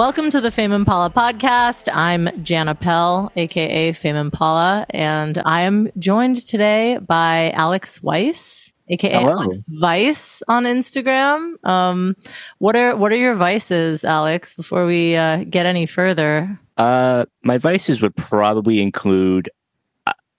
Welcome 0.00 0.30
to 0.30 0.40
the 0.40 0.50
Fame 0.50 0.72
Impala 0.72 1.10
podcast. 1.10 1.86
I'm 1.92 2.30
Jana 2.42 2.74
Pell, 2.74 3.30
aka 3.36 3.92
Fame 3.92 4.16
Impala, 4.16 4.86
and 4.88 5.36
I 5.44 5.60
am 5.60 5.90
joined 5.98 6.36
today 6.46 6.96
by 6.96 7.50
Alex 7.50 8.02
Weiss, 8.02 8.72
aka 8.88 9.12
Hello. 9.12 9.32
Alex 9.42 9.58
Vice 9.68 10.42
on 10.48 10.64
Instagram. 10.64 11.62
Um, 11.68 12.16
what 12.60 12.76
are 12.76 12.96
what 12.96 13.12
are 13.12 13.16
your 13.16 13.34
vices, 13.34 14.02
Alex? 14.02 14.54
Before 14.54 14.86
we 14.86 15.16
uh, 15.16 15.44
get 15.44 15.66
any 15.66 15.84
further, 15.84 16.58
Uh, 16.78 17.26
my 17.44 17.58
vices 17.58 18.00
would 18.00 18.16
probably 18.16 18.80
include. 18.80 19.50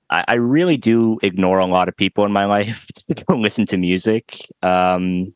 I, 0.09 0.25
I 0.27 0.33
really 0.33 0.77
do 0.77 1.19
ignore 1.21 1.59
a 1.59 1.67
lot 1.67 1.87
of 1.87 1.95
people 1.95 2.25
in 2.25 2.31
my 2.31 2.45
life 2.57 2.83
to 3.09 3.13
go 3.13 3.35
listen 3.35 3.67
to 3.67 3.77
music. 3.77 4.39
Um, 4.63 5.31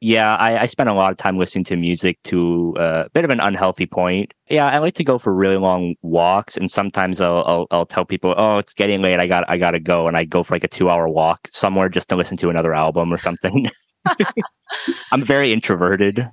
yeah, 0.00 0.36
I, 0.36 0.62
I 0.62 0.66
spend 0.66 0.88
a 0.88 0.94
lot 0.94 1.10
of 1.10 1.18
time 1.18 1.38
listening 1.38 1.64
to 1.64 1.76
music 1.76 2.18
to 2.24 2.74
uh, 2.78 3.04
a 3.06 3.10
bit 3.10 3.24
of 3.24 3.30
an 3.30 3.40
unhealthy 3.40 3.86
point. 3.86 4.32
Yeah, 4.48 4.66
I 4.66 4.78
like 4.78 4.94
to 4.94 5.04
go 5.04 5.18
for 5.18 5.34
really 5.34 5.56
long 5.56 5.96
walks, 6.02 6.56
and 6.56 6.70
sometimes 6.70 7.20
I'll, 7.20 7.42
I'll 7.46 7.66
I'll 7.72 7.86
tell 7.86 8.04
people, 8.04 8.34
"Oh, 8.36 8.58
it's 8.58 8.74
getting 8.74 9.02
late. 9.02 9.18
I 9.18 9.26
got 9.26 9.44
I 9.48 9.58
gotta 9.58 9.80
go," 9.80 10.06
and 10.06 10.16
I 10.16 10.24
go 10.24 10.42
for 10.44 10.54
like 10.54 10.64
a 10.64 10.68
two 10.68 10.88
hour 10.88 11.08
walk 11.08 11.48
somewhere 11.52 11.88
just 11.88 12.08
to 12.10 12.16
listen 12.16 12.36
to 12.38 12.50
another 12.50 12.74
album 12.74 13.12
or 13.12 13.18
something. 13.18 13.68
I'm 15.12 15.24
very 15.24 15.52
introverted. 15.52 16.30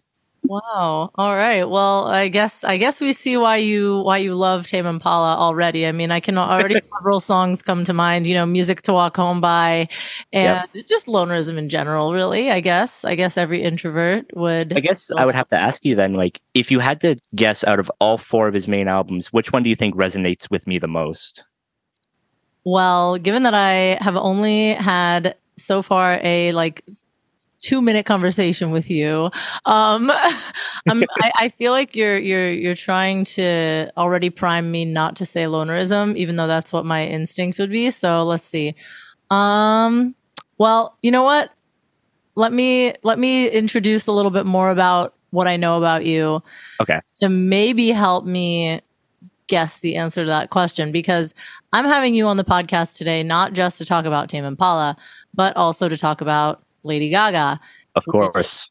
Wow. 0.47 1.11
All 1.15 1.35
right. 1.35 1.67
Well, 1.69 2.07
I 2.07 2.27
guess 2.27 2.63
I 2.63 2.77
guess 2.77 3.01
we 3.01 3.13
see 3.13 3.38
why 3.38 3.57
you 3.57 4.01
why 4.01 4.17
you 4.17 4.35
love 4.35 4.67
Tame 4.67 4.85
Impala 4.85 5.35
already. 5.35 5.85
I 5.87 5.91
mean, 5.91 6.11
I 6.11 6.19
can 6.19 6.37
already 6.37 6.79
several 6.97 7.19
songs 7.19 7.61
come 7.61 7.83
to 7.85 7.93
mind. 7.93 8.27
You 8.27 8.35
know, 8.35 8.45
music 8.45 8.81
to 8.83 8.93
walk 8.93 9.17
home 9.17 9.41
by, 9.41 9.87
and 10.33 10.67
just 10.87 11.07
lonerism 11.07 11.57
in 11.57 11.69
general. 11.69 12.13
Really, 12.13 12.52
I 12.52 12.59
guess. 12.59 13.05
I 13.05 13.15
guess 13.15 13.37
every 13.37 13.61
introvert 13.61 14.25
would. 14.35 14.73
I 14.75 14.79
guess 14.79 15.09
I 15.17 15.25
would 15.25 15.35
have 15.35 15.47
to 15.49 15.57
ask 15.57 15.83
you 15.85 15.95
then, 15.95 16.13
like, 16.13 16.41
if 16.53 16.71
you 16.71 16.80
had 16.80 17.02
to 17.02 17.15
guess 17.35 17.63
out 17.63 17.80
of 17.80 17.91
all 17.99 18.17
four 18.17 18.47
of 18.47 18.53
his 18.53 18.67
main 18.67 18.87
albums, 18.87 19.33
which 19.33 19.52
one 19.52 19.63
do 19.63 19.69
you 19.69 19.75
think 19.75 19.95
resonates 19.95 20.49
with 20.49 20.67
me 20.67 20.80
the 20.80 20.87
most? 20.87 21.43
Well, 22.63 23.17
given 23.17 23.43
that 23.43 23.53
I 23.53 23.97
have 24.02 24.15
only 24.15 24.73
had 24.73 25.35
so 25.57 25.81
far 25.81 26.19
a 26.21 26.52
like 26.52 26.83
two 27.66 27.81
minute 27.81 28.05
conversation 28.05 28.71
with 28.71 28.89
you, 28.89 29.30
um, 29.66 30.11
I, 30.89 31.31
I 31.39 31.49
feel 31.49 31.71
like 31.71 31.95
you're 31.95 32.17
you're 32.17 32.52
you're 32.52 32.75
trying 32.75 33.25
to 33.35 33.91
already 33.97 34.30
prime 34.30 34.71
me 34.71 34.85
not 34.85 35.16
to 35.17 35.25
say 35.25 35.45
lonerism, 35.45 36.16
even 36.16 36.36
though 36.36 36.47
that's 36.47 36.71
what 36.71 36.86
my 36.86 37.05
instinct 37.05 37.59
would 37.59 37.71
be. 37.71 37.89
So 37.91 38.23
let's 38.23 38.45
see. 38.45 38.75
Um, 39.30 40.16
well, 40.58 40.97
you 41.02 41.11
know 41.11 41.23
what? 41.23 41.52
Let 42.36 42.52
me 42.53 42.93
let 43.03 43.17
me 43.19 43.47
introduce 43.47 44.08
a 44.08 44.11
little 44.11 44.31
bit 44.31 44.45
more 44.45 44.69
about 44.71 45.13
what 45.31 45.47
I 45.47 45.58
know 45.58 45.77
about 45.77 46.05
you 46.05 46.41
Okay. 46.81 46.99
to 47.17 47.30
maybe 47.30 47.89
help 47.89 48.25
me 48.25 48.81
guess 49.47 49.80
the 49.80 49.95
answer 49.95 50.23
to 50.23 50.30
that 50.30 50.49
question 50.49 50.91
because 50.91 51.33
I'm 51.71 51.86
having 51.86 52.16
you 52.16 52.27
on 52.27 52.38
the 52.38 52.43
podcast 52.43 52.97
today 52.97 53.23
not 53.23 53.53
just 53.53 53.77
to 53.77 53.86
talk 53.86 54.05
about 54.05 54.30
Tame 54.30 54.45
Impala, 54.45 54.95
but 55.33 55.55
also 55.55 55.88
to 55.88 55.97
talk 55.97 56.21
about 56.21 56.64
Lady 56.86 57.09
Gaga 57.09 57.59
Of 57.95 58.05
course. 58.05 58.69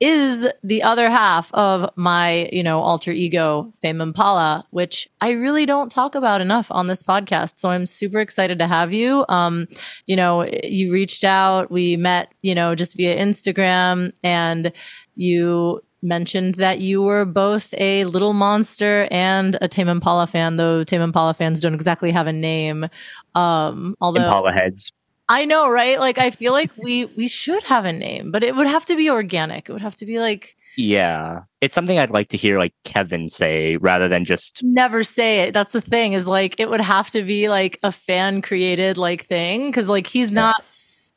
is 0.00 0.48
the 0.64 0.82
other 0.82 1.08
half 1.10 1.52
of 1.54 1.88
my, 1.96 2.48
you 2.52 2.62
know, 2.62 2.80
alter 2.80 3.12
ego 3.12 3.72
Fame 3.80 4.00
Impala, 4.00 4.66
which 4.70 5.08
I 5.20 5.30
really 5.30 5.64
don't 5.64 5.90
talk 5.92 6.14
about 6.16 6.40
enough 6.40 6.72
on 6.72 6.88
this 6.88 7.02
podcast. 7.04 7.58
So 7.58 7.70
I'm 7.70 7.86
super 7.86 8.18
excited 8.20 8.58
to 8.58 8.66
have 8.66 8.92
you. 8.92 9.24
Um, 9.28 9.68
you 10.06 10.16
know, 10.16 10.44
you 10.64 10.92
reached 10.92 11.22
out, 11.22 11.70
we 11.70 11.96
met, 11.96 12.32
you 12.42 12.54
know, 12.54 12.74
just 12.74 12.96
via 12.96 13.16
Instagram 13.16 14.12
and 14.24 14.72
you 15.14 15.82
mentioned 16.02 16.56
that 16.56 16.80
you 16.80 17.00
were 17.00 17.24
both 17.24 17.72
a 17.78 18.04
Little 18.04 18.32
Monster 18.32 19.06
and 19.12 19.56
a 19.60 19.68
Tame 19.68 19.88
Impala 19.88 20.26
fan, 20.26 20.56
though 20.56 20.82
Tame 20.82 21.00
Impala 21.00 21.32
fans 21.32 21.60
don't 21.60 21.74
exactly 21.74 22.10
have 22.10 22.26
a 22.26 22.32
name. 22.32 22.88
Um, 23.36 23.94
although 24.00 24.24
Impala 24.24 24.52
heads. 24.52 24.90
I 25.32 25.46
know, 25.46 25.70
right? 25.70 25.98
Like 25.98 26.18
I 26.18 26.30
feel 26.30 26.52
like 26.52 26.70
we 26.76 27.06
we 27.06 27.26
should 27.26 27.62
have 27.62 27.86
a 27.86 27.92
name, 27.92 28.30
but 28.30 28.44
it 28.44 28.54
would 28.54 28.66
have 28.66 28.84
to 28.84 28.96
be 28.96 29.08
organic. 29.08 29.66
It 29.66 29.72
would 29.72 29.80
have 29.80 29.96
to 29.96 30.06
be 30.06 30.20
like 30.20 30.56
Yeah. 30.76 31.44
It's 31.62 31.74
something 31.74 31.98
I'd 31.98 32.10
like 32.10 32.28
to 32.30 32.36
hear 32.36 32.58
like 32.58 32.74
Kevin 32.84 33.30
say 33.30 33.78
rather 33.78 34.08
than 34.08 34.26
just 34.26 34.60
never 34.62 35.02
say 35.02 35.40
it. 35.40 35.54
That's 35.54 35.72
the 35.72 35.80
thing 35.80 36.12
is 36.12 36.26
like 36.26 36.60
it 36.60 36.68
would 36.68 36.82
have 36.82 37.08
to 37.10 37.22
be 37.22 37.48
like 37.48 37.78
a 37.82 37.90
fan 37.90 38.42
created 38.42 38.98
like 38.98 39.24
thing 39.24 39.70
because 39.70 39.88
like 39.88 40.06
he's 40.06 40.30
not. 40.30 40.62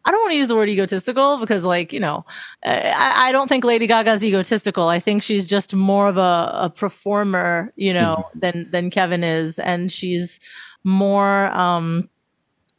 I 0.06 0.12
don't 0.12 0.22
want 0.22 0.32
to 0.32 0.38
use 0.38 0.47
the 0.47 0.56
word 0.56 0.70
egotistical 0.70 1.38
because 1.40 1.66
like 1.66 1.92
you 1.92 2.00
know 2.00 2.26
I, 2.64 3.28
I 3.28 3.32
don't 3.34 3.50
think 3.50 3.66
Lady 3.66 3.86
Gaga's 3.86 4.24
egotistical. 4.24 4.88
I 4.88 5.00
think 5.00 5.24
she's 5.24 5.46
just 5.46 5.76
more 5.76 6.08
of 6.08 6.16
a, 6.16 6.52
a 6.53 6.70
performer, 6.70 7.74
you 7.76 7.94
know, 7.94 8.24
than 8.34 8.72
than 8.72 8.92
Kevin 8.92 9.26
is, 9.26 9.59
and 9.59 9.92
she's 9.92 10.40
more 10.86 11.47
um 11.47 12.08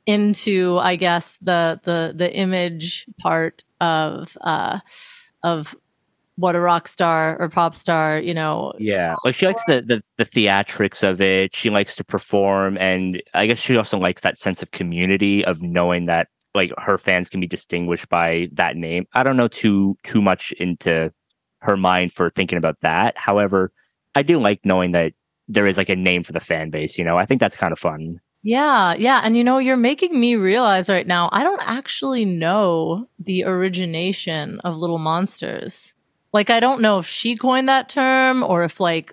into 0.07 0.79
I 0.79 0.97
guess 0.97 1.39
the 1.39 1.81
the 1.83 2.13
the 2.15 2.35
image 2.35 3.07
part 3.21 3.65
of 3.81 4.37
uh 4.41 4.81
of 5.43 5.77
what 6.37 6.55
a 6.55 6.61
rock 6.61 6.87
star 6.87 7.39
or 7.41 7.49
pop 7.49 7.75
star, 7.75 8.19
you 8.21 8.35
know, 8.35 8.73
Yeah. 8.79 9.17
Like 9.25 9.35
she 9.35 9.47
likes 9.47 9.63
the, 9.67 9.83
the 9.83 10.03
the 10.19 10.27
theatrics 10.27 11.03
of 11.03 11.21
it. 11.21 11.55
She 11.55 11.71
likes 11.71 11.97
to 11.97 12.05
perform 12.05 12.77
and 12.79 13.23
I 13.35 13.47
guess 13.47 13.59
she 13.59 13.77
also 13.77 13.99
likes 13.99 14.23
that 14.23 14.39
sense 14.39 14.63
of 14.63 14.71
community 14.71 15.45
of 15.45 15.63
knowing 15.63 16.07
that 16.07 16.29
like 16.55 16.73
her 16.79 16.99
fans 16.99 17.29
can 17.29 17.41
be 17.41 17.47
distinguished 17.47 18.09
by 18.09 18.49
that 18.53 18.77
name. 18.77 19.07
I 19.15 19.23
don't 19.23 19.37
know 19.37 19.49
too 19.49 19.97
too 20.05 20.23
much 20.23 20.53
into 20.53 21.13
her 21.61 21.77
mind 21.77 22.13
for 22.13 22.31
thinking 22.31 22.59
about 22.59 22.81
that. 22.83 23.17
However, 23.17 23.73
I 24.15 24.23
do 24.23 24.39
like 24.39 24.61
knowing 24.65 24.93
that 24.93 25.13
there 25.49 25.67
is 25.67 25.77
like 25.77 25.89
a 25.89 25.97
name 25.97 26.23
for 26.23 26.33
the 26.33 26.41
fan 26.41 26.71
base, 26.71 26.99
you 26.99 27.05
know. 27.05 27.19
I 27.19 27.27
think 27.27 27.41
that's 27.41 27.57
kind 27.57 27.73
of 27.73 27.79
fun. 27.79 28.21
Yeah, 28.47 28.95
yeah. 28.97 29.23
And 29.25 29.37
you 29.37 29.43
know, 29.43 29.59
you're 29.59 29.77
making 29.77 30.19
me 30.21 30.37
realize 30.37 30.89
right 30.89 31.07
now, 31.07 31.29
I 31.33 31.43
don't 31.43 31.61
actually 31.65 32.25
know 32.25 33.09
the 33.19 33.43
origination 33.45 34.61
of 34.61 34.79
Little 34.79 34.99
Monsters. 34.99 35.97
Like, 36.33 36.49
I 36.49 36.61
don't 36.61 36.81
know 36.81 37.01
if 37.01 37.09
she 37.09 37.35
coined 37.35 37.69
that 37.69 37.89
term 37.89 38.45
or 38.45 38.63
if, 38.63 38.79
like, 38.79 39.13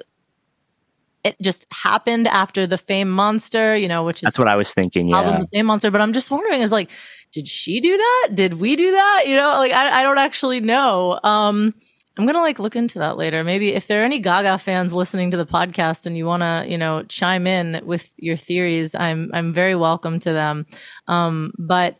it 1.23 1.35
just 1.41 1.65
happened 1.73 2.27
after 2.27 2.67
the 2.67 2.77
Fame 2.77 3.09
Monster, 3.09 3.75
you 3.75 3.87
know, 3.87 4.03
which 4.03 4.17
is 4.17 4.21
That's 4.21 4.37
what 4.37 4.47
I 4.47 4.55
was 4.55 4.71
thinking. 4.71 5.11
album 5.11 5.33
Yeah. 5.33 5.39
The 5.39 5.47
Fame 5.47 5.65
Monster. 5.65 5.89
But 5.89 6.01
I'm 6.01 6.13
just 6.13 6.29
wondering, 6.29 6.61
is 6.61 6.71
like, 6.71 6.91
did 7.31 7.47
she 7.47 7.79
do 7.79 7.97
that? 7.97 8.29
Did 8.35 8.59
we 8.59 8.75
do 8.75 8.91
that? 8.91 9.23
You 9.25 9.35
know, 9.35 9.53
like, 9.57 9.73
I, 9.73 10.01
I 10.01 10.03
don't 10.03 10.19
actually 10.19 10.59
know. 10.59 11.19
Um, 11.23 11.73
I'm 12.17 12.25
gonna 12.27 12.41
like 12.41 12.59
look 12.59 12.75
into 12.75 12.99
that 12.99 13.17
later. 13.17 13.43
Maybe 13.43 13.73
if 13.73 13.87
there 13.87 14.01
are 14.01 14.05
any 14.05 14.19
Gaga 14.19 14.59
fans 14.59 14.93
listening 14.93 15.31
to 15.31 15.37
the 15.37 15.45
podcast 15.45 16.05
and 16.05 16.15
you 16.15 16.25
want 16.25 16.41
to, 16.41 16.65
you 16.67 16.77
know, 16.77 17.03
chime 17.03 17.47
in 17.47 17.81
with 17.85 18.11
your 18.17 18.37
theories, 18.37 18.93
I'm 18.93 19.31
I'm 19.33 19.51
very 19.51 19.75
welcome 19.75 20.19
to 20.19 20.31
them. 20.31 20.67
Um, 21.07 21.53
but 21.57 21.97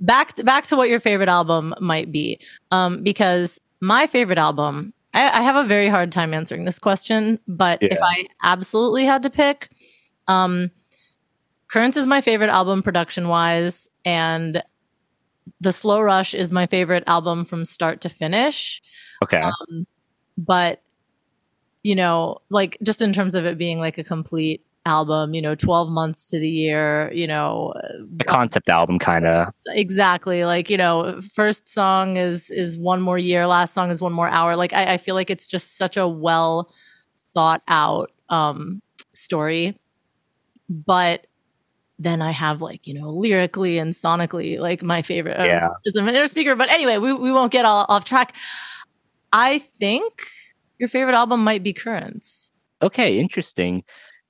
back 0.00 0.34
to, 0.34 0.44
back 0.44 0.66
to 0.66 0.76
what 0.76 0.88
your 0.88 1.00
favorite 1.00 1.28
album 1.28 1.74
might 1.80 2.12
be, 2.12 2.38
um, 2.70 3.02
because 3.02 3.60
my 3.80 4.06
favorite 4.06 4.38
album, 4.38 4.92
I, 5.12 5.40
I 5.40 5.42
have 5.42 5.56
a 5.56 5.64
very 5.64 5.88
hard 5.88 6.12
time 6.12 6.34
answering 6.34 6.64
this 6.64 6.78
question. 6.78 7.40
But 7.48 7.80
if 7.82 7.98
I 8.00 8.26
absolutely 8.44 9.06
had 9.06 9.24
to 9.24 9.30
pick, 9.30 9.70
um, 10.28 10.70
Currents 11.68 11.98
is 11.98 12.06
my 12.06 12.20
favorite 12.22 12.48
album 12.48 12.82
production 12.82 13.28
wise, 13.28 13.90
and 14.04 14.62
The 15.60 15.72
Slow 15.72 16.00
Rush 16.00 16.32
is 16.32 16.50
my 16.50 16.66
favorite 16.66 17.04
album 17.06 17.44
from 17.44 17.64
start 17.66 18.00
to 18.02 18.08
finish 18.08 18.80
Okay. 19.22 19.40
um, 19.40 19.86
but 20.36 20.82
you 21.82 21.94
know 21.94 22.38
like 22.50 22.76
just 22.82 23.02
in 23.02 23.12
terms 23.12 23.34
of 23.34 23.44
it 23.46 23.58
being 23.58 23.78
like 23.78 23.98
a 23.98 24.04
complete 24.04 24.64
album 24.86 25.34
you 25.34 25.42
know 25.42 25.54
12 25.54 25.90
months 25.90 26.28
to 26.30 26.38
the 26.38 26.48
year 26.48 27.10
you 27.12 27.26
know 27.26 27.74
a 28.20 28.24
concept 28.24 28.68
album 28.70 28.98
kind 28.98 29.26
of. 29.26 29.52
exactly 29.68 30.44
like 30.44 30.70
you 30.70 30.76
know 30.76 31.20
first 31.34 31.68
song 31.68 32.16
is 32.16 32.48
is 32.50 32.78
one 32.78 33.00
more 33.02 33.18
year 33.18 33.46
last 33.46 33.74
song 33.74 33.90
is 33.90 34.00
one 34.00 34.12
more 34.12 34.28
hour 34.30 34.56
like 34.56 34.72
i, 34.72 34.94
I 34.94 34.96
feel 34.96 35.14
like 35.14 35.28
it's 35.30 35.46
just 35.46 35.76
such 35.76 35.96
a 35.96 36.08
well 36.08 36.72
thought 37.34 37.62
out 37.68 38.10
um 38.30 38.80
story 39.12 39.76
but 40.68 41.26
then 41.98 42.22
I 42.22 42.30
have 42.30 42.62
like, 42.62 42.86
you 42.86 42.94
know, 42.94 43.10
lyrically 43.10 43.78
and 43.78 43.92
sonically, 43.92 44.58
like 44.60 44.82
my 44.82 45.02
favorite 45.02 45.38
uh, 45.40 45.44
Yeah. 45.44 45.68
is 45.84 45.96
a 45.96 46.02
minute 46.02 46.28
speaker. 46.30 46.54
But 46.54 46.70
anyway, 46.70 46.98
we, 46.98 47.12
we 47.12 47.32
won't 47.32 47.50
get 47.50 47.64
all 47.64 47.86
off 47.88 48.04
track. 48.04 48.34
I 49.32 49.58
think 49.58 50.12
your 50.78 50.88
favorite 50.88 51.14
album 51.14 51.42
might 51.42 51.62
be 51.62 51.72
Currents. 51.72 52.52
Okay, 52.82 53.18
interesting. 53.18 53.82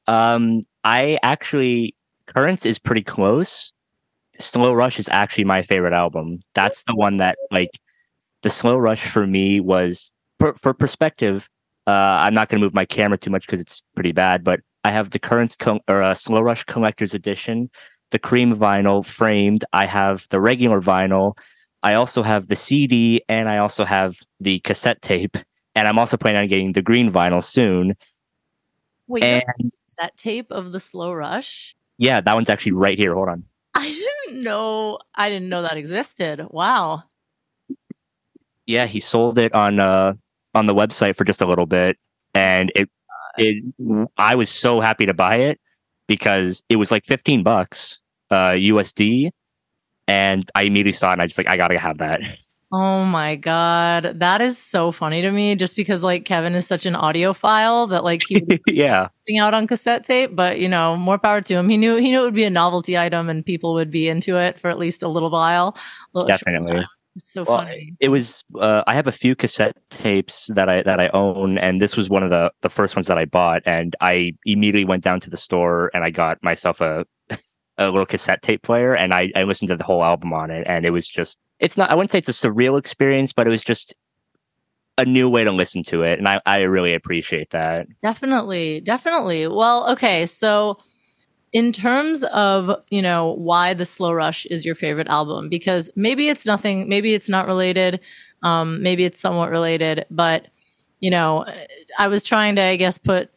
Um, 0.06 0.66
I 0.84 1.18
actually 1.22 1.94
Currents 2.26 2.66
is 2.66 2.78
pretty 2.78 3.02
close. 3.02 3.72
Slow 4.38 4.72
Rush 4.72 4.98
is 4.98 5.08
actually 5.10 5.44
my 5.44 5.62
favorite 5.62 5.92
album. 5.92 6.40
That's 6.54 6.82
the 6.84 6.94
one 6.94 7.16
that 7.18 7.38
like 7.50 7.70
the 8.42 8.50
Slow 8.50 8.76
Rush 8.76 9.06
for 9.06 9.26
me 9.26 9.60
was 9.60 10.10
for, 10.38 10.54
for 10.54 10.72
perspective. 10.72 11.48
Uh, 11.86 11.90
I'm 11.90 12.34
not 12.34 12.48
going 12.48 12.60
to 12.60 12.64
move 12.64 12.74
my 12.74 12.84
camera 12.84 13.18
too 13.18 13.30
much 13.30 13.46
because 13.46 13.60
it's 13.60 13.82
pretty 13.94 14.12
bad, 14.12 14.44
but 14.44 14.60
I 14.84 14.90
have 14.90 15.10
the 15.10 15.18
Currents 15.18 15.56
co- 15.56 15.80
or 15.88 16.02
uh, 16.02 16.14
Slow 16.14 16.40
Rush 16.40 16.64
Collector's 16.64 17.14
Edition, 17.14 17.70
the 18.10 18.18
cream 18.18 18.54
vinyl 18.56 19.04
framed. 19.04 19.64
I 19.72 19.86
have 19.86 20.26
the 20.30 20.40
regular 20.40 20.80
vinyl. 20.80 21.36
I 21.82 21.94
also 21.94 22.22
have 22.22 22.48
the 22.48 22.56
CD 22.56 23.22
and 23.28 23.48
I 23.48 23.58
also 23.58 23.84
have 23.84 24.18
the 24.40 24.60
cassette 24.60 25.02
tape. 25.02 25.36
and 25.74 25.86
I'm 25.86 25.98
also 25.98 26.16
planning 26.16 26.40
on 26.42 26.48
getting 26.48 26.72
the 26.72 26.82
green 26.82 27.10
vinyl 27.12 27.42
soon. 27.42 27.94
Wait, 29.06 29.22
and 29.22 29.72
that 29.98 30.16
tape 30.16 30.50
of 30.50 30.72
the 30.72 30.80
slow 30.80 31.12
rush? 31.12 31.74
Yeah, 31.98 32.20
that 32.20 32.34
one's 32.34 32.48
actually 32.48 32.72
right 32.72 32.98
here. 32.98 33.14
Hold 33.14 33.28
on. 33.28 33.44
I 33.74 33.86
didn't 34.26 34.42
know. 34.42 34.98
I 35.14 35.28
didn't 35.28 35.48
know 35.48 35.62
that 35.62 35.76
existed. 35.76 36.46
Wow. 36.50 37.04
Yeah, 38.66 38.86
he 38.86 39.00
sold 39.00 39.38
it 39.38 39.52
on 39.54 39.80
uh 39.80 40.14
on 40.54 40.66
the 40.66 40.74
website 40.74 41.16
for 41.16 41.24
just 41.24 41.40
a 41.42 41.46
little 41.46 41.66
bit, 41.66 41.96
and 42.34 42.70
it 42.74 42.90
it 43.38 43.64
I 44.16 44.34
was 44.34 44.50
so 44.50 44.80
happy 44.80 45.06
to 45.06 45.14
buy 45.14 45.36
it 45.36 45.60
because 46.06 46.62
it 46.68 46.76
was 46.76 46.90
like 46.90 47.06
fifteen 47.06 47.42
bucks 47.42 48.00
uh 48.30 48.50
USD, 48.52 49.30
and 50.08 50.50
I 50.54 50.62
immediately 50.62 50.92
saw 50.92 51.10
it 51.10 51.14
and 51.14 51.22
I 51.22 51.26
just 51.26 51.38
like 51.38 51.46
I 51.46 51.56
gotta 51.56 51.78
have 51.78 51.98
that. 51.98 52.22
Oh 52.70 53.02
my 53.02 53.34
god, 53.34 54.12
that 54.16 54.42
is 54.42 54.58
so 54.58 54.92
funny 54.92 55.22
to 55.22 55.30
me. 55.30 55.54
Just 55.54 55.74
because 55.74 56.04
like 56.04 56.26
Kevin 56.26 56.54
is 56.54 56.66
such 56.66 56.84
an 56.84 56.92
audiophile 56.92 57.88
that 57.88 58.04
like 58.04 58.20
he 58.28 58.42
yeah 58.66 59.08
out 59.40 59.54
on 59.54 59.66
cassette 59.66 60.04
tape, 60.04 60.36
but 60.36 60.60
you 60.60 60.68
know 60.68 60.94
more 60.94 61.16
power 61.16 61.40
to 61.40 61.54
him. 61.54 61.70
He 61.70 61.78
knew 61.78 61.96
he 61.96 62.10
knew 62.10 62.20
it 62.20 62.24
would 62.24 62.34
be 62.34 62.44
a 62.44 62.50
novelty 62.50 62.98
item 62.98 63.30
and 63.30 63.42
people 63.42 63.72
would 63.72 63.90
be 63.90 64.06
into 64.06 64.36
it 64.36 64.58
for 64.58 64.68
at 64.68 64.78
least 64.78 65.02
a 65.02 65.08
little 65.08 65.30
while. 65.30 65.78
A 65.78 66.18
little 66.18 66.28
Definitely. 66.28 66.84
It's 67.16 67.32
so 67.32 67.42
well, 67.42 67.58
funny. 67.58 67.96
It 68.00 68.10
was. 68.10 68.44
Uh, 68.60 68.82
I 68.86 68.94
have 68.94 69.06
a 69.06 69.12
few 69.12 69.34
cassette 69.34 69.76
tapes 69.90 70.50
that 70.54 70.68
I 70.68 70.82
that 70.82 71.00
I 71.00 71.08
own, 71.08 71.58
and 71.58 71.80
this 71.80 71.96
was 71.96 72.08
one 72.08 72.22
of 72.22 72.30
the 72.30 72.52
the 72.60 72.68
first 72.68 72.94
ones 72.94 73.06
that 73.06 73.18
I 73.18 73.24
bought. 73.24 73.62
And 73.64 73.96
I 74.00 74.34
immediately 74.44 74.84
went 74.84 75.02
down 75.02 75.20
to 75.20 75.30
the 75.30 75.36
store 75.36 75.90
and 75.94 76.04
I 76.04 76.10
got 76.10 76.42
myself 76.42 76.80
a 76.80 77.06
a 77.78 77.86
little 77.86 78.06
cassette 78.06 78.42
tape 78.42 78.62
player, 78.62 78.94
and 78.94 79.14
I 79.14 79.30
I 79.34 79.44
listened 79.44 79.68
to 79.68 79.76
the 79.76 79.84
whole 79.84 80.04
album 80.04 80.32
on 80.32 80.50
it, 80.50 80.66
and 80.66 80.84
it 80.84 80.90
was 80.90 81.06
just 81.06 81.38
it's 81.60 81.76
not 81.76 81.90
I 81.90 81.94
wouldn't 81.94 82.10
say 82.10 82.18
it's 82.18 82.28
a 82.28 82.32
surreal 82.32 82.78
experience, 82.78 83.32
but 83.32 83.46
it 83.46 83.50
was 83.50 83.64
just 83.64 83.94
a 84.98 85.04
new 85.04 85.28
way 85.28 85.44
to 85.44 85.52
listen 85.52 85.82
to 85.84 86.02
it. 86.02 86.18
And 86.18 86.28
I, 86.28 86.40
I 86.44 86.62
really 86.62 86.92
appreciate 86.92 87.50
that. 87.50 87.86
Definitely. 88.02 88.80
Definitely. 88.80 89.46
Well, 89.46 89.88
okay. 89.92 90.26
So 90.26 90.78
in 91.52 91.72
terms 91.72 92.24
of, 92.24 92.82
you 92.90 93.00
know, 93.00 93.34
why 93.34 93.74
the 93.74 93.86
slow 93.86 94.12
rush 94.12 94.44
is 94.46 94.66
your 94.66 94.74
favorite 94.74 95.06
album, 95.06 95.48
because 95.48 95.88
maybe 95.94 96.28
it's 96.28 96.44
nothing, 96.44 96.88
maybe 96.88 97.14
it's 97.14 97.28
not 97.28 97.46
related. 97.46 98.00
Um, 98.42 98.82
maybe 98.82 99.04
it's 99.04 99.20
somewhat 99.20 99.50
related, 99.50 100.04
but 100.10 100.48
you 101.00 101.10
know, 101.10 101.44
I 101.98 102.08
was 102.08 102.24
trying 102.24 102.56
to, 102.56 102.62
I 102.62 102.76
guess, 102.76 102.98
put 102.98 103.30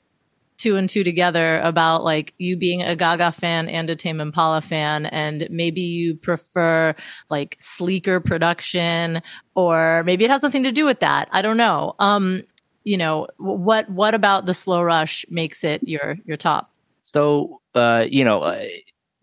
two 0.61 0.77
and 0.77 0.89
two 0.89 1.03
together 1.03 1.59
about 1.63 2.03
like 2.03 2.33
you 2.37 2.55
being 2.55 2.83
a 2.83 2.95
Gaga 2.95 3.31
fan 3.31 3.67
and 3.67 3.89
a 3.89 3.95
Tame 3.95 4.21
Impala 4.21 4.61
fan, 4.61 5.07
and 5.07 5.47
maybe 5.49 5.81
you 5.81 6.15
prefer 6.15 6.93
like 7.29 7.57
sleeker 7.59 8.19
production, 8.19 9.21
or 9.55 10.03
maybe 10.05 10.23
it 10.23 10.29
has 10.29 10.43
nothing 10.43 10.63
to 10.63 10.71
do 10.71 10.85
with 10.85 10.99
that. 10.99 11.27
I 11.31 11.41
don't 11.41 11.57
know. 11.57 11.95
Um, 11.99 12.43
you 12.83 12.97
know, 12.97 13.27
what 13.37 13.89
what 13.89 14.13
about 14.13 14.45
the 14.45 14.53
slow 14.53 14.81
rush 14.83 15.25
makes 15.29 15.63
it 15.63 15.87
your 15.87 16.17
your 16.25 16.37
top? 16.37 16.71
So, 17.03 17.59
uh, 17.75 18.05
you 18.07 18.23
know, 18.23 18.41
uh, 18.41 18.63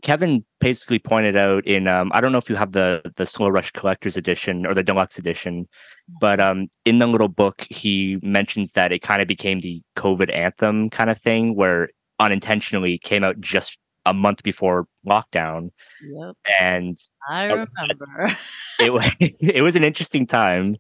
Kevin 0.03 0.45
basically 0.61 0.99
pointed 0.99 1.37
out 1.37 1.67
in 1.67 1.89
um, 1.89 2.11
I 2.15 2.21
don't 2.21 2.33
know 2.33 2.39
if 2.39 2.49
you 2.49 2.57
have 2.57 2.73
the 2.73 3.03
the 3.17 3.27
Slow 3.27 3.49
Rush 3.49 3.71
Collector's 3.73 4.17
Edition 4.17 4.65
or 4.65 4.75
the 4.75 4.83
Deluxe 4.83 5.19
Edition, 5.19 5.69
but 6.21 6.39
um, 6.41 6.69
in 6.85 6.99
the 6.99 7.07
little 7.07 7.29
book 7.29 7.67
he 7.69 8.19
mentions 8.23 8.73
that 8.73 8.93
it 8.93 9.01
kind 9.01 9.21
of 9.21 9.29
became 9.29 9.61
the 9.61 9.83
COVID 9.97 10.35
anthem 10.35 10.91
kind 10.91 11.11
of 11.11 11.19
thing, 11.19 11.57
where 11.57 11.89
unintentionally 12.21 12.99
came 12.99 13.25
out 13.25 13.41
just 13.41 13.79
a 14.07 14.15
month 14.15 14.43
before 14.43 14.87
lockdown. 15.07 15.71
Yep. 16.03 16.37
And 16.61 16.99
I 17.29 17.45
remember 17.45 18.29
it 18.81 18.93
was 18.93 19.05
it 19.21 19.63
was 19.63 19.77
an 19.77 19.85
interesting 19.85 20.27
time, 20.27 20.77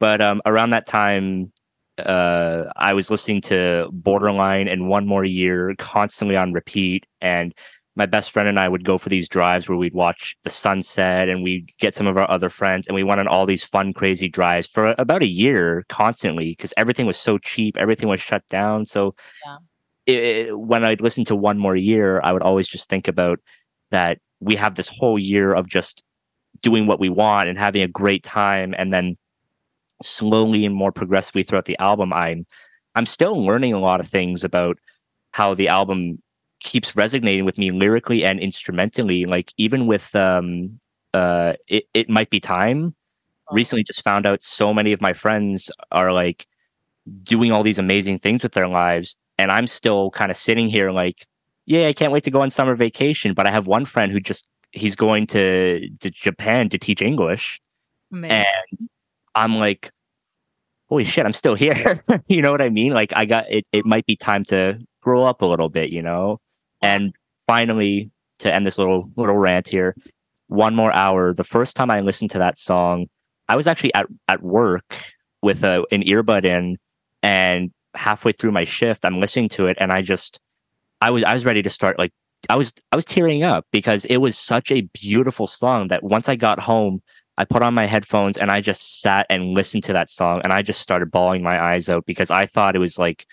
but 0.00 0.20
um, 0.20 0.40
around 0.46 0.70
that 0.70 0.86
time, 0.86 1.52
uh, 1.98 2.64
I 2.76 2.92
was 2.92 3.10
listening 3.10 3.40
to 3.42 3.88
Borderline 3.92 4.68
and 4.68 4.88
One 4.88 5.06
More 5.06 5.24
Year 5.24 5.74
constantly 5.78 6.36
on 6.36 6.52
repeat, 6.52 7.06
and 7.20 7.54
my 7.96 8.04
best 8.04 8.30
friend 8.30 8.46
and 8.46 8.60
I 8.60 8.68
would 8.68 8.84
go 8.84 8.98
for 8.98 9.08
these 9.08 9.28
drives 9.28 9.68
where 9.68 9.78
we'd 9.78 9.94
watch 9.94 10.36
the 10.44 10.50
sunset 10.50 11.30
and 11.30 11.42
we'd 11.42 11.72
get 11.78 11.94
some 11.94 12.06
of 12.06 12.18
our 12.18 12.30
other 12.30 12.50
friends 12.50 12.86
and 12.86 12.94
we 12.94 13.02
went 13.02 13.20
on 13.20 13.26
all 13.26 13.46
these 13.46 13.64
fun, 13.64 13.94
crazy 13.94 14.28
drives 14.28 14.66
for 14.66 14.94
about 14.98 15.22
a 15.22 15.28
year 15.28 15.84
constantly 15.88 16.50
because 16.50 16.74
everything 16.76 17.06
was 17.06 17.16
so 17.16 17.38
cheap, 17.38 17.74
everything 17.78 18.08
was 18.08 18.20
shut 18.20 18.46
down. 18.48 18.84
So 18.84 19.14
yeah. 19.46 19.56
it, 20.14 20.58
when 20.58 20.84
I'd 20.84 21.00
listen 21.00 21.24
to 21.24 21.34
one 21.34 21.56
more 21.58 21.74
year, 21.74 22.20
I 22.22 22.32
would 22.32 22.42
always 22.42 22.68
just 22.68 22.90
think 22.90 23.08
about 23.08 23.40
that 23.90 24.18
we 24.40 24.54
have 24.56 24.74
this 24.74 24.88
whole 24.88 25.18
year 25.18 25.54
of 25.54 25.66
just 25.66 26.02
doing 26.60 26.86
what 26.86 27.00
we 27.00 27.08
want 27.08 27.48
and 27.48 27.58
having 27.58 27.80
a 27.80 27.88
great 27.88 28.22
time. 28.22 28.74
And 28.76 28.92
then 28.92 29.16
slowly 30.02 30.66
and 30.66 30.74
more 30.74 30.92
progressively 30.92 31.44
throughout 31.44 31.64
the 31.64 31.78
album, 31.78 32.12
I'm 32.12 32.46
I'm 32.94 33.06
still 33.06 33.42
learning 33.44 33.72
a 33.72 33.80
lot 33.80 34.00
of 34.00 34.08
things 34.08 34.44
about 34.44 34.78
how 35.32 35.54
the 35.54 35.68
album 35.68 36.22
keeps 36.60 36.96
resonating 36.96 37.44
with 37.44 37.58
me 37.58 37.70
lyrically 37.70 38.24
and 38.24 38.40
instrumentally. 38.40 39.24
Like 39.24 39.52
even 39.56 39.86
with 39.86 40.14
um 40.14 40.78
uh 41.14 41.54
it, 41.68 41.84
it 41.94 42.08
might 42.08 42.30
be 42.30 42.40
time. 42.40 42.94
Oh. 43.48 43.54
Recently 43.54 43.84
just 43.84 44.02
found 44.02 44.26
out 44.26 44.42
so 44.42 44.74
many 44.74 44.92
of 44.92 45.00
my 45.00 45.12
friends 45.12 45.70
are 45.92 46.12
like 46.12 46.46
doing 47.22 47.52
all 47.52 47.62
these 47.62 47.78
amazing 47.78 48.18
things 48.18 48.42
with 48.42 48.52
their 48.52 48.68
lives. 48.68 49.16
And 49.38 49.52
I'm 49.52 49.66
still 49.66 50.10
kind 50.10 50.30
of 50.30 50.36
sitting 50.36 50.68
here 50.68 50.90
like, 50.90 51.26
yeah, 51.66 51.88
I 51.88 51.92
can't 51.92 52.12
wait 52.12 52.24
to 52.24 52.30
go 52.30 52.40
on 52.40 52.50
summer 52.50 52.74
vacation. 52.74 53.34
But 53.34 53.46
I 53.46 53.50
have 53.50 53.66
one 53.66 53.84
friend 53.84 54.10
who 54.10 54.20
just 54.20 54.46
he's 54.72 54.96
going 54.96 55.26
to, 55.28 55.88
to 56.00 56.10
Japan 56.10 56.68
to 56.70 56.78
teach 56.78 57.02
English. 57.02 57.60
Man. 58.10 58.30
And 58.30 58.88
I'm 59.34 59.56
like, 59.56 59.90
holy 60.88 61.04
shit, 61.04 61.26
I'm 61.26 61.32
still 61.32 61.54
here. 61.54 62.02
you 62.28 62.42
know 62.42 62.50
what 62.50 62.62
I 62.62 62.70
mean? 62.70 62.92
Like 62.92 63.12
I 63.14 63.24
got 63.26 63.50
it 63.50 63.66
it 63.72 63.84
might 63.84 64.06
be 64.06 64.16
time 64.16 64.44
to 64.44 64.78
grow 65.00 65.24
up 65.24 65.42
a 65.42 65.46
little 65.46 65.68
bit, 65.68 65.92
you 65.92 66.02
know? 66.02 66.40
And 66.82 67.14
finally, 67.46 68.10
to 68.40 68.54
end 68.54 68.66
this 68.66 68.78
little 68.78 69.10
little 69.16 69.36
rant 69.36 69.68
here, 69.68 69.94
one 70.48 70.74
more 70.74 70.92
hour. 70.92 71.32
The 71.32 71.44
first 71.44 71.76
time 71.76 71.90
I 71.90 72.00
listened 72.00 72.30
to 72.32 72.38
that 72.38 72.58
song, 72.58 73.06
I 73.48 73.56
was 73.56 73.66
actually 73.66 73.94
at 73.94 74.06
at 74.28 74.42
work 74.42 74.96
with 75.42 75.64
a 75.64 75.84
an 75.90 76.02
earbud 76.02 76.44
in, 76.44 76.78
and 77.22 77.70
halfway 77.94 78.32
through 78.32 78.52
my 78.52 78.64
shift, 78.64 79.04
I'm 79.04 79.20
listening 79.20 79.48
to 79.50 79.66
it, 79.66 79.76
and 79.80 79.92
I 79.92 80.02
just, 80.02 80.38
I 81.00 81.10
was 81.10 81.24
I 81.24 81.34
was 81.34 81.44
ready 81.44 81.62
to 81.62 81.70
start 81.70 81.98
like 81.98 82.12
I 82.50 82.56
was 82.56 82.72
I 82.92 82.96
was 82.96 83.04
tearing 83.04 83.42
up 83.42 83.66
because 83.72 84.04
it 84.06 84.18
was 84.18 84.38
such 84.38 84.70
a 84.70 84.82
beautiful 84.92 85.46
song 85.46 85.88
that 85.88 86.02
once 86.02 86.28
I 86.28 86.36
got 86.36 86.60
home, 86.60 87.02
I 87.38 87.44
put 87.44 87.62
on 87.62 87.74
my 87.74 87.86
headphones 87.86 88.36
and 88.38 88.50
I 88.50 88.60
just 88.60 89.00
sat 89.00 89.26
and 89.30 89.54
listened 89.54 89.84
to 89.84 89.92
that 89.94 90.10
song, 90.10 90.40
and 90.44 90.52
I 90.52 90.62
just 90.62 90.80
started 90.80 91.10
bawling 91.10 91.42
my 91.42 91.60
eyes 91.60 91.88
out 91.88 92.06
because 92.06 92.30
I 92.30 92.46
thought 92.46 92.76
it 92.76 92.80
was 92.80 92.98
like, 92.98 93.26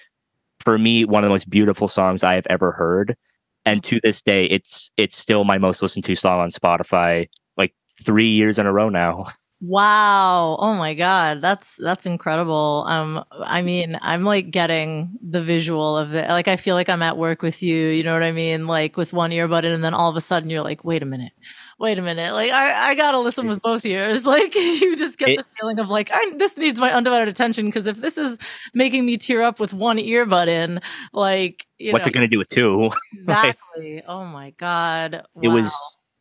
for 0.59 0.77
me, 0.77 1.05
one 1.05 1.23
of 1.23 1.27
the 1.27 1.33
most 1.33 1.49
beautiful 1.49 1.87
songs 1.87 2.23
I 2.23 2.35
have 2.35 2.47
ever 2.49 2.71
heard 2.71 3.17
and 3.65 3.83
to 3.83 3.99
this 4.03 4.21
day 4.21 4.45
it's 4.45 4.91
it's 4.97 5.17
still 5.17 5.43
my 5.43 5.57
most 5.57 5.81
listened 5.81 6.03
to 6.05 6.15
song 6.15 6.39
on 6.39 6.49
spotify 6.49 7.27
like 7.57 7.73
three 8.01 8.29
years 8.29 8.59
in 8.59 8.65
a 8.65 8.73
row 8.73 8.89
now. 8.89 9.25
Wow. 9.65 10.57
Oh 10.59 10.73
my 10.73 10.93
god. 10.93 11.39
That's 11.39 11.77
that's 11.77 12.05
incredible. 12.05 12.83
Um 12.89 13.23
i 13.45 13.61
mean 13.61 13.97
i'm 14.01 14.25
like 14.25 14.51
getting 14.51 15.17
the 15.21 15.41
visual 15.41 15.97
of 15.97 16.13
it. 16.13 16.27
Like 16.27 16.49
i 16.49 16.57
feel 16.57 16.75
like 16.75 16.89
i'm 16.89 17.01
at 17.01 17.17
work 17.17 17.41
with 17.41 17.63
you. 17.63 17.87
You 17.87 18.03
know 18.03 18.11
what 18.11 18.23
i 18.23 18.33
mean? 18.33 18.67
Like 18.67 18.97
with 18.97 19.13
one 19.13 19.31
earbud 19.31 19.63
in 19.63 19.71
and 19.71 19.81
then 19.81 19.93
all 19.93 20.09
of 20.09 20.17
a 20.17 20.21
sudden 20.21 20.49
you're 20.49 20.63
like 20.63 20.83
wait 20.83 21.01
a 21.01 21.05
minute 21.05 21.31
wait 21.79 21.97
a 21.97 22.01
minute, 22.01 22.33
like 22.33 22.51
I, 22.51 22.89
I 22.89 22.95
gotta 22.95 23.19
listen 23.19 23.47
with 23.47 23.61
both 23.61 23.85
ears. 23.85 24.25
Like 24.33 24.55
you 24.55 24.95
just 24.95 25.19
get 25.19 25.29
it, 25.29 25.37
the 25.37 25.45
feeling 25.59 25.79
of 25.79 25.89
like, 25.89 26.09
I 26.11 26.33
this 26.37 26.57
needs 26.57 26.79
my 26.79 26.91
undivided 26.91 27.27
attention 27.27 27.65
because 27.65 27.85
if 27.85 27.97
this 27.97 28.17
is 28.17 28.39
making 28.73 29.05
me 29.05 29.17
tear 29.17 29.43
up 29.43 29.59
with 29.59 29.73
one 29.73 29.97
earbud 29.97 30.47
in, 30.47 30.81
like 31.11 31.67
what's 31.91 32.05
know, 32.05 32.09
it 32.09 32.13
gonna 32.13 32.27
do 32.27 32.39
with 32.39 32.49
two? 32.49 32.89
Exactly. 33.13 34.01
oh 34.07 34.25
my 34.25 34.51
god. 34.51 35.23
Wow. 35.35 35.41
It 35.43 35.47
was 35.49 35.71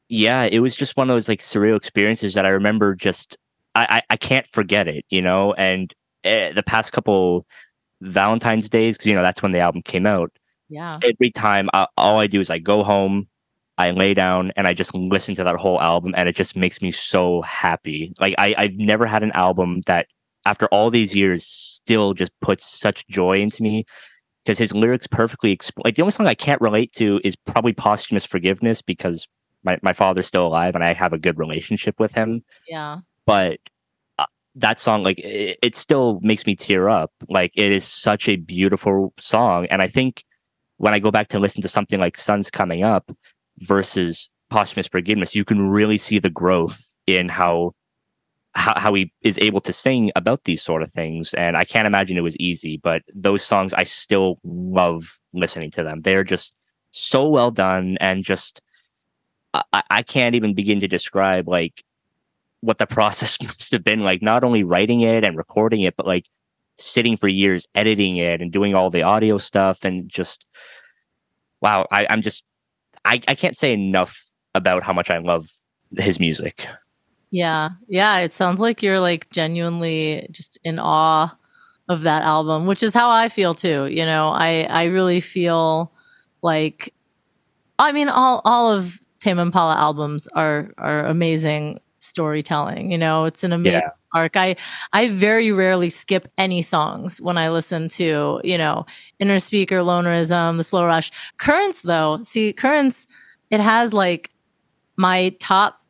yeah, 0.09 0.45
it 0.45 0.59
was 0.59 0.75
just 0.75 0.97
one 0.97 1.09
of 1.09 1.15
those 1.15 1.29
like 1.29 1.41
surreal 1.41 1.77
experiences 1.77 2.35
that 2.35 2.45
I 2.45 2.51
remember 2.51 2.95
just 2.95 3.39
I 3.75 3.87
I, 3.99 4.03
I 4.11 4.17
can't 4.17 4.47
forget 4.47 4.89
it, 4.89 5.05
you 5.09 5.23
know, 5.23 5.55
and 5.55 5.93
uh, 6.25 6.53
the 6.53 6.63
past 6.65 6.93
couple 6.93 7.47
Valentine's 8.03 8.69
days, 8.69 8.97
because 8.97 9.07
you 9.07 9.15
know 9.15 9.23
that's 9.23 9.43
when 9.43 9.53
the 9.53 9.61
album 9.61 9.83
came 9.83 10.07
out. 10.07 10.31
Yeah. 10.69 10.99
Every 11.03 11.31
time, 11.31 11.69
I, 11.73 11.87
all 11.97 12.19
I 12.19 12.27
do 12.27 12.41
is 12.41 12.51
I 12.51 12.59
go 12.59 12.83
home, 12.83 13.29
I 13.83 13.91
lay 13.91 14.15
down 14.15 14.53
and 14.57 14.69
I 14.69 14.75
just 14.75 14.95
listen 14.95 15.35
to 15.35 15.45
that 15.45 15.57
whole 15.57 15.81
album 15.81 16.15
and 16.17 16.29
it 16.29 16.37
just 16.37 16.55
makes 16.55 16.81
me 16.81 16.93
so 16.93 17.43
happy. 17.43 18.15
Like 18.21 18.37
I, 18.39 18.55
I've 18.57 18.77
never 18.77 19.07
had 19.07 19.25
an 19.25 19.33
album 19.33 19.83
that 19.87 20.07
after 20.47 20.67
all 20.69 20.89
these 20.89 21.17
years 21.17 21.45
still 21.45 22.15
just 22.15 22.31
puts 22.41 22.65
such 22.79 23.07
joy 23.09 23.41
into 23.41 23.61
me 23.61 23.85
because 24.45 24.59
his 24.59 24.73
lyrics 24.73 25.09
perfectly 25.09 25.51
explain 25.51 25.83
like 25.85 25.97
the 25.97 26.03
only 26.03 26.13
song 26.13 26.29
I 26.29 26.35
can't 26.35 26.61
relate 26.61 26.93
to 26.95 27.21
is 27.25 27.35
probably 27.35 27.73
posthumous 27.73 28.25
forgiveness 28.25 28.83
because 28.83 29.27
my, 29.65 29.79
my 29.83 29.93
father's 29.93 30.29
still 30.29 30.47
alive 30.47 30.77
and 30.77 30.85
I 30.85 30.93
have 30.93 31.13
a 31.13 31.19
good 31.19 31.37
relationship 31.37 31.99
with 31.99 32.13
him. 32.13 32.45
Yeah. 32.69 32.99
But 33.27 33.59
uh, 34.21 34.27
that 34.55 34.79
song 34.79 35.03
like 35.03 35.19
it, 35.19 35.59
it 35.61 35.75
still 35.75 36.21
makes 36.23 36.47
me 36.47 36.55
tear 36.55 36.89
up. 36.89 37.11
Like 37.29 37.51
it 37.57 37.73
is 37.73 37.85
such 37.85 38.29
a 38.29 38.37
beautiful 38.37 39.13
song 39.19 39.67
and 39.71 39.83
I 39.83 39.89
think 39.89 40.23
when 40.77 40.95
I 40.95 41.01
go 41.01 41.11
back 41.11 41.29
to 41.29 41.41
listen 41.41 41.63
to 41.63 41.69
something 41.69 41.99
like 41.99 42.17
Sun's 42.17 42.49
Coming 42.49 42.85
Up, 42.85 43.11
versus 43.63 44.31
posthumous 44.51 44.87
forgiveness, 44.87 45.35
you 45.35 45.45
can 45.45 45.71
really 45.71 45.99
see 45.99 46.19
the 46.19 46.31
growth 46.31 46.83
in 47.07 47.29
how 47.29 47.73
how, 48.55 48.79
how 48.79 48.95
he 48.95 49.13
is 49.23 49.39
able 49.39 49.61
to 49.63 49.73
sing 49.73 50.13
about 50.15 50.45
these 50.45 50.63
sort 50.63 50.83
of 50.83 50.93
things. 50.93 51.33
And 51.35 51.57
I 51.57 51.65
can't 51.65 51.87
imagine 51.87 52.17
it 52.17 52.23
was 52.23 52.37
easy, 52.37 52.79
but 52.83 53.03
those 53.15 53.43
songs, 53.43 53.73
I 53.73 53.85
still 53.85 54.39
love 54.45 55.19
listening 55.33 55.71
to 55.73 55.83
them. 55.83 56.03
They're 56.03 56.25
just 56.25 56.55
so 56.91 57.27
well 57.29 57.51
done 57.51 57.97
and 58.01 58.23
just, 58.23 58.61
I, 59.55 59.83
I 59.91 60.03
can't 60.03 60.35
even 60.35 60.55
begin 60.55 60.81
to 60.81 60.89
describe 60.89 61.49
like 61.49 61.83
what 62.61 62.79
the 62.79 62.87
process 62.99 63.39
must 63.43 63.73
have 63.73 63.85
been 63.85 64.01
like, 64.01 64.23
not 64.23 64.45
only 64.45 64.65
writing 64.65 65.01
it 65.01 65.25
and 65.25 65.37
recording 65.37 65.83
it, 65.83 65.97
but 65.97 66.07
like 66.07 66.27
sitting 66.79 67.17
for 67.17 67.29
years 67.29 67.67
editing 67.75 68.17
it 68.19 68.43
and 68.43 68.53
doing 68.53 68.75
all 68.75 68.91
the 68.91 69.03
audio 69.03 69.39
stuff 69.39 69.85
and 69.85 70.11
just, 70.11 70.45
wow, 71.63 71.87
I, 71.91 72.07
I'm 72.11 72.21
just, 72.21 72.45
I, 73.05 73.21
I 73.29 73.35
can't 73.35 73.57
say 73.57 73.73
enough 73.73 74.25
about 74.55 74.83
how 74.83 74.93
much 74.93 75.11
I 75.11 75.19
love 75.19 75.49
his 75.97 76.21
music. 76.21 76.67
Yeah. 77.31 77.71
Yeah. 77.89 78.19
It 78.19 78.33
sounds 78.33 78.61
like 78.61 78.83
you're 78.83 79.01
like 79.01 79.31
genuinely 79.31 80.29
just 80.31 80.59
in 80.65 80.79
awe 80.79 81.31
of 81.89 82.03
that 82.03 82.23
album, 82.23 82.67
which 82.67 82.83
is 82.83 82.95
how 82.95 83.11
I 83.11 83.29
feel 83.29 83.55
too. 83.55 83.87
You 83.87 84.05
know, 84.05 84.29
I, 84.29 84.65
I 84.65 84.85
really 84.85 85.21
feel 85.21 85.93
like, 86.43 86.95
I 87.79 87.93
mean, 87.93 88.09
all, 88.09 88.43
all 88.45 88.71
of 88.71 89.01
Tame 89.19 89.39
Impala 89.39 89.77
albums 89.77 90.29
are, 90.29 90.73
are 90.79 91.07
amazing 91.07 91.81
storytelling. 92.03 92.91
You 92.91 92.99
know, 92.99 93.25
it's 93.25 93.45
an 93.45 93.53
amazing 93.53 93.81
yeah. 93.83 93.91
arc. 94.21 94.37
I, 94.37 94.57
I 94.93 95.09
very 95.09 95.53
rarely 95.53 95.91
skip 95.91 96.29
any 96.37 96.63
songs 96.63 97.21
when 97.21 97.39
I 97.39 97.51
listen 97.51 97.89
to, 97.91 98.41
you 98.43 98.59
know, 98.59 98.87
Inner 99.19 99.39
Speaker, 99.39 99.79
Lonerism, 99.79 100.57
The 100.57 100.65
Slow 100.65 100.85
Rush. 100.85 101.11
Currents 101.39 101.83
though, 101.83 102.23
see, 102.23 102.53
Currents, 102.53 103.07
it 103.51 103.61
has 103.61 103.93
like 103.93 104.31
my 104.97 105.35
top 105.41 105.82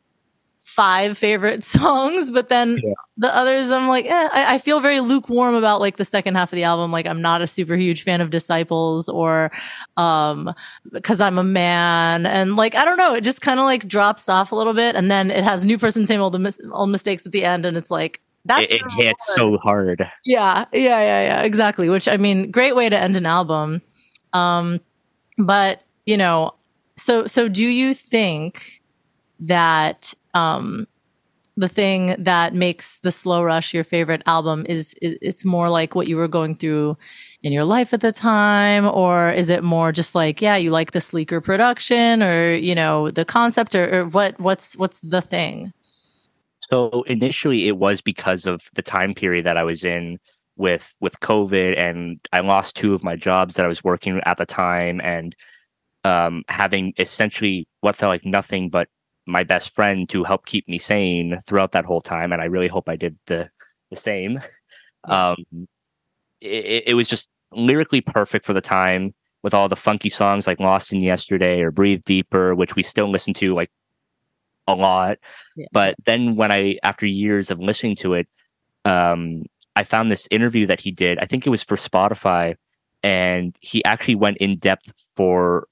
five 0.73 1.17
favorite 1.17 1.63
songs, 1.75 2.29
but 2.29 2.49
then 2.49 2.79
yeah. 2.83 2.93
the 3.17 3.35
others, 3.35 3.71
I'm 3.71 3.87
like, 3.87 4.05
eh, 4.05 4.29
I, 4.31 4.55
I, 4.55 4.57
feel 4.57 4.79
very 4.79 4.99
lukewarm 4.99 5.53
about 5.53 5.79
like 5.79 5.97
the 5.97 6.05
second 6.05 6.35
half 6.35 6.51
of 6.51 6.55
the 6.55 6.63
album. 6.63 6.91
Like, 6.91 7.05
I'm 7.05 7.21
not 7.21 7.41
a 7.41 7.47
super 7.47 7.75
huge 7.75 8.03
fan 8.03 8.21
of 8.21 8.31
Disciples 8.31 9.07
or 9.07 9.51
um, 9.97 10.53
because 10.91 11.21
I'm 11.21 11.37
a 11.37 11.43
man, 11.43 12.25
and 12.25 12.55
like 12.55 12.75
I 12.75 12.85
don't 12.85 12.97
know, 12.97 13.13
it 13.13 13.23
just 13.23 13.41
kind 13.41 13.59
of 13.59 13.65
like 13.65 13.87
drops 13.87 14.27
off 14.29 14.51
a 14.51 14.55
little 14.55 14.73
bit, 14.73 14.95
and 14.95 15.11
then 15.11 15.29
it 15.29 15.43
has 15.43 15.63
new 15.63 15.77
person, 15.77 16.07
same 16.07 16.21
old, 16.21 16.39
mis- 16.39 16.59
old 16.71 16.89
mistakes 16.89 17.25
at 17.25 17.31
the 17.31 17.43
end, 17.43 17.65
and 17.65 17.77
it's 17.77 17.91
like. 17.91 18.19
That's 18.45 18.73
it, 18.73 18.81
it 18.81 19.05
hits 19.05 19.35
so 19.35 19.57
hard. 19.59 20.05
Yeah, 20.25 20.65
yeah, 20.73 20.99
yeah, 20.99 21.21
yeah, 21.23 21.41
exactly. 21.43 21.87
Which 21.87 22.09
I 22.09 22.17
mean, 22.17 22.51
great 22.51 22.75
way 22.75 22.89
to 22.89 22.97
end 22.97 23.15
an 23.15 23.25
album. 23.25 23.81
Um, 24.33 24.81
but 25.37 25.81
you 26.05 26.17
know, 26.17 26.53
so 26.97 27.25
so 27.25 27.47
do 27.47 27.65
you 27.65 27.93
think 27.93 28.81
that 29.39 30.13
um, 30.33 30.87
the 31.55 31.67
thing 31.67 32.15
that 32.17 32.53
makes 32.53 32.99
the 32.99 33.11
slow 33.11 33.43
rush 33.43 33.73
your 33.73 33.83
favorite 33.83 34.23
album 34.25 34.65
is, 34.67 34.95
is, 35.01 35.17
it's 35.21 35.45
more 35.45 35.69
like 35.69 35.93
what 35.93 36.07
you 36.07 36.17
were 36.17 36.27
going 36.27 36.55
through 36.55 36.97
in 37.43 37.53
your 37.53 37.63
life 37.63 37.93
at 37.93 38.01
the 38.01 38.11
time 38.11 38.87
or 38.87 39.31
is 39.31 39.49
it 39.49 39.63
more 39.63 39.91
just 39.91 40.15
like 40.15 40.41
yeah 40.41 40.55
you 40.55 40.71
like 40.71 40.91
the 40.91 41.01
sleeker 41.01 41.39
production 41.41 42.23
or 42.23 42.53
you 42.53 42.73
know 42.73 43.11
the 43.11 43.25
concept 43.25 43.75
or, 43.75 43.99
or 43.99 44.05
what 44.07 44.39
what's 44.39 44.75
what's 44.77 44.99
the 45.01 45.21
thing? 45.21 45.71
So 46.61 47.03
initially 47.03 47.67
it 47.67 47.77
was 47.77 48.01
because 48.01 48.47
of 48.47 48.63
the 48.73 48.81
time 48.81 49.13
period 49.13 49.45
that 49.45 49.57
i 49.57 49.63
was 49.63 49.83
in 49.83 50.17
with 50.55 50.95
with 51.01 51.19
covid 51.19 51.77
and 51.77 52.19
i 52.31 52.39
lost 52.39 52.75
two 52.75 52.93
of 52.93 53.03
my 53.03 53.15
jobs 53.15 53.55
that 53.55 53.65
i 53.65 53.67
was 53.67 53.83
working 53.83 54.21
at 54.25 54.37
the 54.37 54.45
time 54.45 55.01
and 55.01 55.35
um, 56.05 56.43
having 56.49 56.93
essentially 56.97 57.65
what 57.79 57.95
felt 57.95 58.09
like 58.09 58.25
nothing 58.25 58.69
but 58.69 58.89
my 59.25 59.43
best 59.43 59.73
friend 59.73 60.07
to 60.09 60.23
help 60.23 60.45
keep 60.45 60.67
me 60.67 60.77
sane 60.77 61.39
throughout 61.47 61.71
that 61.71 61.85
whole 61.85 62.01
time, 62.01 62.31
and 62.31 62.41
I 62.41 62.45
really 62.45 62.67
hope 62.67 62.89
I 62.89 62.95
did 62.95 63.17
the 63.27 63.49
the 63.89 63.95
same. 63.95 64.41
Um, 65.05 65.35
it, 66.41 66.83
it 66.87 66.93
was 66.95 67.07
just 67.07 67.27
lyrically 67.51 68.01
perfect 68.01 68.45
for 68.45 68.53
the 68.53 68.61
time 68.61 69.13
with 69.43 69.53
all 69.53 69.67
the 69.69 69.75
funky 69.75 70.09
songs 70.09 70.47
like 70.47 70.59
Lost 70.59 70.93
in 70.93 71.01
Yesterday 71.01 71.61
or 71.61 71.71
Breathe 71.71 72.03
Deeper, 72.05 72.55
which 72.55 72.75
we 72.75 72.83
still 72.83 73.11
listen 73.11 73.33
to 73.35 73.53
like 73.53 73.69
a 74.67 74.75
lot. 74.75 75.17
Yeah. 75.55 75.67
But 75.71 75.95
then 76.05 76.35
when 76.35 76.51
I, 76.51 76.77
after 76.83 77.05
years 77.05 77.51
of 77.51 77.59
listening 77.59 77.95
to 77.97 78.13
it, 78.13 78.27
um, 78.85 79.43
I 79.75 79.83
found 79.83 80.11
this 80.11 80.27
interview 80.31 80.65
that 80.67 80.79
he 80.79 80.91
did. 80.91 81.19
I 81.19 81.25
think 81.25 81.45
it 81.45 81.49
was 81.49 81.63
for 81.63 81.75
Spotify, 81.75 82.55
and 83.01 83.55
he 83.59 83.83
actually 83.83 84.15
went 84.15 84.37
in 84.37 84.57
depth 84.57 84.93
for 85.15 85.67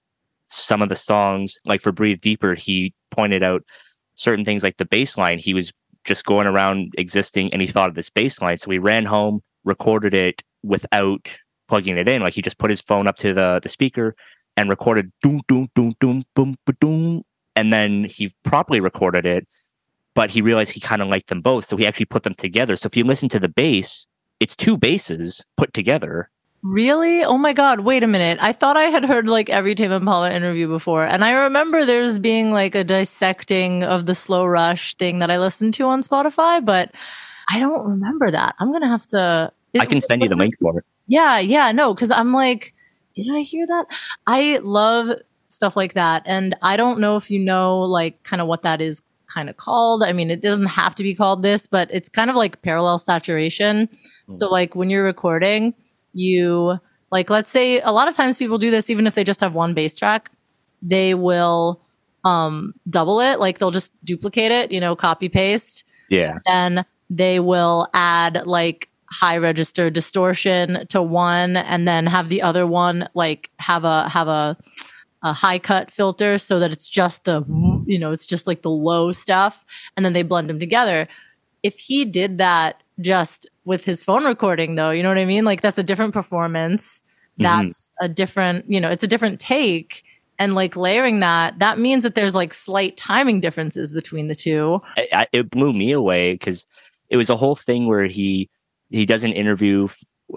some 0.50 0.82
of 0.82 0.90
the 0.90 0.96
songs. 0.96 1.58
Like 1.66 1.82
for 1.82 1.92
Breathe 1.92 2.20
Deeper, 2.20 2.56
he 2.56 2.94
pointed 3.12 3.44
out 3.44 3.64
certain 4.16 4.46
things 4.46 4.64
like 4.64 4.78
the 4.78 4.86
bassline. 4.86 5.40
He 5.40 5.54
was 5.54 5.72
just 6.04 6.26
going 6.26 6.48
around 6.48 6.94
existing 6.98 7.54
and 7.54 7.62
he 7.62 7.68
thought 7.68 7.90
of 7.90 7.96
this 7.96 8.10
bassline. 8.10 8.60
So 8.60 8.72
he 8.72 8.80
ran 8.80 9.06
home, 9.06 9.42
recorded 9.64 10.14
it 10.14 10.42
without 10.64 11.28
plugging 11.68 11.98
it 11.98 12.08
in. 12.08 12.22
Like 12.22 12.34
he 12.34 12.42
just 12.42 12.58
put 12.58 12.70
his 12.70 12.82
phone 12.82 13.08
up 13.08 13.18
to 13.18 13.34
the, 13.34 13.60
the 13.62 13.70
speaker 13.70 14.16
and 14.58 14.70
recorded 14.70 15.12
doom, 15.22 15.42
doom, 15.48 15.70
doom, 15.76 15.94
doom, 16.00 16.24
boom, 16.36 16.56
boom. 16.80 17.24
And 17.56 17.72
then 17.72 18.06
he 18.06 18.34
properly 18.44 18.80
recorded 18.80 19.26
it, 19.26 19.48
but 20.16 20.30
he 20.30 20.42
realized 20.42 20.72
he 20.72 20.80
kind 20.80 21.02
of 21.02 21.08
liked 21.08 21.28
them 21.28 21.42
both. 21.42 21.66
So 21.66 21.78
he 21.78 21.86
actually 21.86 22.06
put 22.06 22.24
them 22.24 22.34
together. 22.34 22.76
So 22.76 22.88
if 22.88 22.98
you 22.98 23.04
listen 23.04 23.30
to 23.30 23.40
the 23.40 23.50
bass, 23.50 24.08
it's 24.40 24.56
two 24.56 24.78
basses 24.78 25.46
put 25.58 25.74
together 25.74 26.31
Really? 26.64 27.24
Oh 27.24 27.38
my 27.38 27.54
God. 27.54 27.80
Wait 27.80 28.04
a 28.04 28.08
minute. 28.08 28.38
I 28.42 28.54
thought 28.54 28.78
I 28.78 28.86
had 28.86 29.04
heard 29.04 29.28
like 29.28 29.50
every 29.50 29.74
Tame 29.74 29.92
Impala 29.92 30.32
interview 30.32 30.68
before. 30.68 31.04
And 31.04 31.26
I 31.26 31.32
remember 31.32 31.86
there's 31.86 32.20
being 32.20 32.52
like 32.52 32.76
a 32.76 32.84
dissecting 32.84 33.84
of 33.84 34.06
the 34.06 34.14
slow 34.14 34.46
rush 34.46 34.94
thing 34.96 35.20
that 35.20 35.32
I 35.32 35.40
listened 35.40 35.74
to 35.76 35.86
on 35.86 36.04
Spotify, 36.04 36.64
but 36.64 36.94
I 37.52 37.60
don't 37.60 37.88
remember 37.88 38.30
that. 38.30 38.56
I'm 38.60 38.70
going 38.70 38.84
to 38.84 38.88
have 38.88 39.08
to. 39.08 39.52
It, 39.74 39.82
I 39.82 39.86
can 39.86 40.02
send 40.02 40.22
you 40.22 40.30
the 40.30 40.36
link 40.36 40.56
for 40.60 40.78
it. 40.78 40.86
Yeah. 41.08 41.40
Yeah. 41.40 41.72
No, 41.72 41.96
because 41.96 42.12
I'm 42.12 42.32
like, 42.32 42.74
did 43.14 43.28
I 43.32 43.40
hear 43.40 43.66
that? 43.66 43.86
I 44.28 44.60
love 44.62 45.18
stuff 45.48 45.76
like 45.76 45.94
that. 45.94 46.22
And 46.26 46.56
I 46.62 46.78
don't 46.78 47.00
know 47.00 47.18
if 47.18 47.32
you 47.32 47.40
know 47.40 47.82
like 47.82 48.22
kind 48.24 48.42
of 48.42 48.48
what 48.48 48.62
that 48.62 48.82
is 48.82 49.02
kind 49.34 49.50
of 49.50 49.58
called. 49.58 50.04
I 50.04 50.14
mean, 50.14 50.30
it 50.30 50.42
doesn't 50.42 50.68
have 50.68 50.96
to 50.96 51.04
be 51.04 51.16
called 51.16 51.42
this, 51.42 51.68
but 51.68 51.90
it's 51.92 52.10
kind 52.10 52.30
of 52.30 52.36
like 52.36 52.62
parallel 52.62 53.00
saturation. 53.00 53.88
Mm. 53.88 53.98
So 54.28 54.50
like 54.50 54.76
when 54.76 54.90
you're 54.90 55.04
recording, 55.04 55.74
you 56.14 56.80
like 57.12 57.30
let's 57.30 57.52
say 57.52 57.80
a 57.82 57.92
lot 57.92 58.08
of 58.08 58.16
times 58.16 58.38
people 58.38 58.58
do 58.58 58.72
this 58.72 58.90
even 58.90 59.08
if 59.08 59.16
they 59.16 59.24
just 59.24 59.42
have 59.42 59.56
one 59.56 59.74
bass 59.74 59.96
track 59.96 60.32
they 60.82 61.14
will 61.14 61.82
um 62.24 62.74
double 62.90 63.20
it. 63.20 63.40
Like 63.40 63.58
they'll 63.60 63.72
just 63.72 63.94
duplicate 64.04 64.52
it 64.52 64.72
you 64.72 64.80
know 64.80 64.96
copy 64.96 65.30
paste. 65.30 65.84
Yeah. 66.10 66.38
And 66.48 66.86
they 67.10 67.40
will 67.40 67.88
add 67.94 68.44
like 68.46 68.90
high 69.10 69.38
register 69.38 69.90
distortion 69.90 70.88
to 70.88 71.02
one 71.02 71.58
and 71.58 71.88
then 71.88 72.06
have 72.06 72.30
the 72.30 72.42
other 72.42 72.66
one 72.66 73.10
like 73.14 73.50
have 73.60 73.84
a 73.84 74.08
have 74.10 74.28
a 74.28 74.58
a 75.24 75.34
high 75.34 75.60
cut 75.60 75.92
filter 75.92 76.38
so 76.38 76.60
that 76.60 76.72
it's 76.72 76.90
just 76.90 77.26
the 77.26 77.44
you 77.86 78.00
know 78.00 78.12
it's 78.12 78.26
just 78.26 78.48
like 78.48 78.62
the 78.62 78.70
low 78.70 79.12
stuff. 79.12 79.66
And 79.96 80.06
then 80.06 80.14
they 80.14 80.24
blend 80.24 80.50
them 80.50 80.60
together. 80.60 81.08
If 81.64 81.78
he 81.78 82.06
did 82.06 82.40
that 82.40 82.82
just 83.00 83.48
with 83.66 83.86
his 83.86 84.04
phone 84.04 84.24
recording 84.24 84.76
though 84.76 84.92
you 84.92 85.04
know 85.04 85.10
what 85.10 85.18
i 85.18 85.26
mean 85.26 85.46
like 85.46 85.62
that's 85.62 85.78
a 85.78 85.84
different 85.84 86.14
performance 86.14 87.02
mm-hmm. 87.02 87.44
that's 87.44 87.92
mm-hmm. 87.92 88.06
a 88.06 88.10
different 88.10 88.70
you 88.70 88.80
know 88.80 88.90
it's 88.90 89.04
a 89.04 89.08
different 89.08 89.40
take 89.40 90.04
and 90.40 90.56
like 90.56 90.76
layering 90.76 91.20
that 91.20 91.58
that 91.60 91.78
means 91.78 92.04
that 92.04 92.16
there's 92.16 92.36
like 92.36 92.54
slight 92.54 92.98
timing 92.98 93.40
differences 93.40 93.92
between 93.92 94.28
the 94.28 94.36
two 94.36 94.82
I, 94.98 95.08
I, 95.14 95.28
it 95.32 95.50
blew 95.50 95.74
me 95.74 95.92
away 95.92 96.34
because 96.34 96.66
it 97.10 97.18
was 97.18 97.30
a 97.30 97.38
whole 97.38 97.56
thing 97.56 97.88
where 97.88 98.06
he 98.06 98.50
he 98.90 99.06
does 99.06 99.24
an 99.24 99.34
interview 99.34 99.88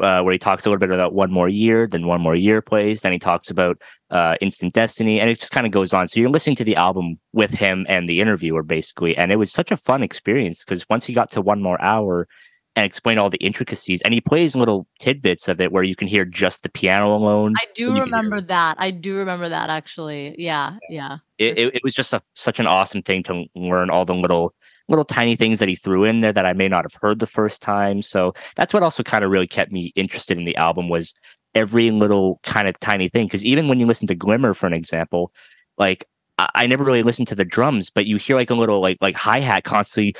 uh, 0.00 0.22
where 0.22 0.32
he 0.32 0.38
talks 0.38 0.64
a 0.64 0.68
little 0.68 0.78
bit 0.78 0.90
about 0.90 1.14
one 1.14 1.30
more 1.30 1.48
year, 1.48 1.86
then 1.86 2.06
one 2.06 2.20
more 2.20 2.34
year 2.34 2.60
plays. 2.60 3.02
Then 3.02 3.12
he 3.12 3.18
talks 3.18 3.50
about 3.50 3.80
uh, 4.10 4.36
Instant 4.40 4.72
Destiny, 4.72 5.20
and 5.20 5.30
it 5.30 5.38
just 5.38 5.52
kind 5.52 5.66
of 5.66 5.72
goes 5.72 5.92
on. 5.92 6.08
So 6.08 6.20
you're 6.20 6.30
listening 6.30 6.56
to 6.56 6.64
the 6.64 6.76
album 6.76 7.18
with 7.32 7.50
him 7.50 7.86
and 7.88 8.08
the 8.08 8.20
interviewer 8.20 8.62
basically, 8.62 9.16
and 9.16 9.32
it 9.32 9.36
was 9.36 9.52
such 9.52 9.70
a 9.70 9.76
fun 9.76 10.02
experience 10.02 10.64
because 10.64 10.88
once 10.88 11.04
he 11.04 11.12
got 11.12 11.30
to 11.32 11.40
one 11.40 11.62
more 11.62 11.80
hour, 11.80 12.28
and 12.76 12.84
explain 12.84 13.18
all 13.18 13.30
the 13.30 13.38
intricacies. 13.38 14.02
And 14.02 14.12
he 14.12 14.20
plays 14.20 14.56
little 14.56 14.86
tidbits 14.98 15.48
of 15.48 15.60
it 15.60 15.72
where 15.72 15.82
you 15.84 15.94
can 15.94 16.08
hear 16.08 16.24
just 16.24 16.62
the 16.62 16.68
piano 16.68 17.14
alone. 17.14 17.54
I 17.56 17.66
do 17.74 18.00
remember 18.00 18.40
that. 18.40 18.76
I 18.78 18.90
do 18.90 19.16
remember 19.16 19.48
that 19.48 19.70
actually. 19.70 20.34
Yeah, 20.38 20.76
yeah. 20.90 21.18
It, 21.38 21.58
it, 21.58 21.74
it 21.76 21.84
was 21.84 21.94
just 21.94 22.12
a, 22.12 22.22
such 22.34 22.58
an 22.58 22.66
awesome 22.66 23.02
thing 23.02 23.22
to 23.24 23.44
learn 23.54 23.90
all 23.90 24.04
the 24.04 24.14
little 24.14 24.54
little 24.88 25.04
tiny 25.04 25.34
things 25.34 25.60
that 25.60 25.68
he 25.68 25.76
threw 25.76 26.04
in 26.04 26.20
there 26.20 26.32
that 26.32 26.44
I 26.44 26.52
may 26.52 26.68
not 26.68 26.84
have 26.84 27.00
heard 27.00 27.18
the 27.18 27.26
first 27.26 27.62
time. 27.62 28.02
So 28.02 28.34
that's 28.54 28.74
what 28.74 28.82
also 28.82 29.02
kind 29.02 29.24
of 29.24 29.30
really 29.30 29.46
kept 29.46 29.72
me 29.72 29.92
interested 29.96 30.36
in 30.36 30.44
the 30.44 30.56
album 30.56 30.90
was 30.90 31.14
every 31.54 31.90
little 31.90 32.38
kind 32.42 32.68
of 32.68 32.78
tiny 32.80 33.08
thing. 33.08 33.26
Because 33.26 33.44
even 33.44 33.66
when 33.66 33.78
you 33.78 33.86
listen 33.86 34.06
to 34.08 34.14
Glimmer, 34.14 34.52
for 34.52 34.66
an 34.66 34.74
example, 34.74 35.32
like 35.78 36.06
I, 36.38 36.50
I 36.54 36.66
never 36.66 36.84
really 36.84 37.02
listened 37.02 37.28
to 37.28 37.34
the 37.34 37.44
drums, 37.46 37.90
but 37.90 38.06
you 38.06 38.16
hear 38.16 38.36
like 38.36 38.50
a 38.50 38.54
little 38.54 38.80
like 38.80 38.98
like 39.00 39.14
hi 39.14 39.40
hat 39.40 39.64
constantly 39.64 40.14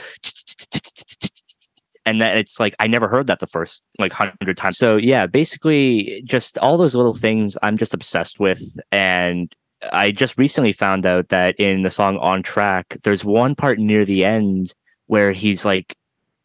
and 2.07 2.21
that 2.21 2.37
it's 2.37 2.61
like 2.61 2.75
I 2.79 2.87
never 2.87 3.09
heard 3.09 3.27
that 3.29 3.41
the 3.41 3.47
first 3.47 3.83
like 3.99 4.13
hundred 4.13 4.57
times. 4.57 4.79
So 4.79 4.97
yeah, 4.97 5.27
basically 5.27 6.23
just 6.25 6.59
all 6.59 6.77
those 6.77 6.95
little 6.95 7.15
things 7.15 7.57
I'm 7.63 7.77
just 7.77 7.95
obsessed 7.95 8.39
with, 8.41 8.63
and 8.93 9.55
I 9.93 10.13
just 10.13 10.39
recently 10.39 10.73
found 10.73 11.07
out 11.07 11.29
that 11.29 11.55
in 11.59 11.83
the 11.83 11.91
song 11.91 12.19
"On 12.19 12.43
Track," 12.43 12.99
there's 13.03 13.25
one 13.25 13.55
part 13.55 13.79
near 13.79 14.05
the 14.05 14.25
end 14.25 14.75
where 15.07 15.33
he's 15.33 15.65
like 15.65 15.97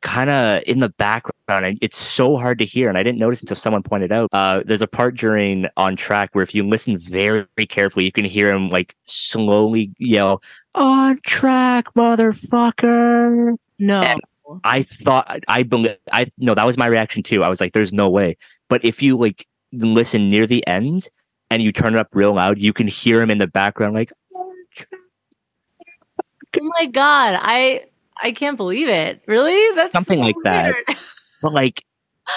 kind 0.02 0.30
of 0.30 0.64
in 0.66 0.80
the 0.80 0.88
background 0.88 1.66
and 1.66 1.78
it's 1.82 1.98
so 1.98 2.38
hard 2.38 2.58
to 2.58 2.64
hear 2.64 2.88
and 2.88 2.98
i 2.98 3.04
didn't 3.04 3.20
notice 3.20 3.42
until 3.42 3.56
someone 3.56 3.84
pointed 3.84 4.14
out 4.14 4.30
uh, 4.32 4.64
there's 4.66 4.82
a 4.82 4.88
part 4.88 5.18
during 5.18 5.68
on 5.76 5.98
track 5.98 6.30
where 6.32 6.42
if 6.42 6.56
you 6.56 6.66
listen 6.66 6.98
very, 6.98 7.46
very 7.58 7.66
carefully 7.68 8.06
you 8.06 8.12
can 8.12 8.24
hear 8.24 8.50
him 8.50 8.70
like 8.70 8.96
slowly 9.04 9.92
yell 9.98 10.42
on 10.74 11.20
track 11.26 11.94
motherfucker 11.96 13.58
No. 13.80 14.02
And 14.02 14.20
i 14.64 14.84
thought 14.84 15.40
i 15.48 15.64
believe 15.64 15.96
i 16.12 16.26
no 16.38 16.54
that 16.56 16.66
was 16.66 16.78
my 16.78 16.88
reaction 16.88 17.22
too 17.24 17.44
i 17.44 17.50
was 17.50 17.60
like 17.62 17.74
there's 17.74 17.94
no 17.94 18.10
way 18.10 18.36
but 18.70 18.84
if 18.84 19.02
you 19.02 19.18
like 19.18 19.46
listen 19.72 20.30
near 20.30 20.48
the 20.48 20.66
end 20.68 21.10
and 21.50 21.62
you 21.62 21.72
turn 21.72 21.96
it 21.96 22.00
up 22.00 22.08
real 22.14 22.34
loud 22.34 22.58
you 22.58 22.74
can 22.74 22.88
hear 22.88 23.22
him 23.22 23.30
in 23.30 23.38
the 23.38 23.48
background 23.48 23.94
like 23.94 24.12
oh 26.60 26.72
my 26.80 26.86
god. 26.88 27.38
I 27.42 27.86
I 28.22 28.32
can't 28.32 28.58
believe 28.58 28.90
it. 28.90 29.22
Really? 29.28 29.76
That's 29.76 29.94
Something 29.94 30.20
so 30.20 30.26
like 30.26 30.36
that. 30.44 30.76
but 31.42 31.54
like 31.54 31.84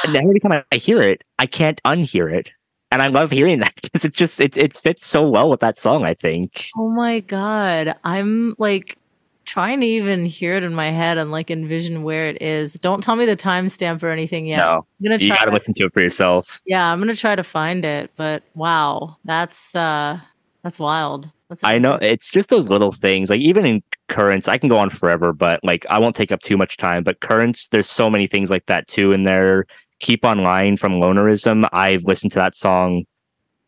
every 0.06 0.40
time 0.40 0.52
I- 0.52 0.64
I 0.72 0.76
hear 0.76 1.02
it, 1.02 1.24
I 1.38 1.46
can't 1.46 1.80
unhear 1.84 2.32
it. 2.32 2.50
And 2.90 3.00
I 3.00 3.06
love 3.08 3.30
hearing 3.30 3.60
that 3.60 3.74
because 3.82 4.04
it 4.04 4.12
just 4.12 4.40
it 4.40 4.56
it 4.56 4.76
fits 4.76 5.06
so 5.06 5.26
well 5.28 5.50
with 5.50 5.60
that 5.60 5.78
song, 5.78 6.04
I 6.04 6.14
think. 6.14 6.68
Oh 6.76 6.90
my 6.90 7.20
god. 7.20 7.94
I'm 8.04 8.54
like 8.58 8.98
trying 9.44 9.80
to 9.80 9.86
even 9.86 10.24
hear 10.24 10.54
it 10.56 10.64
in 10.64 10.74
my 10.74 10.90
head 10.90 11.18
and 11.18 11.30
like 11.30 11.50
envision 11.50 12.02
where 12.02 12.26
it 12.28 12.40
is. 12.40 12.74
Don't 12.74 13.02
tell 13.02 13.16
me 13.16 13.26
the 13.26 13.36
timestamp 13.36 14.02
or 14.02 14.10
anything 14.10 14.46
yet. 14.46 14.58
No, 14.58 14.86
I'm 15.00 15.04
gonna 15.04 15.16
you 15.16 15.28
try 15.28 15.36
gotta 15.36 15.50
to- 15.50 15.54
listen 15.54 15.74
to 15.74 15.84
it 15.84 15.92
for 15.92 16.00
yourself. 16.00 16.60
Yeah, 16.66 16.92
I'm 16.92 16.98
gonna 17.00 17.14
try 17.16 17.34
to 17.36 17.42
find 17.42 17.84
it, 17.84 18.10
but 18.16 18.42
wow, 18.54 19.16
that's 19.24 19.74
uh 19.74 20.20
that's 20.62 20.78
wild. 20.78 21.30
That's 21.48 21.64
I 21.64 21.78
know 21.78 21.98
it's 22.00 22.30
just 22.30 22.48
those 22.48 22.68
little 22.68 22.92
things. 22.92 23.28
Like 23.28 23.40
even 23.40 23.66
in 23.66 23.82
currents, 24.08 24.48
I 24.48 24.58
can 24.58 24.68
go 24.68 24.78
on 24.78 24.90
forever, 24.90 25.32
but 25.32 25.60
like 25.62 25.84
I 25.90 25.98
won't 25.98 26.16
take 26.16 26.32
up 26.32 26.40
too 26.40 26.56
much 26.56 26.76
time. 26.76 27.02
But 27.02 27.20
currents, 27.20 27.68
there's 27.68 27.88
so 27.90 28.08
many 28.08 28.26
things 28.26 28.48
like 28.50 28.66
that 28.66 28.88
too 28.88 29.12
in 29.12 29.24
there. 29.24 29.66
Keep 30.00 30.24
On 30.24 30.38
Lying 30.42 30.76
from 30.76 30.94
Lonerism. 30.94 31.68
I've 31.72 32.04
listened 32.04 32.32
to 32.32 32.38
that 32.38 32.56
song 32.56 33.04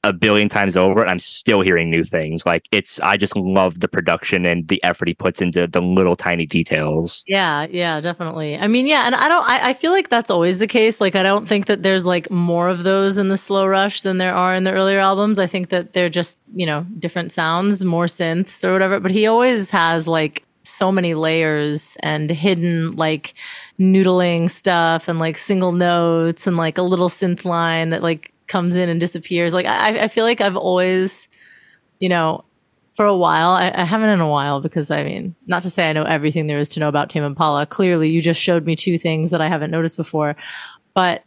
a 0.04 0.12
billion 0.12 0.48
times 0.48 0.76
over 0.76 1.00
and 1.00 1.10
I'm 1.10 1.18
still 1.18 1.62
hearing 1.62 1.90
new 1.90 2.04
things. 2.04 2.44
Like 2.44 2.66
it's 2.70 3.00
I 3.00 3.16
just 3.16 3.36
love 3.36 3.80
the 3.80 3.88
production 3.88 4.44
and 4.44 4.68
the 4.68 4.82
effort 4.84 5.08
he 5.08 5.14
puts 5.14 5.40
into 5.40 5.66
the 5.66 5.80
little 5.80 6.14
tiny 6.14 6.46
details. 6.46 7.24
Yeah, 7.26 7.66
yeah, 7.70 8.00
definitely. 8.00 8.56
I 8.56 8.68
mean, 8.68 8.86
yeah, 8.86 9.06
and 9.06 9.14
I 9.14 9.28
don't 9.28 9.48
I, 9.48 9.70
I 9.70 9.72
feel 9.72 9.92
like 9.92 10.10
that's 10.10 10.30
always 10.30 10.58
the 10.58 10.66
case. 10.66 11.00
Like 11.00 11.16
I 11.16 11.22
don't 11.22 11.48
think 11.48 11.66
that 11.66 11.82
there's 11.82 12.04
like 12.04 12.30
more 12.30 12.68
of 12.68 12.82
those 12.82 13.16
in 13.16 13.28
the 13.28 13.38
slow 13.38 13.66
rush 13.66 14.02
than 14.02 14.18
there 14.18 14.34
are 14.34 14.54
in 14.54 14.64
the 14.64 14.72
earlier 14.72 15.00
albums. 15.00 15.38
I 15.38 15.46
think 15.46 15.70
that 15.70 15.94
they're 15.94 16.10
just, 16.10 16.38
you 16.54 16.66
know, 16.66 16.86
different 16.98 17.32
sounds, 17.32 17.84
more 17.84 18.06
synths 18.06 18.62
or 18.62 18.72
whatever. 18.74 19.00
But 19.00 19.10
he 19.10 19.26
always 19.26 19.70
has 19.70 20.06
like 20.06 20.44
so 20.62 20.92
many 20.92 21.14
layers 21.14 21.96
and 22.02 22.30
hidden 22.30 22.96
like 22.96 23.34
noodling 23.78 24.50
stuff 24.50 25.08
and 25.08 25.18
like 25.18 25.38
single 25.38 25.72
notes 25.72 26.46
and 26.46 26.56
like 26.56 26.78
a 26.78 26.82
little 26.82 27.08
synth 27.08 27.44
line 27.44 27.90
that 27.90 28.02
like 28.02 28.33
comes 28.46 28.76
in 28.76 28.88
and 28.88 29.00
disappears. 29.00 29.54
Like 29.54 29.66
I, 29.66 30.04
I 30.04 30.08
feel 30.08 30.24
like 30.24 30.40
I've 30.40 30.56
always, 30.56 31.28
you 32.00 32.08
know, 32.08 32.44
for 32.92 33.04
a 33.04 33.16
while. 33.16 33.50
I, 33.50 33.72
I 33.74 33.84
haven't 33.84 34.08
in 34.08 34.20
a 34.20 34.28
while 34.28 34.60
because 34.60 34.90
I 34.90 35.04
mean, 35.04 35.34
not 35.46 35.62
to 35.62 35.70
say 35.70 35.88
I 35.88 35.92
know 35.92 36.04
everything 36.04 36.46
there 36.46 36.58
is 36.58 36.68
to 36.70 36.80
know 36.80 36.88
about 36.88 37.10
Tame 37.10 37.24
Impala. 37.24 37.66
Clearly, 37.66 38.08
you 38.08 38.22
just 38.22 38.40
showed 38.40 38.64
me 38.64 38.76
two 38.76 38.98
things 38.98 39.30
that 39.30 39.40
I 39.40 39.48
haven't 39.48 39.70
noticed 39.70 39.96
before. 39.96 40.36
But 40.94 41.24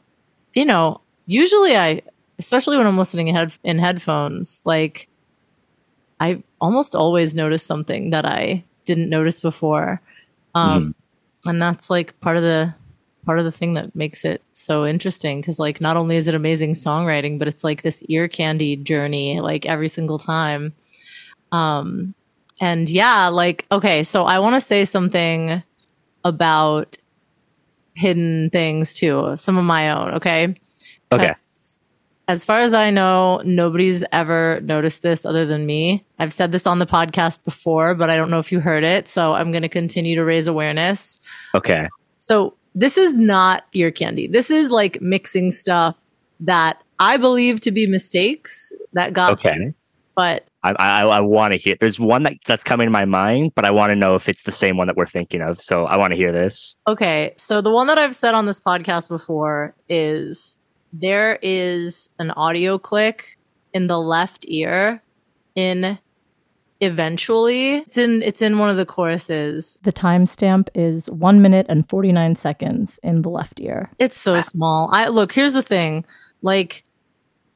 you 0.53 0.65
know, 0.65 1.01
usually 1.25 1.75
I, 1.75 2.01
especially 2.39 2.77
when 2.77 2.87
I'm 2.87 2.97
listening 2.97 3.27
in, 3.27 3.35
head, 3.35 3.53
in 3.63 3.79
headphones, 3.79 4.61
like 4.65 5.07
I 6.19 6.41
almost 6.59 6.95
always 6.95 7.35
notice 7.35 7.63
something 7.63 8.09
that 8.11 8.25
I 8.25 8.63
didn't 8.85 9.09
notice 9.09 9.39
before, 9.39 10.01
um, 10.55 10.95
and 11.45 11.61
that's 11.61 11.89
like 11.89 12.19
part 12.21 12.37
of 12.37 12.43
the 12.43 12.73
part 13.27 13.39
of 13.39 13.45
the 13.45 13.51
thing 13.51 13.73
that 13.73 13.93
makes 13.93 14.23
it 14.23 14.41
so 14.53 14.85
interesting 14.85 15.41
because 15.41 15.59
like 15.59 15.81
not 15.81 15.97
only 15.97 16.15
is 16.15 16.27
it 16.29 16.33
amazing 16.33 16.71
songwriting 16.71 17.37
but 17.37 17.47
it's 17.47 17.61
like 17.63 17.81
this 17.81 18.01
ear 18.03 18.27
candy 18.29 18.77
journey 18.77 19.41
like 19.41 19.65
every 19.65 19.89
single 19.89 20.17
time 20.17 20.73
um 21.51 22.15
and 22.61 22.89
yeah 22.89 23.27
like 23.27 23.65
okay 23.69 24.01
so 24.03 24.23
i 24.23 24.39
want 24.39 24.55
to 24.55 24.61
say 24.61 24.85
something 24.85 25.61
about 26.23 26.97
hidden 27.95 28.49
things 28.51 28.93
too 28.93 29.35
some 29.37 29.57
of 29.57 29.65
my 29.65 29.91
own 29.91 30.13
okay 30.13 30.55
Okay. 31.11 31.33
as 32.27 32.43
far 32.45 32.59
as 32.61 32.73
i 32.73 32.89
know 32.89 33.41
nobody's 33.45 34.03
ever 34.11 34.59
noticed 34.61 35.01
this 35.01 35.25
other 35.25 35.45
than 35.45 35.65
me 35.65 36.05
i've 36.19 36.33
said 36.33 36.51
this 36.51 36.65
on 36.67 36.79
the 36.79 36.85
podcast 36.85 37.43
before 37.43 37.93
but 37.95 38.09
i 38.09 38.15
don't 38.15 38.29
know 38.29 38.39
if 38.39 38.51
you 38.51 38.59
heard 38.59 38.83
it 38.83 39.07
so 39.07 39.33
i'm 39.33 39.51
going 39.51 39.63
to 39.63 39.69
continue 39.69 40.15
to 40.15 40.23
raise 40.23 40.47
awareness 40.47 41.19
Okay. 41.55 41.87
so 42.17 42.53
this 42.77 42.95
is 42.95 43.15
not 43.15 43.65
ear 43.73 43.89
candy. 43.89 44.27
This 44.27 44.51
is 44.51 44.69
like 44.69 45.01
mixing 45.01 45.49
stuff 45.49 45.99
that 46.39 46.79
I 46.99 47.17
believe 47.17 47.59
to 47.61 47.71
be 47.71 47.87
mistakes 47.87 48.71
that 48.93 49.13
got. 49.13 49.33
Okay. 49.33 49.73
But 50.15 50.47
I 50.61 50.73
I, 50.73 51.01
I 51.01 51.19
want 51.21 51.53
to 51.53 51.59
hear. 51.59 51.75
There's 51.79 51.99
one 51.99 52.21
that, 52.23 52.33
that's 52.45 52.63
coming 52.63 52.85
to 52.85 52.91
my 52.91 53.05
mind, 53.05 53.53
but 53.55 53.65
I 53.65 53.71
want 53.71 53.89
to 53.89 53.95
know 53.95 54.13
if 54.13 54.29
it's 54.29 54.43
the 54.43 54.51
same 54.51 54.77
one 54.77 54.85
that 54.87 54.95
we're 54.95 55.07
thinking 55.07 55.41
of. 55.41 55.59
So 55.59 55.85
I 55.85 55.97
want 55.97 56.11
to 56.11 56.17
hear 56.17 56.31
this. 56.31 56.75
okay, 56.87 57.33
so 57.35 57.61
the 57.61 57.71
one 57.71 57.87
that 57.87 57.97
I've 57.97 58.15
said 58.15 58.35
on 58.35 58.45
this 58.45 58.61
podcast 58.61 59.09
before 59.09 59.75
is 59.89 60.59
there 60.93 61.39
is 61.41 62.11
an 62.19 62.29
audio 62.31 62.77
click 62.77 63.37
in 63.73 63.87
the 63.87 63.99
left 63.99 64.45
ear 64.47 65.01
in 65.55 65.97
eventually 66.79 67.77
it's 67.77 67.97
in 67.97 68.21
it's 68.21 68.41
in 68.41 68.59
one 68.59 68.69
of 68.69 68.77
the 68.77 68.85
choruses 68.85 69.79
The 69.81 69.91
timestamp 69.91 70.69
is 70.75 71.09
one 71.09 71.41
minute 71.41 71.65
and 71.69 71.87
49 71.89 72.35
seconds 72.35 72.99
in 73.01 73.23
the 73.23 73.29
left 73.29 73.59
ear. 73.59 73.91
It's 73.97 74.17
so 74.17 74.41
small. 74.41 74.89
I 74.93 75.07
look, 75.07 75.31
here's 75.31 75.53
the 75.53 75.63
thing. 75.63 76.05
Like 76.41 76.83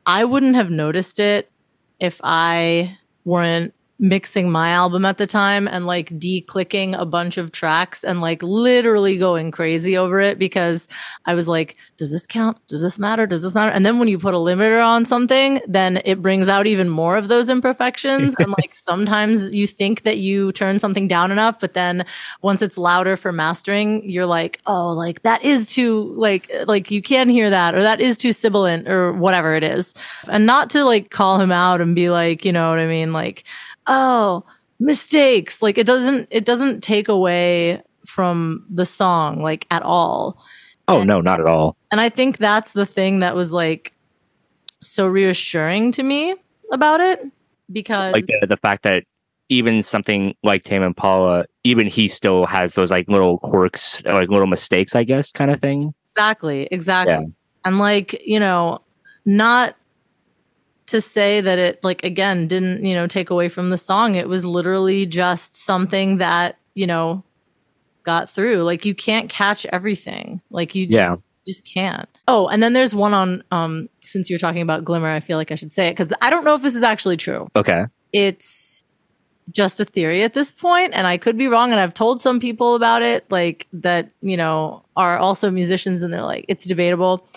I 0.05 0.25
wouldn't 0.25 0.55
have 0.55 0.71
noticed 0.71 1.19
it 1.19 1.51
if 1.99 2.19
I 2.23 2.97
weren't 3.23 3.73
mixing 4.01 4.51
my 4.51 4.69
album 4.71 5.05
at 5.05 5.19
the 5.19 5.27
time 5.27 5.67
and 5.67 5.85
like 5.85 6.09
declicking 6.09 6.99
a 6.99 7.05
bunch 7.05 7.37
of 7.37 7.51
tracks 7.51 8.03
and 8.03 8.19
like 8.19 8.41
literally 8.41 9.15
going 9.15 9.51
crazy 9.51 9.95
over 9.95 10.19
it 10.19 10.39
because 10.39 10.87
I 11.25 11.35
was 11.35 11.47
like, 11.47 11.77
does 11.97 12.11
this 12.11 12.25
count? 12.25 12.57
Does 12.67 12.81
this 12.81 12.97
matter? 12.97 13.27
Does 13.27 13.43
this 13.43 13.53
matter? 13.53 13.71
And 13.71 13.85
then 13.85 13.99
when 13.99 14.07
you 14.07 14.17
put 14.17 14.33
a 14.33 14.37
limiter 14.37 14.83
on 14.83 15.05
something, 15.05 15.61
then 15.67 16.01
it 16.03 16.19
brings 16.19 16.49
out 16.49 16.65
even 16.65 16.89
more 16.89 17.15
of 17.15 17.27
those 17.27 17.47
imperfections. 17.47 18.35
and 18.39 18.49
like 18.57 18.73
sometimes 18.73 19.53
you 19.53 19.67
think 19.67 20.01
that 20.01 20.17
you 20.17 20.51
turn 20.51 20.79
something 20.79 21.07
down 21.07 21.31
enough, 21.31 21.59
but 21.59 21.75
then 21.75 22.03
once 22.41 22.63
it's 22.63 22.79
louder 22.79 23.15
for 23.15 23.31
mastering, 23.31 24.09
you're 24.09 24.25
like, 24.25 24.59
oh, 24.65 24.93
like 24.93 25.21
that 25.21 25.43
is 25.43 25.71
too 25.71 26.11
like 26.17 26.51
like 26.65 26.89
you 26.89 27.03
can 27.03 27.29
hear 27.29 27.51
that 27.51 27.75
or 27.75 27.83
that 27.83 28.01
is 28.01 28.17
too 28.17 28.31
sibilant 28.31 28.87
or 28.87 29.13
whatever 29.13 29.53
it 29.53 29.63
is. 29.63 29.93
And 30.27 30.47
not 30.47 30.71
to 30.71 30.85
like 30.85 31.11
call 31.11 31.39
him 31.39 31.51
out 31.51 31.81
and 31.81 31.93
be 31.93 32.09
like, 32.09 32.43
you 32.43 32.51
know 32.51 32.71
what 32.71 32.79
I 32.79 32.87
mean, 32.87 33.13
like, 33.13 33.43
oh, 33.87 34.43
mistakes. 34.79 35.61
Like 35.61 35.77
it 35.77 35.85
doesn't 35.85 36.27
it 36.31 36.45
doesn't 36.45 36.81
take 36.81 37.07
away 37.07 37.81
from 38.05 38.65
the 38.69 38.85
song 38.85 39.39
like 39.39 39.67
at 39.71 39.83
all. 39.83 40.41
Oh 40.87 41.03
no, 41.03 41.21
not 41.21 41.39
at 41.39 41.45
all. 41.45 41.77
And 41.91 42.01
I 42.01 42.09
think 42.09 42.37
that's 42.37 42.73
the 42.73 42.85
thing 42.85 43.19
that 43.19 43.35
was 43.35 43.53
like 43.53 43.93
so 44.81 45.07
reassuring 45.07 45.91
to 45.93 46.03
me 46.03 46.35
about 46.71 46.99
it 46.99 47.21
because 47.71 48.13
Like 48.13 48.25
the, 48.25 48.47
the 48.47 48.57
fact 48.57 48.83
that 48.83 49.05
even 49.49 49.83
something 49.83 50.33
like 50.43 50.63
Tame 50.63 50.81
Impala, 50.81 51.45
even 51.63 51.85
he 51.85 52.07
still 52.07 52.45
has 52.45 52.73
those 52.75 52.89
like 52.89 53.07
little 53.09 53.37
quirks, 53.39 54.03
like 54.05 54.29
little 54.29 54.47
mistakes, 54.47 54.95
I 54.95 55.03
guess, 55.03 55.31
kind 55.31 55.51
of 55.51 55.59
thing. 55.59 55.93
Exactly, 56.05 56.69
exactly. 56.71 57.13
Yeah. 57.13 57.25
And 57.65 57.77
like, 57.77 58.25
you 58.25 58.39
know, 58.39 58.79
not 59.25 59.75
to 60.91 61.01
say 61.01 61.41
that 61.41 61.59
it 61.59 61.83
like 61.83 62.03
again 62.03 62.47
didn't, 62.47 62.85
you 62.85 62.93
know, 62.93 63.07
take 63.07 63.29
away 63.29 63.49
from 63.49 63.69
the 63.69 63.77
song. 63.77 64.15
It 64.15 64.29
was 64.29 64.45
literally 64.45 65.05
just 65.05 65.55
something 65.55 66.17
that, 66.19 66.57
you 66.75 66.87
know, 66.87 67.23
got 68.03 68.29
through. 68.29 68.63
Like 68.63 68.85
you 68.85 68.95
can't 68.95 69.29
catch 69.29 69.65
everything. 69.67 70.41
Like 70.49 70.75
you 70.75 70.85
Yeah. 70.89 71.09
just, 71.09 71.21
just 71.65 71.73
can't. 71.73 72.07
Oh, 72.27 72.47
and 72.47 72.61
then 72.63 72.73
there's 72.73 72.93
one 72.95 73.13
on 73.13 73.43
um 73.51 73.89
since 74.01 74.29
you're 74.29 74.39
talking 74.39 74.61
about 74.61 74.85
Glimmer, 74.85 75.09
I 75.09 75.19
feel 75.19 75.37
like 75.37 75.51
I 75.51 75.55
should 75.55 75.73
say 75.73 75.87
it 75.87 75.95
cuz 75.97 76.13
I 76.21 76.29
don't 76.29 76.43
know 76.45 76.55
if 76.55 76.61
this 76.61 76.75
is 76.75 76.83
actually 76.83 77.17
true. 77.17 77.47
Okay. 77.55 77.85
It's 78.13 78.83
just 79.51 79.79
a 79.81 79.85
theory 79.85 80.23
at 80.23 80.33
this 80.33 80.51
point 80.51 80.93
and 80.93 81.05
I 81.07 81.17
could 81.17 81.37
be 81.37 81.47
wrong 81.47 81.71
and 81.71 81.79
I've 81.79 81.93
told 81.93 82.21
some 82.21 82.39
people 82.39 82.75
about 82.75 83.01
it 83.01 83.25
like 83.29 83.67
that, 83.73 84.09
you 84.21 84.37
know, 84.37 84.83
are 84.95 85.17
also 85.17 85.49
musicians 85.51 86.03
and 86.03 86.13
they're 86.13 86.21
like 86.21 86.45
it's 86.47 86.65
debatable. 86.65 87.27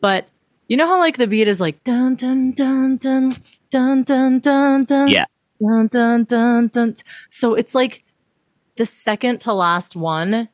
But 0.00 0.26
you 0.72 0.76
know 0.78 0.86
how 0.88 0.98
like 0.98 1.16
the 1.18 1.26
beat 1.26 1.48
is 1.48 1.60
like 1.60 1.84
dun 1.84 2.14
dun 2.16 2.52
dun 2.52 2.96
dun 2.96 3.30
dun 3.70 4.02
dun 4.10 4.38
dun 4.40 4.84
dun 4.90 5.08
Yeah. 5.08 5.26
dun 5.60 5.86
dun 5.88 6.24
dun 6.24 6.68
dun. 6.68 6.94
So 7.30 7.54
it's 7.54 7.74
like 7.74 8.04
the 8.80 8.86
second 8.86 9.40
to 9.44 9.52
last 9.52 9.94
one 9.96 10.48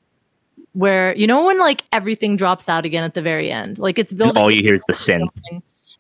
where 0.73 1.15
you 1.17 1.27
know 1.27 1.47
when 1.47 1.59
like 1.59 1.85
everything 1.93 2.37
drops 2.37 2.69
out 2.69 2.85
again 2.85 3.05
at 3.05 3.15
the 3.15 3.23
very 3.23 3.51
end. 3.51 3.79
Like 3.79 3.99
it's 3.99 4.13
And 4.13 4.19
building 4.19 4.43
all 4.43 4.51
you 4.51 4.63
hear 4.63 4.75
is 4.75 4.85
the 4.89 4.95
synth. 4.95 5.31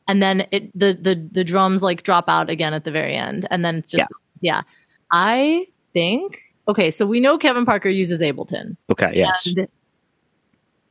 and 0.09 0.23
then 0.23 0.47
it 0.51 0.77
the 0.79 0.91
the 0.95 1.15
the 1.39 1.45
drums 1.45 1.83
like 1.83 2.03
drop 2.03 2.29
out 2.29 2.51
again 2.51 2.75
at 2.75 2.85
the 2.85 2.91
very 2.91 3.15
end 3.15 3.47
and 3.51 3.65
then 3.65 3.77
it's 3.77 3.91
just 3.93 4.09
yeah, 4.41 4.63
i 5.13 5.67
think 5.95 6.39
okay 6.67 6.91
so 6.91 7.07
we 7.07 7.19
know 7.21 7.37
kevin 7.39 7.65
parker 7.67 7.89
uses 7.89 8.21
ableton 8.23 8.77
Okay. 8.91 9.11
Yes. 9.15 9.47
and 9.47 9.69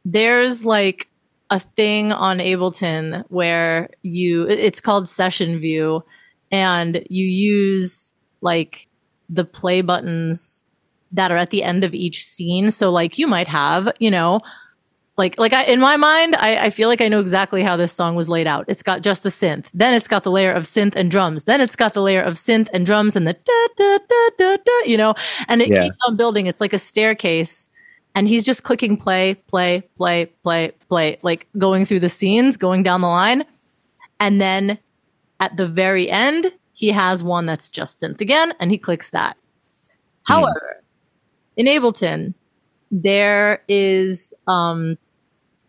there's 0.05 0.65
like 0.65 1.09
a 1.49 1.59
thing 1.59 2.11
on 2.11 2.39
Ableton 2.39 3.23
where 3.29 3.89
you 4.03 4.47
it's 4.47 4.81
called 4.81 5.07
session 5.07 5.59
view 5.59 6.03
and 6.51 7.05
you 7.09 7.25
use 7.25 8.13
like 8.41 8.87
the 9.29 9.45
play 9.45 9.81
buttons 9.81 10.63
that 11.11 11.31
are 11.31 11.37
at 11.37 11.49
the 11.51 11.63
end 11.63 11.83
of 11.83 11.93
each 11.93 12.23
scene. 12.23 12.69
So 12.71 12.91
like 12.91 13.17
you 13.17 13.27
might 13.27 13.47
have, 13.47 13.89
you 13.99 14.11
know, 14.11 14.41
like 15.17 15.39
like 15.39 15.53
I, 15.53 15.63
in 15.63 15.79
my 15.79 15.97
mind, 15.97 16.35
I, 16.35 16.65
I 16.65 16.69
feel 16.69 16.89
like 16.89 17.01
I 17.01 17.07
know 17.07 17.19
exactly 17.19 17.63
how 17.63 17.75
this 17.75 17.91
song 17.93 18.15
was 18.15 18.29
laid 18.29 18.45
out. 18.45 18.65
It's 18.67 18.83
got 18.83 19.01
just 19.01 19.23
the 19.23 19.29
synth, 19.29 19.71
then 19.73 19.93
it's 19.95 20.07
got 20.07 20.23
the 20.23 20.31
layer 20.31 20.51
of 20.51 20.63
synth 20.63 20.95
and 20.95 21.09
drums, 21.09 21.45
then 21.45 21.59
it's 21.61 21.75
got 21.75 21.93
the 21.93 22.01
layer 22.01 22.21
of 22.21 22.35
synth 22.35 22.69
and 22.73 22.85
drums 22.85 23.15
and 23.15 23.25
the 23.27 23.33
da 23.33 23.67
da 23.77 23.97
da 24.07 24.29
da 24.37 24.57
da, 24.63 24.79
you 24.85 24.97
know, 24.97 25.15
and 25.47 25.61
it 25.61 25.71
Yeah. 25.71 25.81
keeps 25.81 25.97
on 26.07 26.17
building. 26.17 26.45
It's 26.45 26.61
like 26.61 26.73
a 26.73 26.77
staircase, 26.79 27.67
and 28.17 28.27
he's 28.27 28.43
just 28.43 28.63
clicking 28.63 28.97
play, 28.97 29.35
play, 29.35 29.81
play, 29.95 30.25
play, 30.41 30.71
play, 30.89 31.19
like 31.21 31.47
going 31.55 31.85
through 31.85 31.99
the 31.99 32.09
scenes, 32.09 32.57
going 32.57 32.81
down 32.81 33.01
the 33.01 33.07
line, 33.07 33.43
and 34.19 34.41
then 34.41 34.79
at 35.39 35.55
the 35.55 35.67
very 35.67 36.09
end, 36.09 36.47
he 36.73 36.87
has 36.89 37.23
one 37.23 37.45
that's 37.45 37.69
just 37.69 38.01
synth 38.01 38.19
again, 38.19 38.53
and 38.59 38.71
he 38.71 38.79
clicks 38.79 39.11
that. 39.11 39.37
However, 40.23 40.81
in 41.57 41.67
Ableton, 41.67 42.33
there 42.89 43.61
is 43.67 44.33
um 44.47 44.97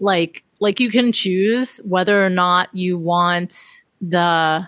like 0.01 0.43
like 0.59 0.81
you 0.81 0.89
can 0.89 1.13
choose 1.13 1.83
whether 1.85 2.25
or 2.25 2.31
not 2.31 2.75
you 2.75 2.97
want 2.97 3.85
the 4.01 4.67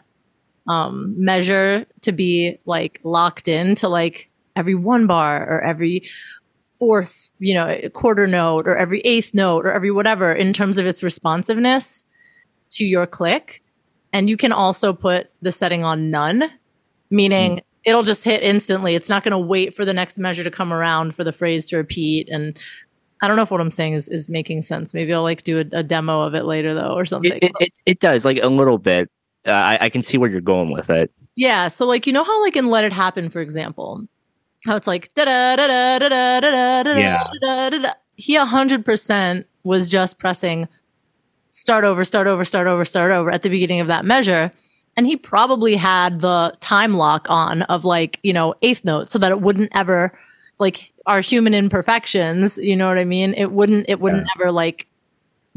um 0.69 1.15
measure 1.17 1.87
to 2.03 2.13
be 2.13 2.59
like 2.67 3.01
locked 3.05 3.49
in 3.49 3.75
to 3.77 3.89
like 3.89 4.29
every 4.55 4.75
one 4.75 5.07
bar 5.07 5.49
or 5.49 5.63
every 5.63 6.03
fourth 6.81 7.31
you 7.39 7.55
know 7.55 7.79
quarter 7.93 8.27
note 8.27 8.67
or 8.67 8.77
every 8.77 9.01
eighth 9.01 9.35
note 9.35 9.65
or 9.65 9.71
every 9.71 9.93
whatever 9.93 10.33
in 10.33 10.53
terms 10.53 10.79
of 10.79 10.87
its 10.87 11.05
responsiveness 11.05 12.03
to 12.71 12.85
your 12.85 13.07
click. 13.07 13.63
And 14.13 14.29
you 14.29 14.37
can 14.37 14.51
also 14.51 14.93
put 14.93 15.31
the 15.41 15.53
setting 15.53 15.85
on 15.85 16.11
none 16.11 16.51
meaning 17.11 17.61
it'll 17.85 18.03
just 18.03 18.25
hit 18.25 18.43
instantly. 18.43 18.95
It's 18.95 19.09
not 19.09 19.25
going 19.25 19.33
to 19.33 19.39
wait 19.39 19.75
for 19.75 19.85
the 19.85 19.93
next 19.93 20.19
measure 20.19 20.45
to 20.45 20.51
come 20.51 20.73
around 20.73 21.15
for 21.15 21.25
the 21.25 21.33
phrase 21.33 21.67
to 21.69 21.77
repeat. 21.77 22.29
And 22.31 22.59
i 23.23 23.29
don't 23.29 23.37
know 23.37 23.43
if 23.43 23.51
what 23.51 23.61
i'm 23.61 23.71
saying 23.71 23.93
is, 23.93 24.09
is 24.09 24.31
making 24.31 24.63
sense. 24.63 24.95
Maybe 24.95 25.13
i'll 25.13 25.23
like 25.23 25.43
do 25.45 25.59
a, 25.59 25.65
a 25.73 25.83
demo 25.83 26.23
of 26.23 26.35
it 26.35 26.45
later 26.45 26.75
though 26.75 26.95
or 26.95 27.05
something. 27.05 27.33
It, 27.33 27.43
it, 27.43 27.53
it, 27.61 27.73
it 27.87 28.01
does 28.01 28.25
like 28.25 28.39
a 28.43 28.49
little 28.49 28.79
bit. 28.79 29.11
Uh, 29.47 29.53
I, 29.53 29.79
I 29.83 29.89
can 29.89 30.03
see 30.03 30.19
where 30.19 30.29
you're 30.29 30.41
going 30.41 30.71
with 30.71 30.91
it. 30.91 31.11
Yeah, 31.35 31.69
so 31.69 31.87
like 31.87 32.07
you 32.07 32.13
know 32.13 32.25
how 32.25 32.43
like 32.43 32.57
in 32.57 32.67
Let 32.67 32.85
It 32.85 32.93
Happen, 32.93 33.31
for 33.31 33.41
example, 33.41 34.07
how 34.67 34.77
it's 34.77 34.87
like 34.87 35.13
da 35.15 35.25
da 35.25 35.57
da 35.57 35.67
da 35.67 35.99
da 35.99 36.09
da 36.09 36.41
da 36.41 36.83
da 36.83 36.97
Yeah. 36.97 37.27
da 37.41 37.71
da 37.71 37.79
da. 37.79 37.93
He 38.17 38.37
a 38.37 38.45
hundred 38.45 38.85
percent 38.85 39.47
was 39.65 39.89
just 39.89 40.19
pressing 40.19 40.69
start 41.51 41.85
over, 41.85 42.05
start 42.05 42.27
over, 42.27 42.45
start 42.45 42.67
over, 42.67 42.85
start 42.85 43.11
over 43.11 43.31
at 43.31 43.43
the 43.43 43.49
beginning 43.49 43.81
of 43.81 43.89
that 43.89 44.05
measure. 44.05 44.53
And 44.97 45.07
he 45.07 45.17
probably 45.17 45.75
had 45.77 46.21
the 46.21 46.55
time 46.61 46.95
lock 46.95 47.27
on 47.31 47.63
of 47.63 47.85
like, 47.85 48.21
you 48.23 48.33
know, 48.33 48.55
eighth 48.63 48.85
note 48.85 49.11
so 49.11 49.19
that 49.19 49.31
it 49.33 49.41
wouldn't 49.41 49.71
ever 49.75 50.13
like 50.59 50.93
our 51.07 51.21
human 51.21 51.55
imperfections, 51.55 52.59
you 52.59 52.77
know 52.77 52.87
what 52.87 52.99
I 52.99 53.05
mean? 53.05 53.33
It 53.35 53.51
wouldn't 53.53 53.87
it 53.89 54.01
wouldn't 54.01 54.29
ever 54.37 54.53
like 54.53 54.87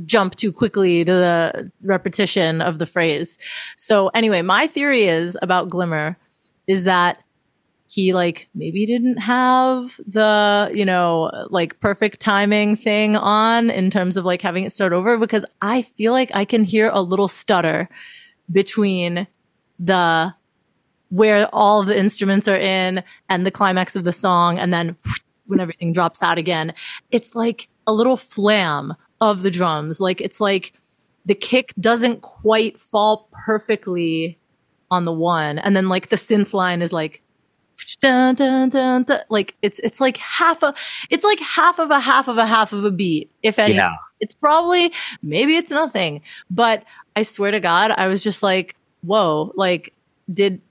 jump 0.05 0.35
too 0.35 0.51
quickly 0.51 1.03
to 1.05 1.11
the 1.11 1.71
repetition 1.83 2.61
of 2.61 2.79
the 2.79 2.85
phrase. 2.85 3.37
So 3.77 4.07
anyway, 4.09 4.41
my 4.41 4.65
theory 4.65 5.03
is 5.03 5.37
about 5.41 5.69
Glimmer 5.69 6.17
is 6.65 6.85
that 6.85 7.21
he 7.93 8.11
like 8.11 8.49
maybe 8.55 8.87
didn't 8.87 9.17
have 9.17 9.99
the, 10.07 10.71
you 10.73 10.83
know, 10.83 11.29
like 11.51 11.79
perfect 11.79 12.19
timing 12.19 12.75
thing 12.75 13.15
on 13.15 13.69
in 13.69 13.91
terms 13.91 14.17
of 14.17 14.25
like 14.25 14.41
having 14.41 14.63
it 14.63 14.73
start 14.73 14.93
over 14.93 15.15
because 15.19 15.45
I 15.61 15.83
feel 15.83 16.11
like 16.11 16.31
I 16.33 16.43
can 16.43 16.63
hear 16.63 16.89
a 16.91 17.03
little 17.03 17.27
stutter 17.27 17.87
between 18.51 19.27
the 19.77 20.33
where 21.09 21.47
all 21.53 21.83
the 21.83 21.95
instruments 21.95 22.47
are 22.47 22.57
in 22.57 23.03
and 23.29 23.45
the 23.45 23.51
climax 23.51 23.95
of 23.95 24.05
the 24.05 24.11
song 24.11 24.57
and 24.57 24.73
then 24.73 24.97
when 25.45 25.59
everything 25.59 25.93
drops 25.93 26.23
out 26.23 26.39
again. 26.39 26.73
It's 27.11 27.35
like 27.35 27.69
a 27.85 27.93
little 27.93 28.17
flam 28.17 28.95
of 29.21 29.43
the 29.43 29.51
drums. 29.51 30.01
Like 30.01 30.19
it's 30.19 30.41
like 30.41 30.73
the 31.25 31.35
kick 31.35 31.75
doesn't 31.79 32.21
quite 32.21 32.79
fall 32.79 33.29
perfectly 33.45 34.39
on 34.89 35.05
the 35.05 35.13
one 35.13 35.59
and 35.59 35.75
then 35.75 35.89
like 35.89 36.09
the 36.09 36.15
synth 36.15 36.55
line 36.55 36.81
is 36.81 36.91
like 36.91 37.22
dun, 38.01 38.35
dun, 38.35 38.69
dun, 38.69 39.03
dun. 39.03 39.19
like 39.29 39.55
it's 39.61 39.79
it's 39.79 39.99
like 40.01 40.17
half 40.17 40.63
a 40.63 40.73
it's 41.09 41.23
like 41.23 41.39
half 41.39 41.79
of 41.79 41.91
a 41.91 41.99
half 41.99 42.27
of 42.27 42.37
a 42.37 42.45
half 42.45 42.73
of 42.73 42.83
a 42.85 42.91
beat 42.91 43.29
if 43.43 43.59
any 43.59 43.75
Yeah. 43.75 43.93
it's 44.19 44.33
probably 44.33 44.91
maybe 45.21 45.55
it's 45.55 45.71
nothing 45.71 46.21
but 46.49 46.83
i 47.15 47.21
swear 47.23 47.51
to 47.51 47.59
god 47.59 47.91
i 47.91 48.07
was 48.07 48.23
just 48.23 48.43
like 48.43 48.75
whoa 49.01 49.51
like 49.55 49.93
did 50.31 50.61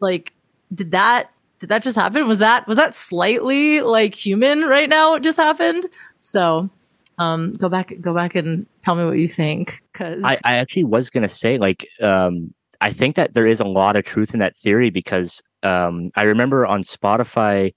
like 0.00 0.32
did 0.74 0.90
that 0.92 1.30
did 1.58 1.68
that 1.68 1.82
just 1.82 1.96
happen 1.96 2.26
was 2.28 2.38
that 2.38 2.66
was 2.66 2.76
that 2.76 2.94
slightly 2.94 3.80
like 3.82 4.14
human 4.14 4.62
right 4.62 4.88
now 4.88 5.14
it 5.14 5.22
just 5.22 5.36
happened 5.36 5.84
so 6.18 6.70
um 7.18 7.52
go 7.54 7.68
back 7.68 7.92
go 8.00 8.14
back 8.14 8.34
and 8.34 8.66
tell 8.80 8.94
me 8.94 9.04
what 9.04 9.18
you 9.18 9.28
think 9.28 9.82
because 9.92 10.22
I, 10.24 10.38
I 10.44 10.56
actually 10.56 10.84
was 10.84 11.10
gonna 11.10 11.28
say 11.28 11.58
like 11.58 11.86
um 12.00 12.54
I 12.82 12.94
think 12.94 13.16
that 13.16 13.34
there 13.34 13.46
is 13.46 13.60
a 13.60 13.66
lot 13.66 13.94
of 13.96 14.06
truth 14.06 14.32
in 14.32 14.40
that 14.40 14.56
theory 14.56 14.88
because 14.88 15.42
um 15.62 16.10
I 16.16 16.22
remember 16.24 16.66
on 16.66 16.82
Spotify 16.82 17.74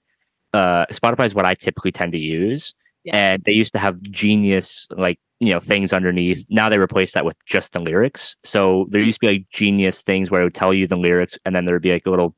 uh 0.52 0.86
Spotify 0.86 1.26
is 1.26 1.34
what 1.34 1.44
I 1.46 1.54
typically 1.54 1.92
tend 1.92 2.12
to 2.12 2.18
use 2.18 2.74
Yeah. 3.04 3.16
and 3.16 3.42
they 3.44 3.52
used 3.52 3.72
to 3.74 3.78
have 3.78 4.00
genius 4.02 4.88
like 4.96 5.18
you 5.40 5.50
know 5.52 5.60
things 5.60 5.92
underneath. 5.92 6.46
Now 6.48 6.68
they 6.68 6.78
replaced 6.78 7.14
that 7.14 7.24
with 7.24 7.36
just 7.46 7.72
the 7.72 7.80
lyrics. 7.80 8.36
So 8.44 8.86
there 8.90 9.02
used 9.02 9.16
to 9.20 9.26
be 9.26 9.32
like 9.34 9.48
genius 9.50 10.02
things 10.02 10.30
where 10.30 10.40
it 10.40 10.44
would 10.44 10.54
tell 10.54 10.72
you 10.74 10.86
the 10.86 10.96
lyrics 10.96 11.38
and 11.44 11.54
then 11.54 11.64
there 11.64 11.74
would 11.74 11.82
be 11.82 11.92
like 11.92 12.06
a 12.06 12.10
little 12.10 12.34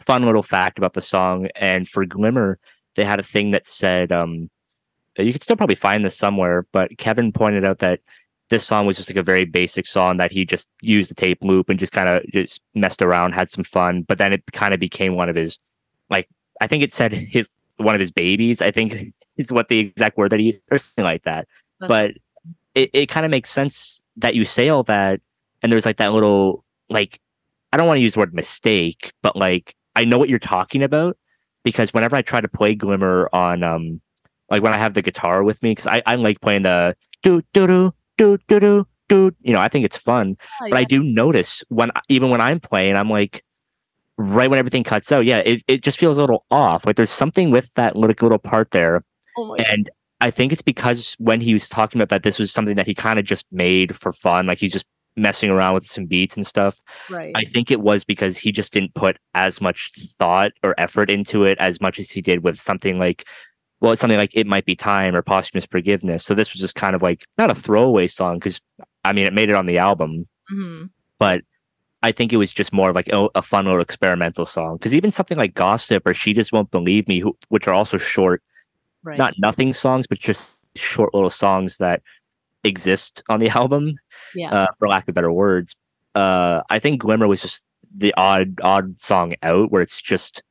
fun 0.00 0.24
little 0.24 0.42
fact 0.42 0.78
about 0.78 0.94
the 0.94 1.00
song. 1.00 1.48
And 1.56 1.88
for 1.88 2.04
glimmer 2.06 2.58
they 2.96 3.04
had 3.04 3.20
a 3.20 3.24
thing 3.24 3.50
that 3.52 3.66
said 3.66 4.12
um 4.12 4.50
you 5.18 5.32
could 5.32 5.42
still 5.42 5.56
probably 5.56 5.74
find 5.74 6.04
this 6.04 6.16
somewhere 6.16 6.64
but 6.72 6.96
kevin 6.98 7.32
pointed 7.32 7.64
out 7.64 7.78
that 7.78 8.00
this 8.50 8.64
song 8.64 8.86
was 8.86 8.96
just 8.96 9.10
like 9.10 9.16
a 9.16 9.22
very 9.22 9.44
basic 9.44 9.86
song 9.86 10.16
that 10.16 10.32
he 10.32 10.44
just 10.44 10.68
used 10.80 11.10
the 11.10 11.14
tape 11.14 11.42
loop 11.42 11.68
and 11.68 11.78
just 11.78 11.92
kind 11.92 12.08
of 12.08 12.22
just 12.32 12.60
messed 12.74 13.02
around, 13.02 13.32
had 13.32 13.50
some 13.50 13.64
fun. 13.64 14.02
But 14.02 14.18
then 14.18 14.32
it 14.32 14.42
kind 14.52 14.72
of 14.72 14.80
became 14.80 15.16
one 15.16 15.28
of 15.28 15.36
his, 15.36 15.58
like 16.10 16.28
I 16.60 16.66
think 16.66 16.82
it 16.82 16.92
said 16.92 17.12
his 17.12 17.50
one 17.76 17.94
of 17.94 18.00
his 18.00 18.10
babies. 18.10 18.62
I 18.62 18.70
think 18.70 19.12
is 19.36 19.52
what 19.52 19.68
the 19.68 19.78
exact 19.78 20.16
word 20.16 20.32
that 20.32 20.40
he 20.40 20.46
used, 20.46 20.60
or 20.70 20.78
something 20.78 21.04
like 21.04 21.24
that. 21.24 21.46
but 21.80 22.12
it, 22.74 22.90
it 22.92 23.06
kind 23.06 23.26
of 23.26 23.30
makes 23.30 23.50
sense 23.50 24.06
that 24.16 24.34
you 24.34 24.44
say 24.44 24.68
all 24.68 24.82
that, 24.84 25.20
and 25.62 25.70
there's 25.70 25.86
like 25.86 25.98
that 25.98 26.12
little 26.12 26.64
like 26.88 27.20
I 27.72 27.76
don't 27.76 27.86
want 27.86 27.98
to 27.98 28.02
use 28.02 28.14
the 28.14 28.20
word 28.20 28.34
mistake, 28.34 29.12
but 29.22 29.36
like 29.36 29.74
I 29.94 30.04
know 30.04 30.18
what 30.18 30.28
you're 30.28 30.38
talking 30.38 30.82
about 30.82 31.16
because 31.64 31.92
whenever 31.92 32.16
I 32.16 32.22
try 32.22 32.40
to 32.40 32.48
play 32.48 32.74
Glimmer 32.74 33.28
on 33.32 33.62
um 33.62 34.00
like 34.50 34.62
when 34.62 34.72
I 34.72 34.78
have 34.78 34.94
the 34.94 35.02
guitar 35.02 35.42
with 35.42 35.62
me 35.62 35.72
because 35.72 35.86
I, 35.86 36.02
I 36.06 36.14
like 36.14 36.40
playing 36.40 36.62
the 36.62 36.96
do 37.22 37.42
do 37.52 37.66
do 37.66 37.94
do 38.18 38.38
do 38.48 38.60
do 38.60 38.86
do. 39.08 39.32
You 39.40 39.52
know 39.54 39.60
I 39.60 39.68
think 39.68 39.84
it's 39.84 39.96
fun 39.96 40.36
Yeah, 40.62 40.68
but 40.70 40.78
I 40.78 40.84
do 40.84 41.02
notice 41.02 41.64
when 41.68 41.90
even 42.08 42.30
when 42.30 42.40
I'm 42.40 42.60
playing 42.60 42.96
I'm 42.96 43.10
like 43.10 43.42
right 44.18 44.50
when 44.50 44.58
everything 44.58 44.84
cuts 44.84 45.10
out 45.12 45.24
yeah 45.24 45.38
it, 45.38 45.62
it 45.68 45.82
just 45.82 45.98
feels 45.98 46.18
a 46.18 46.20
little 46.20 46.44
off. 46.50 46.84
Like 46.84 46.96
there's 46.96 47.10
something 47.10 47.50
with 47.50 47.72
that 47.74 47.96
little 47.96 48.16
little 48.20 48.38
part 48.38 48.72
there. 48.72 49.02
Oh 49.36 49.54
and 49.54 49.90
I 50.20 50.30
think 50.30 50.52
it's 50.52 50.62
because 50.62 51.14
when 51.18 51.40
he 51.40 51.52
was 51.52 51.68
talking 51.68 52.00
about 52.00 52.10
that 52.10 52.22
this 52.24 52.38
was 52.38 52.52
something 52.52 52.76
that 52.76 52.86
he 52.86 52.94
kind 52.94 53.18
of 53.18 53.24
just 53.24 53.46
made 53.52 53.96
for 53.96 54.12
fun. 54.12 54.46
Like 54.46 54.58
he's 54.58 54.72
just 54.72 54.86
messing 55.18 55.50
around 55.50 55.74
with 55.74 55.86
some 55.86 56.06
beats 56.06 56.36
and 56.36 56.46
stuff. 56.46 56.80
Right. 57.10 57.32
I 57.34 57.44
think 57.44 57.70
it 57.70 57.80
was 57.80 58.04
because 58.04 58.36
he 58.36 58.52
just 58.52 58.72
didn't 58.72 58.94
put 58.94 59.18
as 59.34 59.60
much 59.60 59.90
thought 60.18 60.52
or 60.62 60.74
effort 60.78 61.10
into 61.10 61.44
it 61.44 61.58
as 61.58 61.80
much 61.80 61.98
as 61.98 62.10
he 62.10 62.22
did 62.22 62.42
with 62.44 62.58
something 62.58 62.98
like, 62.98 63.26
well, 63.80 63.92
it's 63.92 64.00
something 64.00 64.18
like 64.18 64.32
It 64.34 64.46
Might 64.46 64.64
Be 64.64 64.74
Time 64.76 65.14
or 65.14 65.22
Posthumous 65.22 65.66
Forgiveness. 65.66 66.24
So 66.24 66.34
this 66.34 66.52
was 66.52 66.60
just 66.60 66.74
kind 66.74 66.96
of 66.96 67.02
like 67.02 67.24
not 67.38 67.50
a 67.50 67.54
throwaway 67.54 68.06
song 68.06 68.38
because 68.38 68.60
I 69.04 69.12
mean, 69.12 69.26
it 69.26 69.32
made 69.32 69.48
it 69.48 69.54
on 69.54 69.66
the 69.66 69.78
album, 69.78 70.26
Mhm. 70.52 70.90
but 71.18 71.42
I 72.02 72.12
think 72.12 72.32
it 72.32 72.36
was 72.36 72.52
just 72.52 72.72
more 72.72 72.90
of 72.90 72.94
like 72.94 73.08
a, 73.08 73.28
a 73.34 73.42
fun 73.42 73.64
little 73.64 73.80
experimental 73.80 74.46
song. 74.46 74.76
Because 74.76 74.94
even 74.94 75.10
something 75.10 75.36
like 75.38 75.54
Gossip 75.54 76.06
or 76.06 76.14
She 76.14 76.32
Just 76.32 76.52
Won't 76.52 76.70
Believe 76.70 77.08
Me, 77.08 77.18
who, 77.20 77.36
which 77.48 77.66
are 77.68 77.74
also 77.74 77.98
short, 77.98 78.42
right 79.02 79.18
not 79.18 79.34
nothing 79.38 79.72
songs, 79.72 80.06
but 80.06 80.18
just 80.18 80.58
short 80.76 81.12
little 81.14 81.30
songs 81.30 81.78
that 81.78 82.02
exist 82.64 83.22
on 83.28 83.40
the 83.40 83.48
album 83.60 83.96
yeah 84.34 84.50
uh, 84.52 84.66
for 84.78 84.88
lack 84.88 85.08
of 85.08 85.14
better 85.14 85.32
words. 85.32 85.74
Uh, 86.14 86.62
I 86.70 86.78
think 86.78 87.00
Glimmer 87.00 87.28
was 87.28 87.42
just 87.42 87.64
the 87.96 88.12
odd 88.16 88.60
odd 88.62 89.00
song 89.00 89.34
out 89.42 89.70
where 89.70 89.82
it's 89.82 90.00
just 90.02 90.42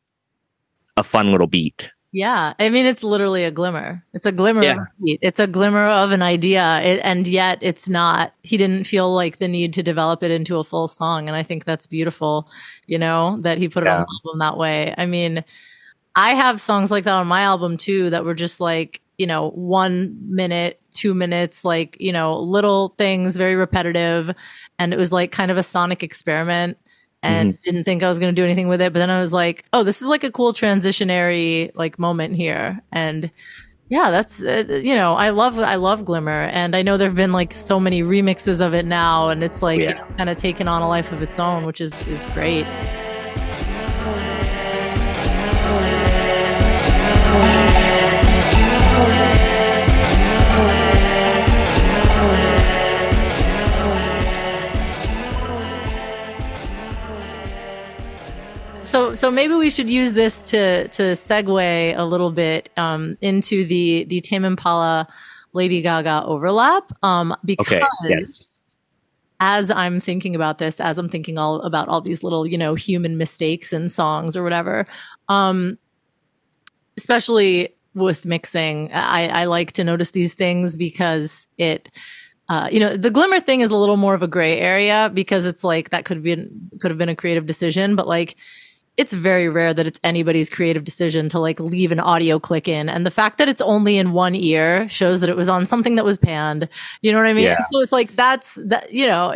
a 0.95 1.03
fun 1.03 1.31
little 1.31 1.47
beat. 1.47 1.91
Yeah, 2.17 2.53
I 2.57 2.69
mean 2.69 2.87
it's 2.87 3.03
literally 3.03 3.43
a 3.43 3.51
glimmer. 3.51 4.03
It's 4.11 4.25
a 4.25 4.31
glimmer 4.31 4.61
of 4.61 4.65
Yeah. 4.65 4.85
a. 5.13 5.19
It's 5.21 5.39
a 5.39 5.45
glimmer 5.45 5.85
of 5.85 6.11
an 6.11 6.23
idea, 6.23 6.81
it, 6.81 6.99
and 7.03 7.27
yet 7.27 7.59
it's 7.61 7.87
not. 7.87 8.33
He 8.41 8.57
didn't 8.57 8.85
feel 8.85 9.13
like 9.13 9.37
the 9.37 9.47
need 9.47 9.71
to 9.73 9.83
develop 9.83 10.23
it 10.23 10.31
into 10.31 10.57
a 10.57 10.63
full 10.63 10.87
song, 10.87 11.27
and 11.27 11.35
I 11.37 11.43
think 11.43 11.63
that's 11.63 11.85
beautiful. 11.85 12.49
You 12.87 12.97
know 12.97 13.37
that 13.41 13.59
he 13.59 13.69
put 13.69 13.83
it 13.83 13.89
on 13.89 14.01
the 14.01 14.19
album 14.25 14.39
that 14.39 14.57
way. 14.57 14.95
I 14.97 15.05
mean, 15.05 15.43
I 16.15 16.33
have 16.33 16.59
songs 16.59 16.89
like 16.89 17.03
that 17.03 17.13
on 17.13 17.27
my 17.27 17.41
album 17.41 17.77
too 17.77 18.09
that 18.09 18.25
were 18.25 18.33
just 18.33 18.59
like 18.59 19.01
you 19.19 19.27
know 19.27 19.51
one 19.51 20.17
minute 20.27 20.81
two 20.93 21.13
minutes, 21.13 21.63
like, 21.63 21.95
you 22.01 22.11
know, 22.11 22.39
little 22.39 22.95
things, 22.97 23.37
very 23.37 23.55
repetitive. 23.55 24.33
And 24.79 24.91
it 24.93 24.97
was 24.97 25.11
like 25.11 25.31
kind 25.31 25.51
of 25.51 25.57
a 25.57 25.61
sonic 25.63 26.01
experiment 26.01 26.77
and 27.23 27.59
didn't 27.61 27.83
think 27.83 28.03
I 28.03 28.09
was 28.09 28.19
going 28.19 28.33
to 28.33 28.39
do 28.39 28.45
anything 28.45 28.67
with 28.67 28.81
it. 28.81 28.93
But 28.93 28.99
then 28.99 29.09
I 29.09 29.19
was 29.19 29.33
like, 29.33 29.65
oh, 29.73 29.83
this 29.83 30.01
is 30.01 30.07
like 30.07 30.23
a 30.23 30.31
cool 30.31 30.53
transitionary 30.53 31.71
like 31.75 31.99
moment 31.99 32.35
here. 32.35 32.79
And 32.91 33.31
yeah, 33.89 34.11
that's 34.11 34.43
uh, 34.43 34.65
you 34.83 34.95
know, 34.95 35.13
I 35.13 35.29
love 35.29 35.59
I 35.59 35.75
love 35.75 36.03
Glimmer, 36.05 36.43
and 36.51 36.75
I 36.75 36.81
know 36.81 36.97
there've 36.97 37.15
been 37.15 37.31
like 37.31 37.53
so 37.53 37.79
many 37.79 38.03
remixes 38.03 38.65
of 38.65 38.73
it 38.73 38.85
now, 38.85 39.29
and 39.29 39.43
it's 39.43 39.61
like 39.61 39.79
Yeah. 39.79 39.89
you 39.89 39.95
know, 39.95 40.05
kind 40.17 40.29
of 40.29 40.37
taken 40.37 40.67
on 40.67 40.81
a 40.81 40.87
life 40.89 41.11
of 41.13 41.21
its 41.21 41.39
own, 41.39 41.65
which 41.65 41.79
is 41.79 42.05
is 42.07 42.25
great. 42.33 42.65
So 58.87 59.15
so 59.15 59.29
maybe 59.29 59.53
we 59.53 59.69
should 59.69 59.89
use 59.89 60.13
this 60.13 60.39
to 60.51 60.87
to 60.87 61.11
segue 61.11 61.97
a 61.97 62.05
little 62.05 62.31
bit 62.31 62.69
um, 62.77 63.17
into 63.19 63.65
the 63.65 64.05
the 64.05 64.21
Tame 64.21 64.45
Impala 64.45 65.09
Lady 65.51 65.81
Gaga 65.81 66.23
overlap 66.25 66.93
um, 67.03 67.35
because 67.43 67.67
Okay. 67.67 67.85
Yes. 68.07 68.49
as 69.41 69.71
I'm 69.71 69.99
thinking 69.99 70.35
about 70.35 70.59
this, 70.59 70.79
as 70.79 70.97
I'm 70.97 71.09
thinking 71.09 71.37
all 71.37 71.59
about 71.63 71.89
all 71.89 71.99
these 71.99 72.23
little, 72.23 72.47
you 72.47 72.57
know, 72.57 72.75
human 72.75 73.17
mistakes 73.17 73.73
in 73.73 73.89
songs 73.89 74.37
or 74.37 74.43
whatever, 74.43 74.87
um, 75.27 75.77
especially 76.95 77.75
with 77.93 78.25
mixing, 78.25 78.89
I, 78.93 79.27
I 79.41 79.45
like 79.45 79.73
to 79.73 79.83
notice 79.83 80.11
these 80.11 80.33
things 80.33 80.77
because 80.77 81.49
it, 81.57 81.89
uh, 82.47 82.69
you 82.71 82.79
know, 82.79 82.95
the 82.95 83.11
glimmer 83.11 83.41
thing 83.41 83.59
is 83.59 83.69
a 83.69 83.75
little 83.75 83.97
more 83.97 84.13
of 84.13 84.23
a 84.23 84.29
gray 84.29 84.57
area 84.57 85.11
because 85.13 85.45
it's 85.45 85.65
like 85.65 85.89
that 85.89 86.05
could 86.05 86.23
be 86.23 86.47
could 86.79 86.89
have 86.89 86.97
been 86.97 87.09
a 87.09 87.17
creative 87.17 87.45
decision, 87.45 87.97
but 87.97 88.07
like 88.07 88.37
it's 88.97 89.13
very 89.13 89.47
rare 89.47 89.73
that 89.75 89.85
it's 89.85 89.99
anybody's 90.03 90.49
creative 90.49 90.83
decision 90.83 91.29
to 91.29 91.39
like 91.39 91.59
leave 91.59 91.91
an 91.91 91.99
audio 91.99 92.39
click 92.39 92.67
in. 92.67 92.89
And 92.89 93.05
the 93.05 93.11
fact 93.11 93.37
that 93.37 93.47
it's 93.47 93.61
only 93.61 93.97
in 93.97 94.11
one 94.11 94.33
ear 94.35 94.89
shows 94.89 95.21
that 95.21 95.29
it 95.29 95.35
was 95.37 95.47
on 95.47 95.65
something 95.67 95.95
that 95.95 96.03
was 96.03 96.17
panned. 96.17 96.67
You 97.03 97.11
know 97.11 97.19
what 97.19 97.27
I 97.27 97.33
mean? 97.33 97.45
Yeah. 97.45 97.63
So 97.71 97.81
it's 97.81 97.91
like 97.91 98.15
that's 98.15 98.55
that, 98.65 98.91
you 98.91 99.05
know, 99.05 99.33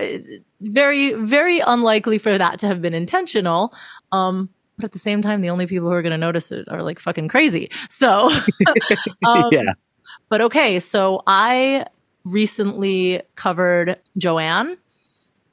very, 0.61 1.13
very 1.13 1.59
unlikely 1.59 2.17
for 2.17 2.37
that 2.37 2.57
to 2.59 2.67
have 2.67 2.81
been 2.81 2.95
intentional. 2.95 3.73
Um, 4.11 4.49
but 4.77 4.85
at 4.85 4.91
the 4.93 4.99
same 4.99 5.21
time, 5.21 5.41
the 5.41 5.49
only 5.51 5.67
people 5.67 5.87
who 5.89 5.93
are 5.93 6.01
going 6.01 6.11
to 6.11 6.17
notice 6.17 6.51
it 6.51 6.67
are 6.69 6.81
like 6.81 6.99
fucking 6.99 7.27
crazy. 7.27 7.69
So, 7.89 8.31
um, 9.25 9.49
yeah. 9.51 9.73
but 10.29 10.41
okay, 10.41 10.79
so 10.79 11.21
I 11.27 11.85
recently 12.25 13.21
covered 13.35 13.99
Joanne. 14.17 14.75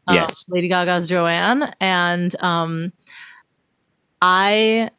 uh, 0.06 0.14
Yes. 0.14 0.46
Lady 0.48 0.68
Gaga's 0.68 1.08
Joanne. 1.08 1.74
And 1.78 2.34
um, 2.42 2.92
I 4.20 4.90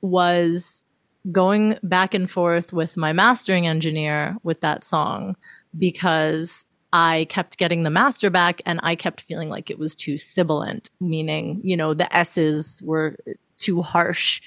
was 0.00 0.82
going 1.30 1.78
back 1.82 2.14
and 2.14 2.30
forth 2.30 2.72
with 2.72 2.96
my 2.96 3.12
mastering 3.12 3.66
engineer 3.66 4.36
with 4.42 4.60
that 4.62 4.84
song 4.84 5.36
because 5.78 6.64
I 6.92 7.26
kept 7.28 7.58
getting 7.58 7.82
the 7.82 7.90
master 7.90 8.30
back 8.30 8.62
and 8.66 8.80
I 8.82 8.96
kept 8.96 9.20
feeling 9.20 9.48
like 9.48 9.70
it 9.70 9.78
was 9.78 9.94
too 9.94 10.16
sibilant, 10.16 10.90
meaning, 11.00 11.60
you 11.62 11.76
know, 11.76 11.94
the 11.94 12.14
S's 12.14 12.82
were 12.84 13.16
too 13.58 13.82
harsh. 13.82 14.40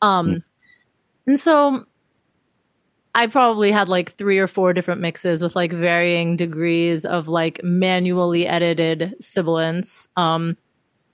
Um, 0.00 0.42
And 1.26 1.38
so 1.38 1.84
I 3.14 3.26
probably 3.26 3.72
had 3.72 3.88
like 3.88 4.12
three 4.12 4.38
or 4.38 4.48
four 4.48 4.72
different 4.72 5.00
mixes 5.00 5.42
with 5.42 5.54
like 5.54 5.72
varying 5.72 6.36
degrees 6.36 7.04
of 7.04 7.28
like 7.28 7.60
manually 7.62 8.46
edited 8.46 9.14
sibilants. 9.20 10.08
Um, 10.16 10.56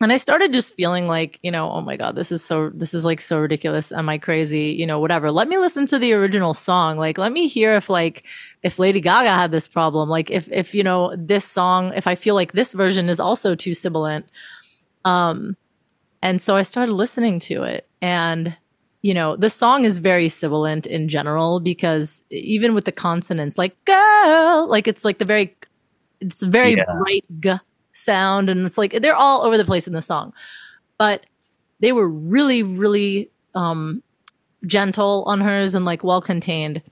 and 0.01 0.13
I 0.13 0.17
started 0.17 0.53
just 0.53 0.75
feeling 0.77 1.07
like, 1.07 1.41
you 1.43 1.51
know, 1.51 1.71
oh 1.71 1.81
my 1.81 1.97
God, 1.97 2.15
this 2.15 2.31
is 2.31 2.45
so, 2.45 2.71
this 2.71 2.95
is 2.95 3.05
like 3.05 3.21
so 3.21 3.41
ridiculous. 3.41 3.91
Am 3.93 4.09
I 4.09 4.19
crazy? 4.19 4.77
You 4.79 4.87
know, 4.87 5.01
whatever. 5.01 5.31
Let 5.31 5.49
me 5.49 5.59
listen 5.59 5.87
to 5.87 5.99
the 5.99 6.13
original 6.13 6.55
song. 6.55 6.99
Like, 6.99 7.19
let 7.19 7.33
me 7.33 7.49
hear 7.49 7.75
if 7.75 7.91
like, 7.91 8.25
if 8.63 8.79
Lady 8.79 9.01
Gaga 9.01 9.31
had 9.31 9.51
this 9.51 9.67
problem. 9.69 10.09
Like, 10.09 10.31
if, 10.31 10.49
if, 10.53 10.75
you 10.75 10.85
know, 10.85 11.15
this 11.17 11.45
song, 11.45 11.93
if 11.97 12.07
I 12.07 12.15
feel 12.15 12.35
like 12.37 12.53
this 12.53 12.75
version 12.75 13.09
is 13.09 13.19
also 13.21 13.55
too 13.55 13.75
sibilant. 13.75 14.27
Um, 15.05 15.57
and 16.23 16.41
so 16.41 16.57
I 16.57 16.63
started 16.63 16.93
listening 16.93 17.39
to 17.41 17.63
it 17.65 17.87
and, 18.03 18.57
you 19.03 19.15
know, 19.15 19.37
the 19.37 19.51
song 19.51 19.85
is 19.85 19.99
very 19.99 20.29
sibilant 20.29 20.87
in 20.87 21.09
general 21.09 21.61
because 21.61 22.23
even 22.31 22.75
with 22.75 22.85
the 22.85 22.93
consonants, 22.93 23.57
like 23.57 23.77
girl, 23.85 24.67
like 24.69 24.89
it's 24.89 25.05
like 25.05 25.19
the 25.19 25.25
very, 25.25 25.57
it's 26.21 26.43
very 26.43 26.75
Yeah. 26.75 26.85
bright 26.85 27.25
g 27.41 27.55
sound, 27.99 28.49
and 28.49 28.65
it's 28.65 28.79
like 28.79 28.93
they're 28.93 29.17
all 29.17 29.45
over 29.45 29.57
the 29.57 29.65
place 29.65 29.87
in 29.87 29.93
the 29.93 30.03
song, 30.03 30.33
but 30.99 31.27
they 31.81 31.93
were 31.93 32.09
really, 32.09 32.63
really 32.63 33.31
um, 33.55 34.03
gentle 34.67 35.25
on 35.27 35.41
hers 35.41 35.75
and 35.75 35.85
like 35.85 36.05
well 36.05 36.21
contained. 36.21 36.83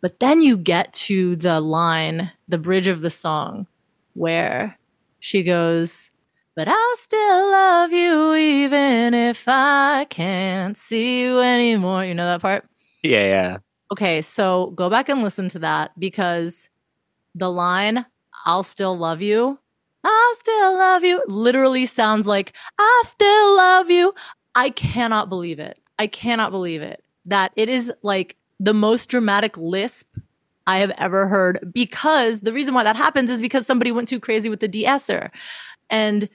But 0.00 0.20
then 0.20 0.42
you 0.42 0.56
get 0.56 0.92
to 0.94 1.34
the 1.36 1.60
line, 1.60 2.30
the 2.46 2.58
bridge 2.58 2.86
of 2.86 3.00
the 3.00 3.10
song, 3.10 3.66
where 4.14 4.78
she 5.18 5.42
goes, 5.42 6.10
But 6.54 6.68
I'll 6.68 6.96
still 6.96 7.50
love 7.50 7.92
you 7.92 8.34
even 8.34 9.14
if 9.14 9.44
I 9.48 10.06
can't 10.08 10.76
see 10.76 11.22
you 11.22 11.40
anymore. 11.40 12.04
You 12.04 12.14
know 12.14 12.26
that 12.26 12.42
part? 12.42 12.68
Yeah. 13.02 13.26
Yeah. 13.26 13.56
Okay, 13.90 14.20
so 14.20 14.72
go 14.76 14.90
back 14.90 15.08
and 15.08 15.22
listen 15.22 15.48
to 15.50 15.58
that 15.60 15.98
because 15.98 16.68
the 17.34 17.50
line, 17.50 18.04
I'll 18.44 18.62
still 18.62 18.96
love 18.96 19.22
you, 19.22 19.58
I'll 20.04 20.34
still 20.34 20.74
love 20.78 21.04
you, 21.04 21.22
literally 21.26 21.86
sounds 21.86 22.26
like, 22.26 22.54
I 22.78 23.02
still 23.06 23.56
love 23.56 23.90
you. 23.90 24.14
I 24.54 24.70
cannot 24.70 25.28
believe 25.28 25.58
it. 25.58 25.78
I 25.98 26.06
cannot 26.06 26.50
believe 26.50 26.82
it. 26.82 27.02
That 27.26 27.52
it 27.56 27.68
is 27.68 27.92
like 28.02 28.36
the 28.58 28.74
most 28.74 29.06
dramatic 29.10 29.56
lisp 29.56 30.16
I 30.66 30.78
have 30.78 30.92
ever 30.98 31.26
heard 31.28 31.72
because 31.72 32.42
the 32.42 32.52
reason 32.52 32.74
why 32.74 32.84
that 32.84 32.96
happens 32.96 33.30
is 33.30 33.40
because 33.40 33.66
somebody 33.66 33.90
went 33.90 34.08
too 34.08 34.20
crazy 34.20 34.48
with 34.48 34.60
the 34.60 34.68
de-esser. 34.68 35.30
And 35.90 36.28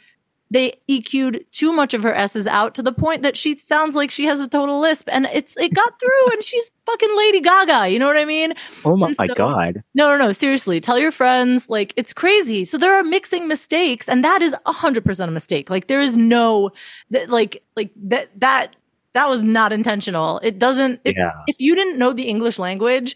they 0.52 0.74
EQ'd 0.90 1.46
too 1.52 1.74
much 1.74 1.94
of 1.96 2.04
her 2.04 2.14
S's 2.14 2.46
out 2.48 2.76
to 2.76 2.84
the 2.84 2.92
point 2.92 3.24
that 3.24 3.36
she 3.36 3.58
sounds 3.58 3.96
like 3.96 4.12
she 4.12 4.26
has 4.26 4.40
a 4.40 4.48
total 4.48 4.80
lisp, 4.80 5.10
and 5.12 5.26
it's 5.34 5.58
it 5.58 5.74
got 5.74 6.00
through, 6.00 6.32
and 6.34 6.44
she's 6.44 6.72
fucking 6.86 7.18
Lady 7.18 7.42
Gaga. 7.42 7.90
You 7.90 7.98
know 8.00 8.08
what 8.08 8.18
I 8.18 8.26
mean? 8.26 8.54
Oh 8.86 8.96
my 8.96 9.14
so- 9.14 9.34
god. 9.34 9.84
No, 9.96 10.16
no, 10.16 10.18
no. 10.26 10.32
Seriously, 10.32 10.80
tell 10.80 11.00
your 11.00 11.12
friends. 11.12 11.70
Like 11.70 11.94
it's 11.98 12.14
crazy. 12.14 12.66
So 12.66 12.78
there 12.78 12.94
are 12.94 13.04
mixing 13.04 13.48
mistakes, 13.48 14.08
and 14.08 14.24
that 14.24 14.42
is 14.42 14.56
hundred 14.66 15.06
percent 15.06 15.30
a 15.30 15.34
mistake. 15.34 15.70
Like 15.70 15.88
there 15.88 16.02
is 16.02 16.18
no 16.18 16.72
that 17.10 17.30
like 17.30 17.64
like 17.76 17.92
that 18.04 18.40
that 18.40 18.76
that 19.14 19.30
was 19.30 19.42
not 19.42 19.74
intentional. 19.74 20.40
It 20.44 20.60
doesn't. 20.60 21.00
It, 21.04 21.16
Yeah. 21.18 21.32
If 21.48 21.60
you 21.60 21.76
didn't 21.76 21.98
know 21.98 22.14
the 22.14 22.24
English 22.24 22.60
language. 22.60 23.16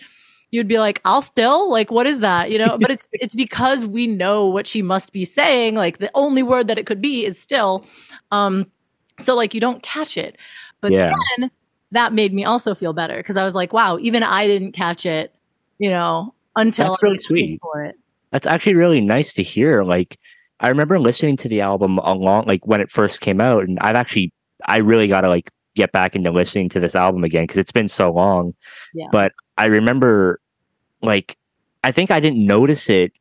You'd 0.51 0.67
be 0.67 0.79
like, 0.79 1.01
I'll 1.03 1.21
still 1.21 1.69
like, 1.69 1.91
what 1.91 2.07
is 2.07 2.21
that? 2.21 2.51
You 2.51 2.57
know, 2.57 2.77
but 2.77 2.89
it's 2.89 3.07
it's 3.13 3.35
because 3.35 3.85
we 3.85 4.07
know 4.07 4.47
what 4.47 4.65
she 4.65 4.81
must 4.81 5.11
be 5.11 5.25
saying. 5.25 5.75
Like 5.75 5.97
the 5.97 6.09
only 6.15 6.41
word 6.41 6.67
that 6.67 6.77
it 6.77 6.85
could 6.85 7.01
be 7.01 7.25
is 7.25 7.37
still. 7.39 7.85
Um, 8.31 8.65
so 9.19 9.35
like 9.35 9.53
you 9.53 9.59
don't 9.59 9.83
catch 9.83 10.15
it. 10.17 10.37
But 10.79 10.93
Yeah. 10.93 11.11
then 11.37 11.51
that 11.91 12.13
made 12.13 12.33
me 12.33 12.45
also 12.45 12.73
feel 12.75 12.93
better 12.93 13.17
because 13.17 13.35
I 13.37 13.43
was 13.43 13.55
like, 13.55 13.73
wow, 13.73 13.97
even 13.99 14.23
I 14.23 14.47
didn't 14.47 14.71
catch 14.73 15.05
it, 15.05 15.33
you 15.79 15.89
know, 15.89 16.33
until 16.55 16.91
That's 16.91 17.03
I 17.03 17.05
really 17.07 17.21
sweet. 17.23 17.59
for 17.61 17.83
it. 17.83 17.95
That's 18.31 18.47
actually 18.47 18.75
really 18.75 19.01
nice 19.01 19.33
to 19.35 19.43
hear. 19.43 19.83
Like, 19.83 20.17
I 20.59 20.69
remember 20.69 20.99
listening 20.99 21.37
to 21.37 21.49
the 21.49 21.61
album 21.61 21.97
along, 21.99 22.45
like 22.45 22.65
when 22.67 22.81
it 22.81 22.91
first 22.91 23.21
came 23.21 23.39
out, 23.41 23.63
and 23.63 23.79
I've 23.79 23.95
actually, 23.95 24.31
I 24.65 24.77
really 24.77 25.07
got 25.07 25.21
to 25.21 25.29
like 25.29 25.49
get 25.75 25.91
back 25.91 26.15
into 26.15 26.31
listening 26.31 26.69
to 26.69 26.79
this 26.79 26.95
album 26.95 27.23
again 27.23 27.43
because 27.43 27.57
it's 27.57 27.71
been 27.71 27.87
so 27.87 28.11
long. 28.11 28.53
Yeah. 28.93 29.07
But 29.11 29.31
I 29.57 29.65
remember, 29.65 30.39
like, 31.01 31.37
I 31.83 31.91
think 31.91 32.11
I 32.11 32.19
didn't 32.19 32.45
notice 32.45 32.89
it. 32.89 33.13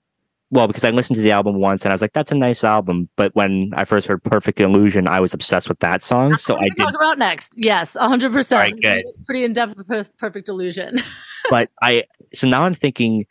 Well, 0.50 0.68
because 0.68 0.84
I 0.84 0.90
listened 0.90 1.16
to 1.16 1.22
the 1.22 1.32
album 1.32 1.56
once 1.56 1.84
and 1.84 1.90
I 1.90 1.94
was 1.94 2.00
like, 2.00 2.12
"That's 2.12 2.30
a 2.30 2.36
nice 2.36 2.62
album." 2.62 3.08
But 3.16 3.34
when 3.34 3.72
I 3.74 3.84
first 3.84 4.06
heard 4.06 4.22
"Perfect 4.22 4.60
Illusion," 4.60 5.08
I 5.08 5.18
was 5.18 5.34
obsessed 5.34 5.68
with 5.68 5.80
that 5.80 6.02
song. 6.02 6.30
That's 6.30 6.44
so 6.44 6.56
I 6.56 6.68
did 6.68 6.76
talk 6.76 6.94
about 6.94 7.18
next. 7.18 7.54
Yes, 7.56 7.96
hundred 7.98 8.30
percent. 8.30 8.74
Alright, 8.74 8.80
good. 8.80 9.04
Pretty 9.26 9.42
in 9.42 9.52
depth 9.52 9.76
with 9.76 10.16
perfect 10.18 10.48
illusion. 10.48 10.98
but 11.50 11.68
I 11.82 12.04
so 12.32 12.46
now 12.46 12.62
I'm 12.62 12.74
thinking, 12.74 13.26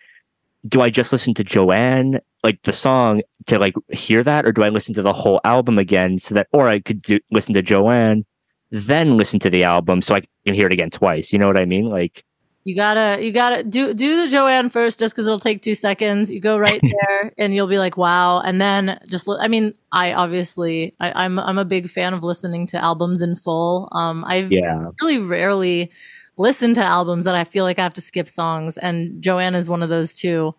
do 0.68 0.82
I 0.82 0.90
just 0.90 1.14
listen 1.14 1.34
to 1.36 1.44
Joanne 1.46 2.20
like 2.44 2.62
the 2.64 2.74
song 2.74 3.22
to 3.48 3.60
like 3.60 3.76
hear 3.90 4.24
that, 4.24 4.46
or 4.46 4.52
do 4.52 4.64
I 4.64 4.70
listen 4.70 4.94
to 4.96 5.02
the 5.02 5.14
whole 5.14 5.40
album 5.46 5.78
again 5.78 6.20
so 6.20 6.36
that, 6.36 6.48
or 6.52 6.68
I 6.68 6.80
could 6.80 7.02
do, 7.02 7.20
listen 7.32 7.54
to 7.54 7.62
Joanne, 7.62 8.26
then 8.72 9.18
listen 9.18 9.40
to 9.40 9.50
the 9.50 9.64
album 9.64 10.02
so 10.02 10.16
I 10.16 10.22
can 10.46 10.54
hear 10.54 10.68
it 10.68 10.74
again 10.74 10.90
twice. 10.90 11.32
You 11.32 11.40
know 11.40 11.48
what 11.48 11.58
I 11.58 11.66
mean? 11.66 11.86
Like, 11.86 12.25
You 12.66 12.76
gotta, 12.76 13.24
you 13.24 13.32
gotta 13.32 13.64
do 13.64 13.94
do 13.94 14.24
the 14.24 14.32
Joanne 14.32 14.72
first, 14.72 15.00
just 15.00 15.14
because 15.14 15.28
it'll 15.28 15.40
take 15.40 15.62
two 15.62 15.76
seconds. 15.76 16.32
You 16.32 16.40
go 16.40 16.58
right 16.58 16.82
there, 17.10 17.32
and 17.38 17.54
you'll 17.54 17.68
be 17.68 17.78
like, 17.78 17.96
"Wow!" 17.96 18.40
And 18.40 18.60
then 18.60 19.00
just, 19.08 19.30
I 19.30 19.48
mean, 19.48 19.76
I 19.92 20.14
obviously, 20.14 20.96
I, 21.00 21.26
I'm 21.26 21.38
I'm 21.38 21.60
a 21.60 21.66
big 21.66 21.92
fan 21.92 22.16
of 22.16 22.24
listening 22.24 22.66
to 22.68 22.84
albums 22.84 23.22
in 23.22 23.36
full. 23.36 23.88
Um, 23.92 24.26
I 24.26 24.48
yeah, 24.50 24.90
really 25.00 25.20
rarely 25.20 25.92
listen 26.38 26.74
to 26.74 26.84
albums 26.84 27.26
that 27.26 27.36
I 27.36 27.44
feel 27.44 27.64
like 27.66 27.78
I 27.78 27.84
have 27.84 27.94
to 27.94 28.02
skip 28.02 28.28
songs, 28.28 28.80
and 28.80 29.22
Joanne 29.22 29.54
is 29.54 29.70
one 29.70 29.84
of 29.84 29.90
those 29.90 30.16
too. 30.16 30.56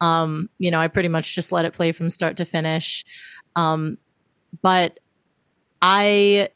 Um, 0.00 0.48
you 0.58 0.70
know, 0.70 0.78
I 0.78 0.86
pretty 0.86 1.08
much 1.08 1.34
just 1.34 1.50
let 1.50 1.64
it 1.64 1.72
play 1.72 1.90
from 1.90 2.08
start 2.08 2.36
to 2.36 2.44
finish. 2.44 3.04
Um, 3.56 3.98
but 4.62 5.00
I 5.82 6.50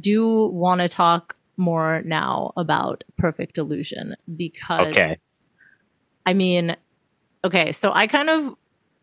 do 0.00 0.46
want 0.46 0.80
to 0.80 0.88
talk 0.88 1.35
more 1.56 2.02
now 2.04 2.52
about 2.56 3.04
Perfect 3.16 3.58
Illusion 3.58 4.14
because 4.36 4.88
Okay. 4.88 5.18
I 6.26 6.34
mean, 6.34 6.76
okay, 7.44 7.72
so 7.72 7.92
I 7.92 8.06
kind 8.08 8.28
of 8.28 8.54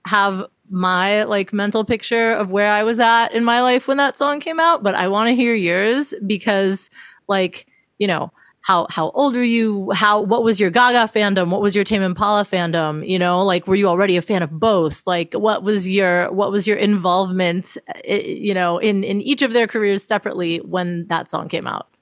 have 0.05 0.45
my 0.69 1.23
like 1.23 1.53
mental 1.53 1.85
picture 1.85 2.31
of 2.33 2.51
where 2.51 2.71
I 2.71 2.83
was 2.83 2.99
at 2.99 3.29
in 3.29 3.43
my 3.43 3.61
life 3.61 3.87
when 3.87 3.97
that 3.97 4.17
song 4.17 4.39
came 4.39 4.59
out, 4.59 4.83
but 4.83 4.95
I 4.95 5.07
want 5.07 5.29
to 5.29 5.35
hear 5.35 5.53
yours 5.53 6.13
because 6.25 6.89
like, 7.27 7.65
you 7.97 8.07
know, 8.07 8.31
how 8.61 8.87
how 8.89 9.11
old 9.11 9.35
are 9.35 9.43
you? 9.43 9.91
How 9.91 10.21
what 10.21 10.43
was 10.43 10.59
your 10.59 10.69
Gaga 10.69 11.11
fandom? 11.11 11.49
What 11.49 11.61
was 11.61 11.75
your 11.75 11.83
Tame 11.83 12.01
Impala 12.01 12.43
fandom? 12.43 13.07
You 13.07 13.19
know, 13.19 13.43
like 13.43 13.67
were 13.67 13.75
you 13.75 13.87
already 13.87 14.15
a 14.15 14.21
fan 14.21 14.41
of 14.41 14.57
both? 14.57 15.05
Like 15.05 15.33
what 15.33 15.63
was 15.63 15.89
your 15.89 16.31
what 16.31 16.49
was 16.51 16.65
your 16.65 16.77
involvement 16.77 17.77
eh, 18.05 18.21
you 18.25 18.53
know 18.53 18.77
in 18.77 19.03
in 19.03 19.19
each 19.21 19.41
of 19.41 19.51
their 19.51 19.67
careers 19.67 20.01
separately 20.03 20.57
when 20.59 21.07
that 21.07 21.29
song 21.29 21.49
came 21.49 21.67
out? 21.67 21.92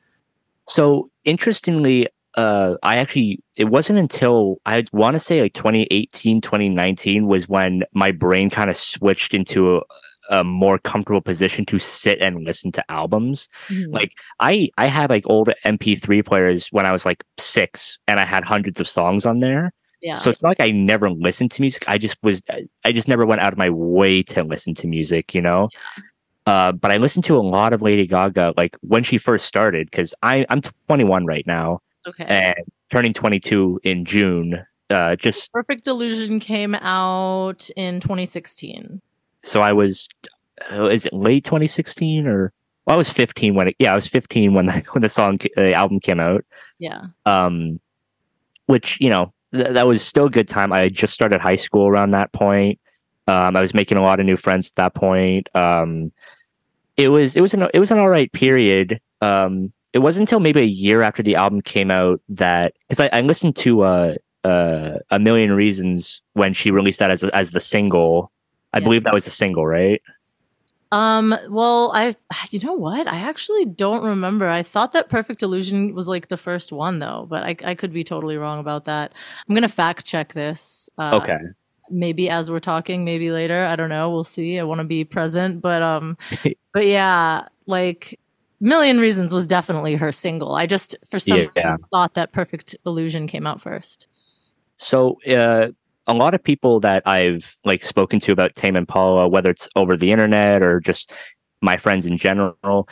So 0.72 1.10
interestingly, 1.26 2.08
uh, 2.36 2.76
I 2.82 2.96
actually 2.98 3.44
it 3.58 3.66
wasn't 3.66 4.00
until 4.00 4.62
I 4.66 4.86
want 4.94 5.16
to 5.16 5.20
say 5.20 5.42
like 5.42 5.54
2018, 5.54 6.40
2019 6.40 7.28
was 7.28 7.50
when 7.50 7.84
my 7.94 8.12
brain 8.14 8.50
kind 8.50 8.70
of 8.70 8.78
switched 8.78 9.34
into 9.34 9.78
a, 9.78 9.82
a 10.30 10.44
more 10.46 10.78
comfortable 10.80 11.20
position 11.20 11.66
to 11.66 11.78
sit 11.78 12.20
and 12.22 12.46
listen 12.46 12.72
to 12.72 12.92
albums. 12.92 13.50
Like 13.92 14.14
I 14.40 14.70
I 14.78 14.88
had 14.88 15.10
like 15.10 15.26
old 15.28 15.50
MP3 15.66 16.26
players 16.26 16.70
when 16.72 16.86
I 16.86 16.94
was 16.94 17.06
like 17.06 17.22
six, 17.38 18.00
and 18.08 18.18
I 18.18 18.24
had 18.24 18.46
hundreds 18.46 18.80
of 18.80 18.88
songs 18.88 19.26
on 19.26 19.42
there. 19.42 19.74
yeah. 20.02 20.16
So 20.16 20.30
it's 20.30 20.42
not 20.42 20.50
like 20.50 20.62
I 20.62 20.72
never 20.72 21.10
listened 21.12 21.52
to 21.52 21.62
music. 21.62 21.84
I 21.88 21.98
just 21.98 22.18
was 22.24 22.42
I 22.86 22.94
just 22.94 23.10
never 23.10 23.26
went 23.26 23.42
out 23.42 23.52
of 23.52 23.60
my 23.60 23.70
way 23.70 24.24
to 24.24 24.44
listen 24.44 24.74
to 24.76 24.88
music, 24.88 25.36
you 25.36 25.42
know. 25.42 25.68
Uh, 26.48 26.72
but 26.72 26.92
I 26.92 26.98
listened 26.98 27.26
to 27.26 27.38
a 27.38 27.42
lot 27.42 27.72
of 27.74 27.82
Lady 27.82 28.08
Gaga 28.08 28.54
like 28.58 28.76
when 28.82 29.04
she 29.04 29.18
first 29.18 29.46
started 29.46 29.90
because 29.92 30.14
I 30.24 30.46
I'm 30.50 30.62
21 30.88 31.26
right 31.26 31.46
now 31.46 31.82
okay. 32.08 32.26
and 32.26 32.56
turning 32.90 33.14
22 33.14 33.80
in 33.84 34.06
June. 34.06 34.66
Uh, 34.90 35.16
just 35.16 35.52
Perfect 35.54 35.88
Illusion 35.88 36.40
came 36.40 36.76
out 36.76 37.70
in 37.78 38.00
2016. 38.00 39.02
so 39.44 39.62
I 39.62 39.72
was 39.72 40.10
uh, 40.72 40.88
is 40.88 41.06
it 41.06 41.14
late 41.14 41.44
2016 41.46 42.28
or 42.28 42.52
well, 42.86 42.96
I 42.96 42.98
was 42.98 43.10
15 43.10 43.56
when 43.56 43.68
it 43.70 43.76
yeah 43.80 43.92
I 43.92 43.96
was 43.96 44.08
15 44.08 44.54
when 44.54 44.66
the 44.66 44.74
when 44.92 45.02
the 45.02 45.10
song 45.10 45.40
the 45.56 45.74
album 45.74 46.00
came 46.00 46.20
out. 46.20 46.44
Yeah. 46.80 47.04
um 47.26 47.80
which 48.66 49.00
you 49.00 49.10
know 49.10 49.34
th- 49.54 49.74
that 49.74 49.86
was 49.88 50.02
still 50.02 50.26
a 50.26 50.30
good 50.30 50.48
time 50.48 50.72
i 50.72 50.80
had 50.80 50.94
just 50.94 51.14
started 51.14 51.42
high 51.42 51.56
school 51.56 51.88
around 51.88 52.12
that 52.12 52.32
point 52.32 52.80
um 53.28 53.56
i 53.56 53.62
was 53.62 53.74
making 53.74 53.98
a 53.98 54.02
lot 54.02 54.20
of 54.20 54.26
new 54.26 54.38
friends 54.38 54.68
at 54.68 54.76
that 54.76 54.94
point 54.94 55.50
um 55.56 56.12
it 56.98 57.10
was 57.10 57.36
it 57.36 57.42
was 57.42 57.54
an 57.54 57.68
it 57.74 57.80
was 57.80 57.92
an 57.92 58.00
all 58.00 58.10
right 58.10 58.32
period 58.34 59.00
um 59.22 59.72
it 59.94 60.00
wasn't 60.00 60.22
until 60.22 60.40
maybe 60.40 60.62
a 60.62 60.64
year 60.66 61.02
after 61.02 61.22
the 61.24 61.36
album 61.36 61.62
came 61.62 61.92
out 61.92 62.22
that 62.30 62.74
because 62.88 63.00
I, 63.00 63.10
I 63.14 63.22
listened 63.22 63.56
to 63.58 63.82
uh 63.82 64.16
uh 64.44 64.98
a 65.10 65.20
million 65.20 65.52
reasons 65.54 66.22
when 66.34 66.54
she 66.54 66.72
released 66.72 67.00
that 67.00 67.12
as 67.12 67.24
as 67.24 67.52
the 67.52 67.60
single 67.60 68.32
i 68.74 68.80
Yeah. 68.80 68.84
believe 68.86 69.04
that 69.04 69.14
was 69.14 69.26
the 69.26 69.32
single 69.32 69.66
right 69.68 70.02
Um, 70.94 71.38
well, 71.50 71.92
I 71.96 72.16
you 72.50 72.60
know 72.60 72.74
what? 72.74 73.08
I 73.08 73.20
actually 73.20 73.66
don't 73.66 74.04
remember. 74.04 74.46
I 74.48 74.62
thought 74.62 74.92
that 74.92 75.08
Perfect 75.08 75.42
Illusion 75.42 75.96
was 75.96 76.08
like 76.10 76.28
the 76.28 76.36
first 76.38 76.74
one 76.74 77.00
though, 77.00 77.28
but 77.30 77.44
I 77.44 77.56
I 77.64 77.76
could 77.76 77.94
be 77.94 78.04
totally 78.04 78.36
wrong 78.36 78.60
about 78.60 78.86
that. 78.86 79.14
I'm 79.48 79.56
going 79.56 79.62
to 79.64 79.70
fact 79.70 80.06
check 80.06 80.34
this. 80.34 80.90
Uh, 80.98 81.16
okay 81.16 81.38
maybe 81.92 82.30
as 82.30 82.50
we're 82.50 82.60
talking, 82.60 83.06
maybe 83.06 83.32
later. 83.32 83.66
I 83.66 83.76
don't 83.76 83.90
know. 83.90 84.10
We'll 84.10 84.24
see. 84.24 84.60
I 84.60 84.64
want 84.64 84.80
to 84.80 84.86
be 84.86 85.04
present, 85.04 85.62
but 85.62 85.82
um, 85.82 86.18
but 86.74 86.86
yeah, 86.86 87.48
like 87.68 88.20
Million 88.60 89.00
Reasons 89.00 89.34
was 89.34 89.48
definitely 89.48 89.96
her 89.96 90.12
single. 90.12 90.56
I 90.56 90.66
just 90.66 90.96
for 91.10 91.20
some 91.20 91.40
Yeah. 91.40 91.48
reason 91.56 91.78
thought 91.92 92.14
that 92.16 92.32
Perfect 92.32 92.76
Illusion 92.86 93.28
came 93.28 93.46
out 93.48 93.62
first. 93.62 94.08
So 94.78 95.18
uh, 95.28 95.68
a 96.08 96.14
lot 96.14 96.34
of 96.34 96.44
people 96.44 96.80
that 96.80 97.04
I've 97.08 97.56
like 97.66 97.84
spoken 97.84 98.20
to 98.22 98.32
about 98.32 98.56
Tame 98.56 98.76
Impala, 98.76 99.28
whether 99.28 99.50
it's 99.52 99.68
over 99.76 99.96
the 99.96 100.12
internet 100.12 100.64
or 100.64 100.80
just 100.80 101.12
my 101.62 101.78
friends 101.78 102.06
in 102.06 102.18
general, 102.18 102.90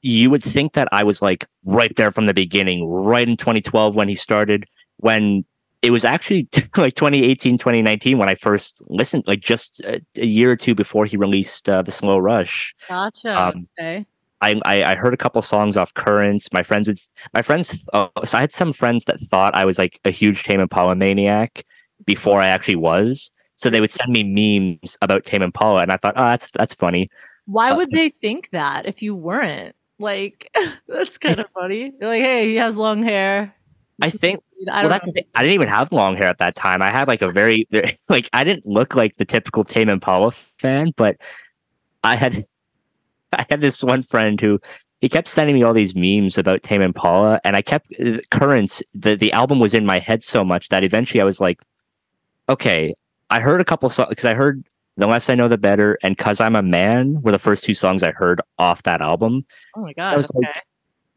you 0.00 0.30
would 0.30 0.42
think 0.42 0.72
that 0.72 0.88
I 0.92 1.04
was 1.04 1.20
like 1.20 1.46
right 1.64 1.94
there 1.96 2.10
from 2.12 2.26
the 2.26 2.34
beginning, 2.34 2.86
right 2.88 3.28
in 3.28 3.36
2012 3.36 3.96
when 3.96 4.08
he 4.08 4.14
started, 4.14 4.64
when 4.98 5.44
it 5.82 5.90
was 5.90 6.04
actually 6.04 6.48
like 6.76 6.94
2018, 6.94 7.58
2019 7.58 8.18
when 8.18 8.28
I 8.28 8.34
first 8.34 8.82
listened, 8.88 9.24
like 9.26 9.40
just 9.40 9.80
a, 9.80 10.00
a 10.16 10.26
year 10.26 10.50
or 10.50 10.56
two 10.56 10.74
before 10.74 11.06
he 11.06 11.16
released 11.16 11.68
uh, 11.68 11.82
the 11.82 11.92
Slow 11.92 12.18
Rush. 12.18 12.74
Gotcha. 12.88 13.40
Um, 13.40 13.68
okay. 13.78 14.06
I, 14.40 14.60
I 14.64 14.92
I 14.92 14.94
heard 14.94 15.14
a 15.14 15.16
couple 15.16 15.42
songs 15.42 15.76
off 15.76 15.92
Currents. 15.94 16.52
My 16.52 16.62
friends 16.62 16.86
would 16.86 17.00
my 17.34 17.42
friends. 17.42 17.84
Uh, 17.92 18.08
so 18.24 18.38
I 18.38 18.40
had 18.40 18.52
some 18.52 18.72
friends 18.72 19.04
that 19.06 19.20
thought 19.20 19.54
I 19.54 19.64
was 19.64 19.78
like 19.78 20.00
a 20.04 20.10
huge 20.10 20.44
Tame 20.44 20.60
Impala 20.60 20.94
maniac 20.94 21.64
before 22.04 22.40
I 22.40 22.46
actually 22.46 22.76
was. 22.76 23.32
So 23.56 23.68
they 23.68 23.80
would 23.80 23.90
send 23.90 24.12
me 24.12 24.22
memes 24.22 24.96
about 25.02 25.24
Tame 25.24 25.42
Impala, 25.42 25.82
and 25.82 25.90
I 25.90 25.96
thought, 25.96 26.14
oh, 26.16 26.26
that's 26.26 26.50
that's 26.52 26.74
funny. 26.74 27.10
Why 27.46 27.70
uh, 27.70 27.76
would 27.76 27.90
they 27.90 28.10
think 28.10 28.50
that 28.50 28.86
if 28.86 29.02
you 29.02 29.16
weren't? 29.16 29.74
Like, 29.98 30.56
that's 30.88 31.18
kind 31.18 31.40
of 31.40 31.46
funny. 31.52 31.92
They're 31.98 32.08
like, 32.08 32.22
hey, 32.22 32.48
he 32.48 32.54
has 32.56 32.76
long 32.76 33.02
hair. 33.02 33.52
I 34.00 34.10
think. 34.10 34.40
I 34.70 34.82
Well, 34.82 34.82
don't 34.82 34.90
that's 34.90 35.06
the. 35.06 35.24
I 35.34 35.42
didn't 35.42 35.54
even 35.54 35.68
have 35.68 35.92
long 35.92 36.16
hair 36.16 36.28
at 36.28 36.38
that 36.38 36.56
time. 36.56 36.82
I 36.82 36.90
had 36.90 37.08
like 37.08 37.22
a 37.22 37.30
very 37.30 37.66
like 38.08 38.28
I 38.32 38.44
didn't 38.44 38.66
look 38.66 38.94
like 38.94 39.16
the 39.16 39.24
typical 39.24 39.64
Tame 39.64 39.88
Impala 39.88 40.32
fan, 40.58 40.92
but 40.96 41.16
I 42.04 42.16
had 42.16 42.44
I 43.32 43.46
had 43.50 43.60
this 43.60 43.82
one 43.82 44.02
friend 44.02 44.40
who 44.40 44.60
he 45.00 45.08
kept 45.08 45.28
sending 45.28 45.54
me 45.54 45.62
all 45.62 45.74
these 45.74 45.94
memes 45.94 46.38
about 46.38 46.62
Tame 46.62 46.82
Impala, 46.82 47.40
and 47.44 47.56
I 47.56 47.62
kept 47.62 47.92
uh, 48.00 48.18
currents. 48.30 48.82
The 48.94 49.16
the 49.16 49.32
album 49.32 49.60
was 49.60 49.74
in 49.74 49.86
my 49.86 49.98
head 49.98 50.22
so 50.24 50.44
much 50.44 50.68
that 50.70 50.84
eventually 50.84 51.20
I 51.20 51.24
was 51.24 51.40
like, 51.40 51.60
okay, 52.48 52.94
I 53.30 53.40
heard 53.40 53.60
a 53.60 53.64
couple 53.64 53.88
songs 53.88 54.08
because 54.10 54.24
I 54.24 54.34
heard 54.34 54.64
the 54.96 55.06
less 55.06 55.30
I 55.30 55.34
know 55.34 55.48
the 55.48 55.58
better 55.58 55.98
and 56.02 56.18
cause 56.18 56.40
I'm 56.40 56.56
a 56.56 56.62
man 56.62 57.22
were 57.22 57.30
the 57.32 57.38
first 57.38 57.64
two 57.64 57.74
songs 57.74 58.02
I 58.02 58.10
heard 58.10 58.40
off 58.58 58.82
that 58.84 59.00
album. 59.00 59.44
Oh 59.76 59.82
my 59.82 59.92
god! 59.92 60.14
I 60.14 60.16
was 60.16 60.30
like. 60.34 60.64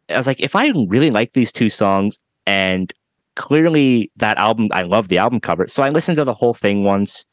I 0.09 0.17
was 0.17 0.27
like, 0.27 0.41
if 0.41 0.55
I 0.57 0.73
really 0.89 1.09
like 1.09 1.31
these 1.33 1.53
two 1.53 1.69
songs, 1.69 2.19
and 2.51 2.93
clearly 3.37 4.11
that 4.17 4.37
album, 4.37 4.67
I 4.73 4.83
love 4.83 5.07
the 5.07 5.17
album 5.17 5.39
cover, 5.39 5.67
so 5.67 5.83
I 5.83 5.89
listened 5.89 6.17
to 6.17 6.25
the 6.25 6.33
whole 6.33 6.53
thing 6.53 6.83
once. 6.83 7.25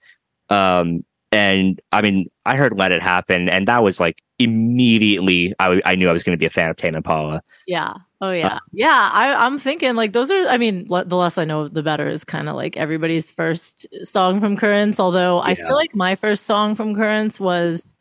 Um, 0.48 1.04
and 1.32 1.80
I 1.92 2.00
mean, 2.02 2.26
I 2.46 2.56
heard 2.56 2.78
"Let 2.78 2.92
It 2.92 3.02
Happen," 3.02 3.48
and 3.48 3.66
that 3.68 3.82
was 3.82 4.00
like 4.00 4.22
immediately 4.38 5.52
I, 5.58 5.64
w- 5.64 5.82
I 5.84 5.96
knew 5.96 6.08
I 6.08 6.12
was 6.12 6.22
going 6.22 6.36
to 6.38 6.40
be 6.40 6.46
a 6.46 6.50
fan 6.50 6.70
of 6.70 6.76
Tame 6.76 6.94
Impala. 6.94 7.42
Yeah. 7.66 7.92
Oh 8.20 8.28
Uh, 8.28 8.32
yeah. 8.32 8.58
yeah. 8.72 9.10
I, 9.12 9.34
I'm 9.44 9.58
thinking 9.58 9.94
like 9.94 10.12
those 10.12 10.30
are. 10.30 10.46
I 10.48 10.56
mean, 10.56 10.86
le- 10.88 11.04
the 11.04 11.16
less 11.16 11.36
I 11.38 11.44
know, 11.44 11.68
the 11.68 11.82
better 11.82 12.06
is 12.08 12.24
kind 12.24 12.48
of 12.48 12.56
like 12.56 12.76
everybody's 12.76 13.30
first 13.30 13.86
song 14.04 14.40
from 14.40 14.56
Currents. 14.56 14.98
Although 14.98 15.40
I 15.40 15.54
feel 15.54 15.74
like 15.74 15.94
my 15.94 16.14
first 16.14 16.44
song 16.46 16.74
from 16.74 16.94
Currents 16.94 17.38
was. 17.40 17.98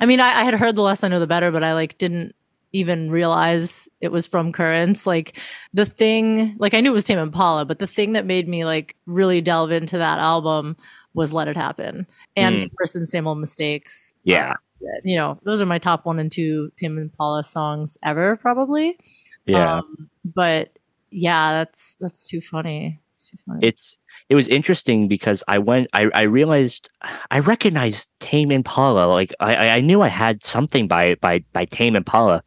I 0.00 0.06
mean, 0.06 0.20
I, 0.20 0.28
I 0.40 0.44
had 0.44 0.54
heard 0.54 0.76
the 0.76 0.82
less 0.82 1.02
I 1.02 1.08
know, 1.08 1.18
the 1.20 1.26
better, 1.26 1.50
but 1.50 1.64
I 1.64 1.74
like 1.74 1.98
didn't 1.98 2.34
even 2.72 3.10
realize 3.10 3.88
it 4.00 4.12
was 4.12 4.26
from 4.26 4.52
Currents. 4.52 5.06
Like 5.06 5.38
the 5.74 5.84
thing, 5.86 6.56
like 6.58 6.74
I 6.74 6.80
knew 6.80 6.90
it 6.90 6.94
was 6.94 7.04
Tame 7.04 7.18
Impala, 7.18 7.64
but 7.64 7.78
the 7.78 7.86
thing 7.86 8.12
that 8.14 8.26
made 8.26 8.48
me 8.48 8.64
like 8.64 8.96
really 9.06 9.40
delve 9.40 9.70
into 9.72 9.98
that 9.98 10.18
album 10.18 10.76
was 11.14 11.32
"Let 11.32 11.48
It 11.48 11.56
Happen" 11.56 12.06
and 12.36 12.56
Mm. 12.56 12.70
"First 12.78 12.94
and 12.96 13.08
Same 13.08 13.26
Old 13.26 13.38
Mistakes." 13.38 14.12
Yeah, 14.24 14.52
Uh, 14.82 14.86
you 15.04 15.16
know, 15.16 15.38
those 15.42 15.60
are 15.60 15.66
my 15.66 15.78
top 15.78 16.06
one 16.06 16.18
and 16.18 16.30
two 16.30 16.70
Tame 16.76 16.98
Impala 16.98 17.42
songs 17.44 17.98
ever, 18.02 18.36
probably. 18.36 18.98
yeah. 19.46 19.78
Um, 19.78 20.08
but 20.24 20.78
yeah, 21.10 21.52
that's 21.52 21.96
that's 22.00 22.28
too 22.28 22.40
funny. 22.40 23.00
It's 23.12 23.30
too 23.30 23.36
funny. 23.44 23.66
it's 23.66 23.98
it 24.30 24.34
was 24.36 24.48
interesting 24.48 25.08
because 25.08 25.44
I 25.48 25.58
went 25.58 25.88
I, 25.92 26.08
I 26.14 26.22
realized 26.22 26.88
I 27.30 27.40
recognized 27.40 28.08
Tame 28.20 28.50
Impala 28.50 29.06
like 29.06 29.34
I 29.40 29.68
I- 29.68 29.80
knew 29.80 30.00
I 30.00 30.08
had 30.08 30.42
something 30.42 30.88
by 30.88 31.16
by 31.16 31.44
by 31.52 31.66
Tame 31.66 31.96
Impala 31.96 32.42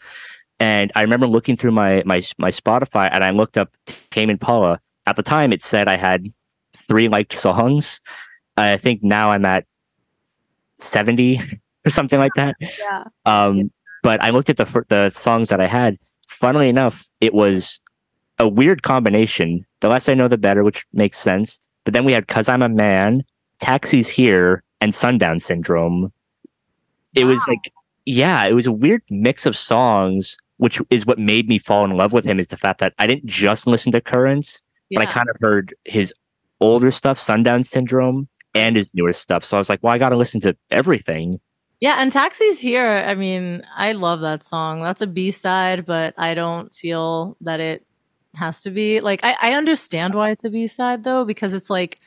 and 0.59 0.91
I 0.95 1.01
remember 1.01 1.27
looking 1.27 1.55
through 1.55 1.71
my 1.71 2.01
my 2.05 2.23
my 2.39 2.49
Spotify 2.49 3.09
and 3.11 3.23
I 3.23 3.29
looked 3.29 3.57
up 3.57 3.69
Tame 4.09 4.29
Impala 4.31 4.79
at 5.05 5.17
the 5.17 5.23
time 5.23 5.53
it 5.53 5.61
said 5.61 5.88
I 5.88 5.97
had 5.97 6.34
three 6.88 7.07
liked 7.09 7.34
songs 7.34 8.01
I 8.57 8.77
think 8.77 9.03
now 9.03 9.31
I'm 9.31 9.45
at 9.45 9.65
70 10.79 11.39
or 11.86 11.91
something 11.91 12.19
like 12.19 12.34
that 12.36 12.55
yeah. 12.59 13.03
um, 13.25 13.69
but 14.03 14.21
I 14.21 14.29
looked 14.29 14.49
at 14.49 14.57
the 14.57 14.86
the 14.89 15.09
songs 15.09 15.49
that 15.49 15.59
I 15.59 15.65
had. 15.65 15.97
Funnily 16.27 16.69
enough, 16.69 17.09
it 17.21 17.34
was 17.34 17.79
a 18.38 18.47
weird 18.47 18.84
combination. 18.84 19.65
The 19.79 19.88
less 19.88 20.09
I 20.09 20.13
know, 20.13 20.27
the 20.27 20.38
better, 20.38 20.63
which 20.63 20.86
makes 20.93 21.17
sense. 21.17 21.59
But 21.84 21.93
then 21.93 22.05
we 22.05 22.13
had 22.13 22.27
"Cause 22.27 22.49
I'm 22.49 22.61
a 22.61 22.69
Man," 22.69 23.23
"Taxi's 23.59 24.09
Here," 24.09 24.63
and 24.81 24.93
"Sundown 24.93 25.39
Syndrome." 25.39 26.11
It 27.15 27.25
was 27.25 27.45
like, 27.47 27.59
yeah, 28.05 28.43
it 28.45 28.53
was 28.53 28.65
a 28.65 28.71
weird 28.71 29.03
mix 29.09 29.45
of 29.45 29.55
songs, 29.55 30.38
which 30.57 30.81
is 30.89 31.05
what 31.05 31.19
made 31.19 31.47
me 31.47 31.59
fall 31.59 31.86
in 31.86 31.91
love 31.91 32.11
with 32.13 32.25
him. 32.25 32.39
Is 32.39 32.47
the 32.47 32.57
fact 32.57 32.79
that 32.79 32.93
I 32.97 33.07
didn't 33.07 33.25
just 33.25 33.67
listen 33.67 33.91
to 33.91 34.01
Currents, 34.01 34.63
but 34.91 35.01
I 35.01 35.05
kind 35.05 35.29
of 35.29 35.36
heard 35.39 35.75
his 35.86 36.13
older 36.59 36.91
stuff, 36.91 37.19
"Sundown 37.19 37.63
Syndrome," 37.63 38.27
and 38.55 38.75
his 38.75 38.91
newer 38.93 39.13
stuff. 39.13 39.43
So 39.43 39.57
I 39.57 39.59
was 39.59 39.69
like, 39.69 39.81
well, 39.84 39.93
I 39.93 39.97
got 39.97 40.09
to 40.09 40.17
listen 40.17 40.41
to 40.41 40.55
everything. 40.71 41.39
Yeah, 41.79 41.95
and 41.99 42.11
Taxi's 42.11 42.59
here. 42.59 43.03
I 43.05 43.13
mean, 43.13 43.63
I 43.75 43.91
love 43.91 44.21
that 44.21 44.43
song. 44.43 44.79
That's 44.79 45.01
a 45.01 45.07
B 45.07 45.31
side, 45.31 45.86
but 45.86 46.13
I 46.17 46.34
don't 46.34 46.73
feel 46.73 47.36
that 47.41 47.59
it 47.59 47.86
has 48.36 48.61
to 48.61 48.71
be. 48.71 48.99
Like, 48.99 49.21
I, 49.23 49.36
I 49.41 49.53
understand 49.53 50.13
why 50.15 50.31
it's 50.31 50.43
a 50.45 50.49
B 50.49 50.67
side 50.67 51.03
though, 51.03 51.25
because 51.25 51.53
it's 51.53 51.69
like 51.69 51.99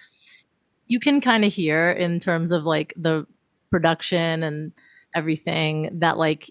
you 0.87 1.01
can 1.01 1.20
kind 1.20 1.45
of 1.45 1.53
hear 1.53 1.91
in 1.91 2.20
terms 2.20 2.53
of 2.53 2.64
like 2.64 2.95
the 2.97 3.27
production 3.70 4.43
and 4.43 4.72
everything 5.14 5.89
that 6.01 6.16
like 6.18 6.51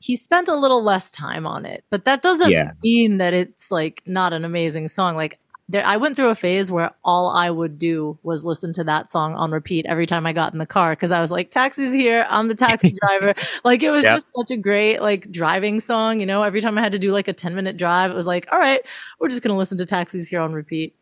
he 0.00 0.16
spent 0.16 0.48
a 0.48 0.54
little 0.56 0.82
less 0.84 1.10
time 1.10 1.46
on 1.46 1.64
it. 1.64 1.84
But 1.90 2.04
that 2.04 2.22
doesn't 2.22 2.50
Yeah. 2.50 2.72
mean 2.82 3.18
that 3.18 3.32
it's 3.34 3.70
like 3.70 4.02
not 4.06 4.32
an 4.32 4.44
amazing 4.44 4.88
song. 4.88 5.16
Like 5.16 5.38
there 5.68 5.84
I 5.86 5.96
went 5.96 6.16
through 6.16 6.28
a 6.28 6.34
phase 6.34 6.70
where 6.70 6.90
all 7.04 7.30
I 7.30 7.50
would 7.50 7.78
do 7.78 8.18
was 8.22 8.44
listen 8.44 8.72
to 8.74 8.84
that 8.84 9.08
song 9.08 9.34
on 9.34 9.50
repeat 9.50 9.86
every 9.86 10.04
time 10.06 10.26
I 10.26 10.32
got 10.34 10.52
in 10.52 10.58
the 10.58 10.66
car 10.66 10.92
because 10.92 11.10
I 11.10 11.20
was 11.20 11.30
like, 11.30 11.50
Taxi's 11.50 11.92
here, 11.94 12.26
I'm 12.28 12.48
the 12.48 12.54
taxi 12.54 12.92
driver. 13.00 13.34
like 13.64 13.82
it 13.82 13.90
was 13.90 14.04
Yep. 14.04 14.14
just 14.14 14.26
such 14.36 14.50
a 14.50 14.60
great 14.60 15.00
like 15.00 15.30
driving 15.30 15.80
song, 15.80 16.20
you 16.20 16.26
know. 16.26 16.42
Every 16.42 16.60
time 16.60 16.76
I 16.76 16.82
had 16.82 16.92
to 16.92 16.98
do 16.98 17.12
like 17.12 17.28
a 17.28 17.32
10 17.32 17.54
minute 17.54 17.76
drive, 17.78 18.10
it 18.10 18.14
was 18.14 18.26
like, 18.26 18.46
all 18.52 18.58
right, 18.58 18.80
we're 19.20 19.28
just 19.28 19.42
gonna 19.42 19.56
listen 19.56 19.78
to 19.78 19.86
Taxi's 19.86 20.28
here 20.28 20.40
on 20.40 20.52
repeat. 20.52 20.94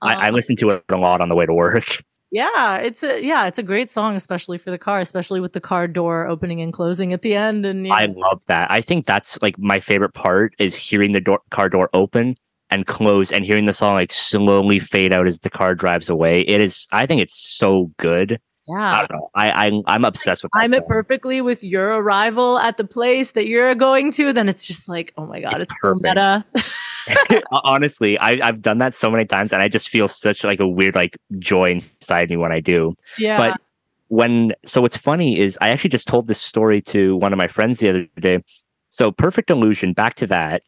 I, 0.00 0.14
I 0.14 0.28
Um, 0.28 0.34
listened 0.34 0.58
to 0.58 0.70
it 0.70 0.84
a 0.88 0.96
lot 0.96 1.20
on 1.20 1.28
the 1.28 1.34
way 1.34 1.46
to 1.46 1.52
work. 1.54 2.02
yeah, 2.30 2.76
it's 2.76 3.02
a 3.02 3.20
yeah, 3.24 3.46
it's 3.46 3.58
a 3.58 3.62
great 3.64 3.90
song, 3.90 4.14
especially 4.14 4.58
for 4.58 4.70
the 4.70 4.78
car, 4.78 5.00
especially 5.00 5.40
with 5.40 5.52
the 5.54 5.60
car 5.60 5.88
door 5.88 6.28
opening 6.28 6.60
and 6.60 6.72
closing 6.72 7.12
at 7.12 7.22
the 7.22 7.34
end. 7.34 7.66
And 7.66 7.86
you 7.86 7.92
I 7.92 8.06
love 8.06 8.46
that. 8.46 8.70
I 8.70 8.80
think 8.80 9.06
that's 9.06 9.40
like 9.42 9.58
my 9.58 9.80
favorite 9.80 10.14
part 10.14 10.54
is 10.60 10.74
hearing 10.76 11.12
the 11.12 11.20
door, 11.20 11.40
car 11.50 11.68
door 11.68 11.90
open 11.92 12.36
and 12.74 12.86
close 12.86 13.32
and 13.32 13.44
hearing 13.44 13.64
the 13.64 13.72
song 13.72 13.94
like 13.94 14.12
slowly 14.12 14.78
fade 14.78 15.12
out 15.12 15.26
as 15.26 15.38
the 15.38 15.50
car 15.50 15.74
drives 15.74 16.08
away. 16.08 16.40
It 16.40 16.60
is. 16.60 16.86
I 16.92 17.06
think 17.06 17.20
it's 17.20 17.36
so 17.36 17.90
good. 17.98 18.40
I 18.68 18.72
yeah. 19.02 19.06
know. 19.10 19.30
I, 19.34 19.66
I 19.68 19.82
I'm 19.86 20.04
obsessed 20.04 20.42
with. 20.42 20.52
Time 20.52 20.72
it 20.72 20.86
perfectly 20.86 21.40
with 21.40 21.62
your 21.62 22.00
arrival 22.00 22.58
at 22.58 22.76
the 22.76 22.84
place 22.84 23.32
that 23.32 23.46
you're 23.46 23.74
going 23.74 24.10
to, 24.12 24.32
then 24.32 24.48
it's 24.48 24.66
just 24.66 24.88
like, 24.88 25.12
oh 25.16 25.26
my 25.26 25.40
god, 25.40 25.54
It's 25.54 25.64
it's, 25.64 25.76
so 25.80 25.94
perfect. 25.94 26.48
meta. 27.30 27.42
Honestly, 27.52 28.18
I, 28.18 28.46
I've 28.46 28.62
done 28.62 28.78
that 28.78 28.94
so 28.94 29.10
many 29.10 29.26
times, 29.26 29.52
and 29.52 29.60
I 29.60 29.68
just 29.68 29.88
feel 29.90 30.08
such 30.08 30.44
like 30.44 30.60
a 30.60 30.68
weird 30.68 30.94
like 30.94 31.18
joy 31.38 31.70
inside 31.72 32.30
me 32.30 32.36
when 32.36 32.52
I 32.52 32.60
do. 32.60 32.94
yeah, 33.18 33.36
But 33.36 33.60
when 34.08 34.52
so 34.64 34.80
what's 34.80 34.96
funny 34.96 35.38
is 35.38 35.58
I 35.60 35.68
actually 35.68 35.90
just 35.90 36.08
told 36.08 36.26
this 36.26 36.40
story 36.40 36.80
to 36.82 37.16
one 37.16 37.32
of 37.32 37.36
my 37.36 37.48
friends 37.48 37.80
the 37.80 37.90
other 37.90 38.08
day. 38.18 38.42
So 38.88 39.12
Perfect 39.12 39.50
Illusion, 39.50 39.92
back 39.92 40.14
to 40.16 40.26
that. 40.28 40.62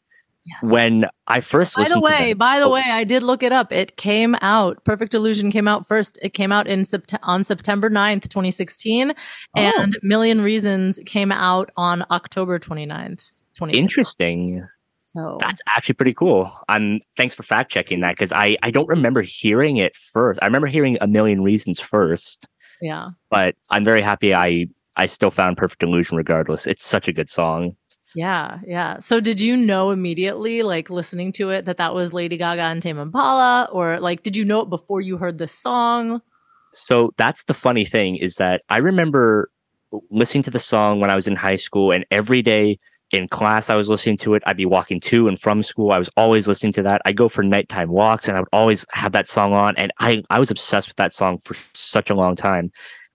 Yes. 0.47 0.73
When 0.73 1.07
I 1.27 1.41
first 1.41 1.77
By 1.77 1.89
the 1.89 2.01
way, 2.01 2.33
by 2.33 2.59
the 2.59 2.67
Oh. 2.67 2.73
way, 2.73 2.83
I 2.87 3.05
did 3.05 3.23
look 3.23 3.43
it 3.43 3.53
up. 3.53 3.73
It 3.73 3.97
came 3.97 4.35
out. 4.41 4.83
Perfect 4.85 5.15
Illusion 5.15 5.51
came 5.51 5.67
out 5.69 5.87
first. 5.87 6.19
It 6.23 6.31
came 6.35 6.53
out 6.53 6.67
in 6.67 6.81
Sept- 6.83 7.19
on 7.23 7.43
September 7.45 7.89
9th, 7.91 8.29
2016, 8.29 9.11
Oh. 9.11 9.15
and 9.61 9.97
Million 10.03 10.41
Reasons 10.41 11.01
came 11.07 11.33
out 11.33 11.71
on 11.77 12.05
October 12.11 12.59
29th, 12.59 13.33
2016. 13.55 13.83
interesting. 13.83 14.67
So 14.99 15.39
That's 15.41 15.63
actually 15.69 15.95
pretty 15.95 16.15
cool. 16.15 16.53
I'm 16.69 17.01
thanks 17.17 17.35
for 17.35 17.43
fact 17.45 17.71
checking 17.71 18.01
that 18.01 18.13
because 18.13 18.33
I 18.33 18.57
I 18.63 18.71
don't 18.73 18.89
remember 18.89 19.23
hearing 19.23 19.77
it 19.77 19.95
first. 19.97 20.39
I 20.43 20.47
remember 20.47 20.67
hearing 20.67 20.99
a 21.01 21.07
million 21.07 21.43
reasons 21.43 21.79
first, 21.79 22.47
yeah. 22.83 23.11
but 23.31 23.55
I'm 23.71 23.85
very 23.85 24.01
happy 24.01 24.35
I 24.35 24.67
I 24.97 25.07
still 25.07 25.31
found 25.31 25.59
Perfect 25.59 25.83
Illusion 25.85 26.17
regardless. 26.17 26.67
It's 26.67 26.85
such 26.85 27.07
a 27.07 27.13
good 27.13 27.31
song. 27.31 27.77
Yeah, 28.17 28.61
yeah. 28.67 28.99
So 28.99 29.21
did 29.21 29.43
you 29.43 29.59
know 29.59 29.91
immediately, 29.91 30.63
like 30.63 30.89
listening 30.89 31.33
to 31.33 31.51
it, 31.51 31.67
that 31.67 31.77
that 31.77 31.95
was 31.95 32.15
Lady 32.15 32.39
Gaga 32.39 32.63
and 32.63 32.81
Tame 32.81 32.99
Impala, 32.99 33.69
or 33.71 34.01
like 34.01 34.23
did 34.23 34.35
you 34.37 34.45
know 34.45 34.63
it 34.63 34.71
before 34.71 35.03
you 35.03 35.19
heard 35.19 35.37
the 35.37 35.47
song? 35.47 36.23
So 36.73 37.13
that's 37.19 37.45
the 37.45 37.53
funny 37.53 37.85
thing 37.85 38.17
is 38.17 38.37
that 38.37 38.63
I 38.71 38.79
remember 38.79 39.51
listening 40.11 40.43
to 40.45 40.51
the 40.51 40.59
song 40.59 40.99
when 41.01 41.11
I 41.11 41.15
was 41.15 41.29
in 41.29 41.37
high 41.37 41.57
school, 41.57 41.93
and 41.93 42.07
every 42.11 42.41
day 42.41 42.79
in 43.13 43.29
class 43.29 43.69
I 43.69 43.75
was 43.77 43.91
listening 43.91 44.17
to 44.19 44.35
it. 44.35 44.43
I'd 44.47 44.57
be 44.57 44.67
walking 44.67 44.99
to 45.01 45.29
and 45.29 45.39
from 45.39 45.63
school. 45.63 45.93
I 45.93 45.99
was 45.99 46.11
always 46.17 46.49
listening 46.49 46.73
to 46.75 46.83
that. 46.85 47.03
I 47.05 47.13
go 47.13 47.29
for 47.29 47.43
nighttime 47.43 47.91
walks, 47.91 48.29
and 48.29 48.37
I 48.39 48.41
would 48.41 48.49
always 48.51 48.87
have 48.93 49.13
that 49.13 49.29
song 49.29 49.53
on. 49.53 49.77
And 49.77 49.93
I 50.01 50.23
I 50.31 50.39
was 50.39 50.51
obsessed 50.51 50.89
with 50.89 50.97
that 50.97 51.13
song 51.13 51.37
for 51.39 51.55
such 51.75 52.09
a 52.09 52.15
long 52.15 52.35
time. 52.35 52.73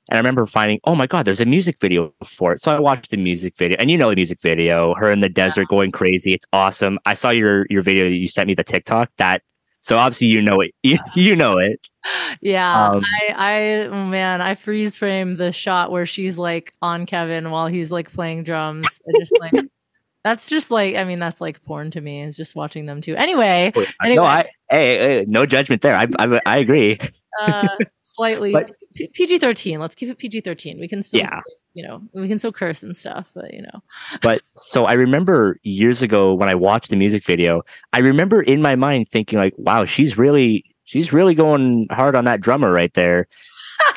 And 0.09 0.17
I 0.17 0.19
remember 0.19 0.45
finding, 0.45 0.79
oh 0.85 0.95
my 0.95 1.07
god, 1.07 1.25
there's 1.25 1.39
a 1.41 1.45
music 1.45 1.79
video 1.79 2.13
for 2.25 2.53
it. 2.53 2.61
So 2.61 2.75
I 2.75 2.79
watched 2.79 3.11
the 3.11 3.17
music 3.17 3.55
video, 3.55 3.77
and 3.79 3.89
you 3.89 3.97
know 3.97 4.09
the 4.09 4.15
music 4.15 4.41
video, 4.41 4.93
her 4.95 5.09
in 5.09 5.19
the 5.21 5.29
desert 5.29 5.67
going 5.67 5.91
crazy. 5.91 6.33
It's 6.33 6.45
awesome. 6.53 6.99
I 7.05 7.13
saw 7.13 7.29
your 7.29 7.65
your 7.69 7.81
video 7.81 8.05
that 8.09 8.15
you 8.15 8.27
sent 8.27 8.47
me 8.47 8.55
the 8.55 8.63
TikTok. 8.63 9.09
That 9.17 9.41
so 9.81 9.97
obviously 9.97 10.27
you 10.27 10.41
know 10.41 10.61
it. 10.61 10.71
You, 10.83 10.97
you 11.15 11.35
know 11.35 11.57
it. 11.57 11.79
Yeah, 12.41 12.89
Um, 12.89 13.03
I, 13.19 13.35
I, 13.37 13.61
oh 13.85 14.05
man, 14.05 14.41
I 14.41 14.55
freeze 14.55 14.97
frame 14.97 15.35
the 15.35 15.51
shot 15.51 15.91
where 15.91 16.07
she's 16.07 16.39
like 16.39 16.73
on 16.81 17.05
Kevin 17.05 17.51
while 17.51 17.67
he's 17.67 17.91
like 17.91 18.11
playing 18.11 18.41
drums. 18.43 19.03
and 19.05 19.15
just 19.19 19.33
like, 19.39 19.53
that's 20.23 20.49
just 20.49 20.71
like, 20.71 20.95
I 20.95 21.03
mean, 21.03 21.19
that's 21.19 21.41
like 21.41 21.63
porn 21.63 21.91
to 21.91 22.01
me. 22.01 22.23
Is 22.23 22.35
just 22.35 22.55
watching 22.55 22.87
them 22.87 23.01
too. 23.01 23.15
Anyway, 23.15 23.71
Anyway. 24.03 24.15
No, 24.15 24.23
I 24.23 24.49
hey, 24.71 24.97
hey, 24.97 25.25
no 25.27 25.45
judgment 25.45 25.81
there. 25.83 25.95
I 25.95 26.07
I, 26.19 26.41
I 26.45 26.57
agree. 26.57 26.97
uh, 27.41 27.67
slightly 28.01 28.51
But- 28.53 28.71
PG 29.13 29.37
thirteen. 29.39 29.79
Let's 29.79 29.95
keep 29.95 30.09
it 30.09 30.17
PG 30.17 30.41
thirteen. 30.41 30.77
We 30.79 30.87
can 30.87 31.01
still, 31.01 31.21
Yeah. 31.21 31.39
you 31.73 31.81
know, 31.87 32.01
we 32.13 32.27
can 32.27 32.37
still 32.37 32.51
curse 32.51 32.83
and 32.83 32.93
stuff, 32.95 33.31
but 33.33 33.53
you 33.53 33.61
know, 33.61 33.81
But 34.21 34.41
so 34.57 34.83
I 34.85 34.93
remember 34.93 35.57
years 35.63 36.01
ago 36.01 36.33
when 36.33 36.49
I 36.49 36.55
watched 36.55 36.89
the 36.89 36.97
music 36.97 37.23
video, 37.23 37.61
I 37.93 37.99
remember 37.99 38.41
in 38.41 38.61
my 38.61 38.75
mind 38.75 39.07
thinking 39.09 39.39
like, 39.39 39.53
wow, 39.57 39.85
she's 39.85 40.17
really 40.17 40.65
she's 40.83 41.13
really 41.13 41.33
going 41.33 41.87
hard 41.89 42.15
on 42.15 42.25
that 42.25 42.41
drummer 42.41 42.73
right 42.73 42.93
there. 42.93 43.27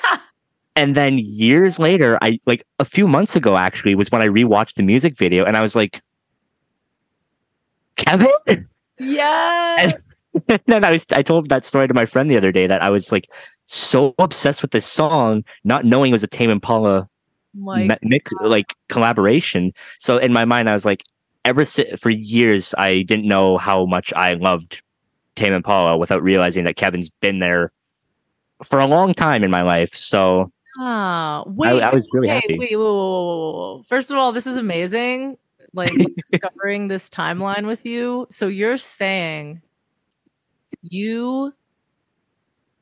and 0.77 0.95
then 0.95 1.19
years 1.19 1.81
later, 1.81 2.17
I 2.23 2.39
like 2.47 2.65
a 2.79 2.85
few 2.85 3.09
months 3.09 3.35
ago 3.35 3.57
actually 3.57 3.97
was 3.97 4.13
when 4.13 4.23
I 4.23 4.29
rewatched 4.29 4.75
the 4.75 4.85
music 4.85 5.17
video 5.17 5.45
and 5.45 5.57
I 5.57 5.61
was 5.61 5.75
like, 5.75 6.03
Kevin? 7.97 8.29
yeah, 9.01 9.77
and 9.81 9.95
then 10.67 10.85
I 10.85 10.91
was 10.91 11.07
I 11.13 11.23
told 11.23 11.49
that 11.49 11.65
story 11.65 11.89
to 11.89 11.95
my 11.95 12.07
friend 12.07 12.31
the 12.31 12.37
other 12.37 12.53
day 12.53 12.67
that 12.67 12.83
I 12.83 12.91
was 12.91 13.13
like 13.13 13.29
so 13.67 14.15
obsessed 14.19 14.63
with 14.63 14.73
this 14.73 14.87
song, 14.87 15.45
not 15.65 15.85
knowing 15.85 16.11
it 16.11 16.15
was 16.15 16.23
a 16.23 16.29
Tame 16.29 16.51
Impala 16.51 17.09
like 17.59 17.89
me- 17.89 17.97
mix, 18.03 18.33
like 18.41 18.75
collaboration. 18.89 19.73
So 19.99 20.19
in 20.19 20.33
my 20.33 20.45
mind, 20.45 20.69
I 20.69 20.75
was 20.75 20.85
like, 20.85 21.05
ever 21.45 21.65
si- 21.65 21.97
for 21.97 22.11
years, 22.11 22.75
I 22.79 23.03
didn't 23.03 23.27
know 23.27 23.59
how 23.59 23.87
much 23.87 24.13
I 24.15 24.35
loved 24.35 24.83
Tame 25.37 25.53
Impala 25.53 25.97
without 25.97 26.23
realizing 26.23 26.65
that 26.65 26.77
Kevin's 26.77 27.11
been 27.21 27.39
there 27.39 27.73
for 28.63 28.79
a 28.81 28.87
long 28.87 29.15
time 29.15 29.45
in 29.45 29.51
my 29.51 29.63
life. 29.63 29.95
So 29.95 30.51
ah, 30.79 31.43
I, 31.43 31.49
wait, 31.49 31.83
I 31.83 31.95
was 31.95 32.09
really 32.13 32.29
Hey, 32.29 32.35
happy. 32.35 32.59
wait, 32.59 32.77
whoa, 32.77 32.83
whoa, 32.85 33.53
whoa. 33.53 33.83
First 33.85 34.11
of 34.11 34.19
all, 34.19 34.33
this 34.33 34.47
is 34.47 34.57
amazing. 34.57 35.37
Like 35.73 35.93
discovering 36.17 36.89
this 36.89 37.09
timeline 37.09 37.67
with 37.67 37.85
you. 37.85 38.27
So 38.31 38.49
you're 38.49 38.77
saying 38.77 39.61
you 40.83 41.53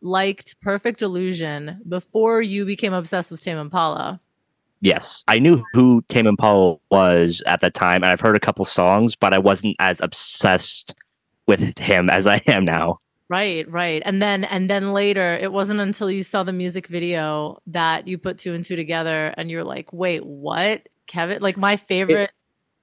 liked 0.01 0.61
Perfect 0.61 1.03
Illusion 1.03 1.81
before 1.89 2.43
you 2.43 2.65
became 2.67 2.93
obsessed 2.93 3.31
with 3.31 3.41
Tame 3.41 3.59
Impala. 3.59 4.21
Yes, 4.81 5.25
I 5.29 5.39
knew 5.39 5.63
who 5.75 6.03
Tame 6.09 6.27
Impala 6.27 6.77
was 6.91 7.43
at 7.47 7.61
that 7.61 7.75
time, 7.75 8.03
and 8.03 8.07
I've 8.07 8.21
heard 8.21 8.35
a 8.35 8.41
couple 8.41 8.65
songs, 8.65 9.15
but 9.15 9.33
I 9.33 9.39
wasn't 9.39 9.77
as 9.79 10.01
obsessed 10.01 10.95
with 11.47 11.79
him 11.79 12.11
as 12.11 12.27
I 12.27 12.43
am 12.47 12.65
now. 12.65 12.99
Right, 13.29 13.69
right. 13.71 14.03
And 14.05 14.21
then 14.21 14.45
and 14.45 14.69
then 14.69 14.93
later, 14.93 15.35
it 15.41 15.53
wasn't 15.53 15.81
until 15.81 16.11
you 16.11 16.23
saw 16.23 16.43
the 16.43 16.53
music 16.53 16.89
video 16.89 17.59
that 17.69 18.07
you 18.09 18.19
put 18.19 18.39
two 18.39 18.53
and 18.55 18.65
two 18.65 18.77
together 18.77 19.33
and 19.37 19.51
you're 19.51 19.65
like, 19.65 19.93
"Wait, 19.93 20.27
what?" 20.27 20.89
Kevin, 21.07 21.41
like 21.41 21.57
my 21.57 21.77
favorite 21.77 22.31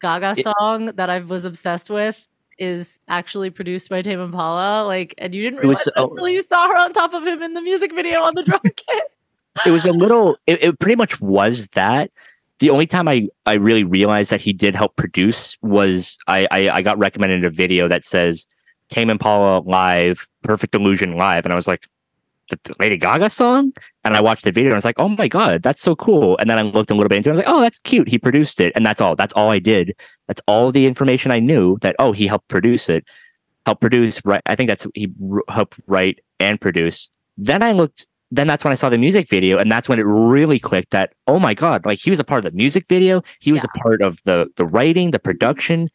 Gaga 0.02 0.36
it- 0.38 0.44
song 0.44 0.86
that 0.96 1.10
I 1.10 1.20
was 1.20 1.46
obsessed 1.46 1.90
with 1.90 2.28
is 2.60 3.00
actually 3.08 3.50
produced 3.50 3.90
by 3.90 4.02
Tame 4.02 4.20
Impala. 4.20 4.86
Like, 4.86 5.16
and 5.18 5.34
you 5.34 5.42
didn't 5.44 5.64
It 5.64 5.68
was 5.68 5.78
realize 5.78 5.92
so- 5.96 6.12
until 6.12 6.30
you 6.30 6.42
saw 6.42 6.68
her 6.68 6.76
on 6.78 6.94
top 6.94 7.14
of 7.14 7.26
him 7.26 7.42
in 7.42 7.54
the 7.54 7.62
music 7.62 7.94
video 7.96 8.20
on 8.22 8.36
the 8.36 8.44
drum 8.44 8.62
kit. 8.64 9.04
it 9.66 9.72
was 9.72 9.86
a 9.86 9.92
little 9.92 10.38
it, 10.48 10.62
it 10.62 10.80
pretty 10.80 10.96
much 10.96 11.20
was 11.22 11.68
that 11.70 12.12
the 12.60 12.70
only 12.70 12.86
time 12.86 13.08
I, 13.08 13.28
I 13.46 13.54
really 13.54 13.84
realized 13.86 14.32
that 14.32 14.42
he 14.42 14.52
did 14.52 14.76
help 14.76 14.96
produce 14.98 15.58
was 15.62 16.18
I, 16.28 16.46
I 16.52 16.70
I 16.70 16.82
got 16.82 16.98
recommended 16.98 17.46
a 17.46 17.50
video 17.50 17.88
that 17.88 18.04
says 18.06 18.46
Tame 18.90 19.10
Impala 19.10 19.60
live, 19.62 20.28
Perfect 20.44 20.76
Illusion 20.76 21.14
live, 21.14 21.46
and 21.46 21.54
I 21.54 21.56
was 21.56 21.68
like, 21.68 21.88
the, 22.50 22.76
Lady 22.80 22.98
Gaga 22.98 23.30
song, 23.30 23.74
and 24.04 24.16
I 24.16 24.22
watched 24.22 24.44
the 24.44 24.52
video 24.52 24.70
and 24.70 24.76
I 24.76 24.78
was 24.78 24.86
like, 24.86 25.00
oh 25.00 25.10
my 25.10 25.28
god, 25.28 25.64
that's 25.64 25.82
so 25.82 25.96
cool. 25.96 26.38
And 26.38 26.50
then 26.50 26.58
I 26.58 26.64
looked 26.64 26.92
a 26.92 26.96
little 26.96 27.10
bit 27.10 27.18
into 27.18 27.30
it, 27.30 27.32
And 27.32 27.38
I 27.38 27.40
was 27.40 27.46
like, 27.46 27.56
oh, 27.56 27.62
that's 27.62 27.80
cute. 27.80 28.08
He 28.08 28.18
produced 28.18 28.60
it, 28.60 28.74
and 28.76 28.86
that's 28.86 29.02
all. 29.02 29.16
That's 29.16 29.34
all 29.34 29.52
I 29.52 29.60
did. 29.60 29.96
That's 30.28 30.42
all 30.48 30.72
the 30.72 30.86
information 30.86 31.32
I 31.32 31.40
knew. 31.40 31.78
That 31.82 31.96
oh, 32.00 32.12
he 32.12 32.28
helped 32.28 32.48
produce 32.48 32.90
it, 32.90 33.06
helped 33.66 33.82
produce. 33.82 34.24
Right, 34.26 34.42
I 34.46 34.56
think 34.56 34.68
that's 34.68 34.86
he 34.94 35.12
helped 35.48 35.80
write 35.88 36.20
and 36.40 36.60
produce. 36.60 37.10
Then 37.38 37.64
I 37.64 37.72
looked 37.72 38.08
then 38.32 38.48
that's 38.48 38.64
when 38.64 38.72
I 38.72 38.76
saw 38.76 38.90
the 38.90 38.98
music 38.98 39.28
video, 39.30 39.58
and 39.58 39.72
that's 39.72 39.90
when 39.90 40.00
it 40.00 40.04
really 40.04 40.60
clicked 40.60 40.92
that 40.92 41.14
oh 41.28 41.40
my 41.40 41.54
god, 41.54 41.86
like 41.86 42.00
he 42.00 42.10
was 42.10 42.20
a 42.20 42.24
part 42.24 42.46
of 42.46 42.52
the 42.52 42.58
music 42.58 42.88
video, 42.88 43.24
he 43.40 43.52
was 43.52 43.64
a 43.64 43.80
part 43.80 44.02
of 44.02 44.20
the 44.26 44.48
the 44.56 44.66
writing, 44.66 45.12
the 45.12 45.20
production. 45.20 45.90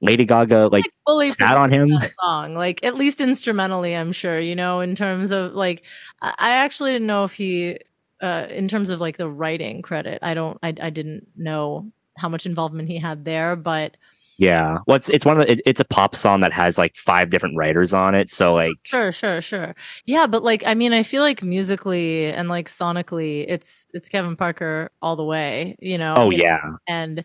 Lady 0.00 0.24
Gaga 0.24 0.68
like 0.68 0.84
fully 1.06 1.30
sat 1.30 1.56
on 1.56 1.70
him. 1.72 1.90
song, 2.20 2.54
like 2.54 2.84
at 2.84 2.94
least 2.96 3.20
instrumentally, 3.20 3.94
I'm 3.94 4.12
sure. 4.12 4.40
You 4.40 4.54
know, 4.54 4.80
in 4.80 4.94
terms 4.94 5.30
of 5.32 5.54
like, 5.54 5.84
I 6.22 6.34
I 6.38 6.50
actually 6.50 6.92
didn't 6.92 7.06
know 7.06 7.24
if 7.24 7.32
he, 7.32 7.78
uh, 8.20 8.46
in 8.50 8.68
terms 8.68 8.90
of 8.90 9.00
like 9.00 9.16
the 9.16 9.28
writing 9.30 9.82
credit, 9.82 10.18
I 10.22 10.34
don't, 10.34 10.58
I, 10.62 10.68
I 10.80 10.90
didn't 10.90 11.26
know 11.36 11.90
how 12.16 12.28
much 12.28 12.46
involvement 12.46 12.88
he 12.88 12.98
had 12.98 13.24
there, 13.24 13.56
but 13.56 13.96
Yeah, 14.38 14.78
well, 14.86 14.96
it's 14.96 15.08
it's 15.08 15.24
one 15.24 15.40
of 15.40 15.46
the, 15.46 15.52
it, 15.52 15.60
it's 15.66 15.80
a 15.80 15.84
pop 15.84 16.14
song 16.14 16.40
that 16.42 16.52
has 16.52 16.78
like 16.78 16.96
five 16.96 17.30
different 17.30 17.56
writers 17.56 17.92
on 17.92 18.14
it. 18.14 18.30
So 18.30 18.54
like, 18.54 18.78
Sure, 18.84 19.12
sure, 19.12 19.40
sure. 19.40 19.74
Yeah, 20.06 20.26
but 20.26 20.42
like 20.42 20.64
I 20.66 20.74
mean, 20.74 20.92
I 20.92 21.02
feel 21.02 21.22
like 21.22 21.42
musically 21.42 22.26
and 22.26 22.48
like 22.48 22.68
sonically, 22.68 23.44
it's 23.48 23.86
it's 23.92 24.08
Kevin 24.08 24.36
Parker 24.36 24.90
all 25.02 25.16
the 25.16 25.24
way, 25.24 25.76
you 25.80 25.98
know. 25.98 26.14
oh 26.16 26.30
yeah, 26.30 26.60
And 26.88 27.24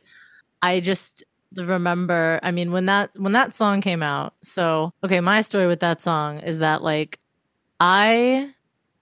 I 0.62 0.80
just 0.80 1.24
remember, 1.56 2.40
I 2.44 2.52
mean, 2.52 2.72
when 2.72 2.86
that 2.88 3.12
when 3.18 3.32
that 3.34 3.54
song 3.54 3.82
came 3.82 4.04
out. 4.04 4.34
So, 4.44 4.94
okay, 5.04 5.20
my 5.20 5.42
story 5.42 5.68
with 5.68 5.80
that 5.82 6.02
song 6.02 6.40
is 6.40 6.60
that 6.60 6.84
like 6.84 7.20
I 7.80 8.54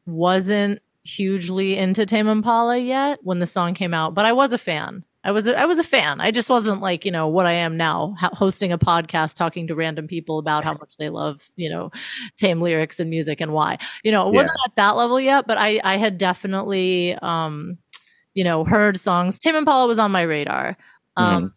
wasn't 0.06 0.82
hugely 1.04 1.78
into 1.78 2.06
Tame 2.06 2.28
Impala 2.28 2.78
yet 2.78 3.20
when 3.24 3.40
the 3.40 3.48
song 3.48 3.74
came 3.74 3.94
out, 3.94 4.14
but 4.14 4.26
I 4.26 4.34
was 4.34 4.54
a 4.54 4.58
fan. 4.58 5.04
I 5.24 5.32
was 5.32 5.48
a, 5.48 5.58
I 5.58 5.66
was 5.66 5.78
a 5.78 5.84
fan. 5.84 6.20
I 6.20 6.32
just 6.32 6.50
wasn't 6.50 6.82
like 6.82 7.06
you 7.06 7.12
know 7.12 7.28
what 7.28 7.46
I 7.46 7.54
am 7.54 7.78
now, 7.78 8.16
ho- 8.20 8.30
hosting 8.34 8.72
a 8.72 8.78
podcast, 8.78 9.36
talking 9.36 9.68
to 9.68 9.76
random 9.76 10.08
people 10.08 10.40
about 10.40 10.64
how 10.64 10.74
much 10.74 10.98
they 10.98 11.10
love 11.10 11.50
you 11.56 11.70
know 11.70 11.92
tame 12.38 12.60
lyrics 12.60 13.00
and 13.00 13.10
music 13.10 13.40
and 13.40 13.54
why. 13.54 13.78
You 14.04 14.12
know, 14.12 14.28
it 14.28 14.34
wasn't 14.34 14.58
at 14.66 14.76
that 14.78 14.96
level 14.96 15.20
yet, 15.20 15.46
but 15.46 15.58
I 15.60 15.80
I 15.84 15.98
had 15.98 16.18
definitely 16.18 17.14
um 17.16 17.78
you 18.34 18.44
know 18.44 18.64
heard 18.64 18.98
songs. 18.98 19.38
Tame 19.38 19.56
Impala 19.56 19.86
was 19.88 20.00
on 20.00 20.12
my 20.12 20.24
radar. 20.24 20.76
Um, 21.18 21.54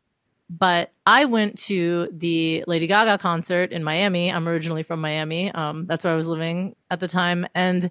But 0.57 0.93
I 1.07 1.25
went 1.25 1.59
to 1.65 2.09
the 2.13 2.65
Lady 2.67 2.87
Gaga 2.87 3.19
concert 3.19 3.73
in 3.73 3.83
Miami. 3.83 4.31
I'm 4.31 4.49
originally 4.49 4.83
from 4.83 5.01
Miami. 5.01 5.51
Um, 5.51 5.87
that's 5.87 6.05
where 6.05 6.13
I 6.13 6.17
was 6.17 6.29
living 6.29 6.77
at 6.91 7.01
the 7.01 7.09
time, 7.09 7.47
and 7.55 7.91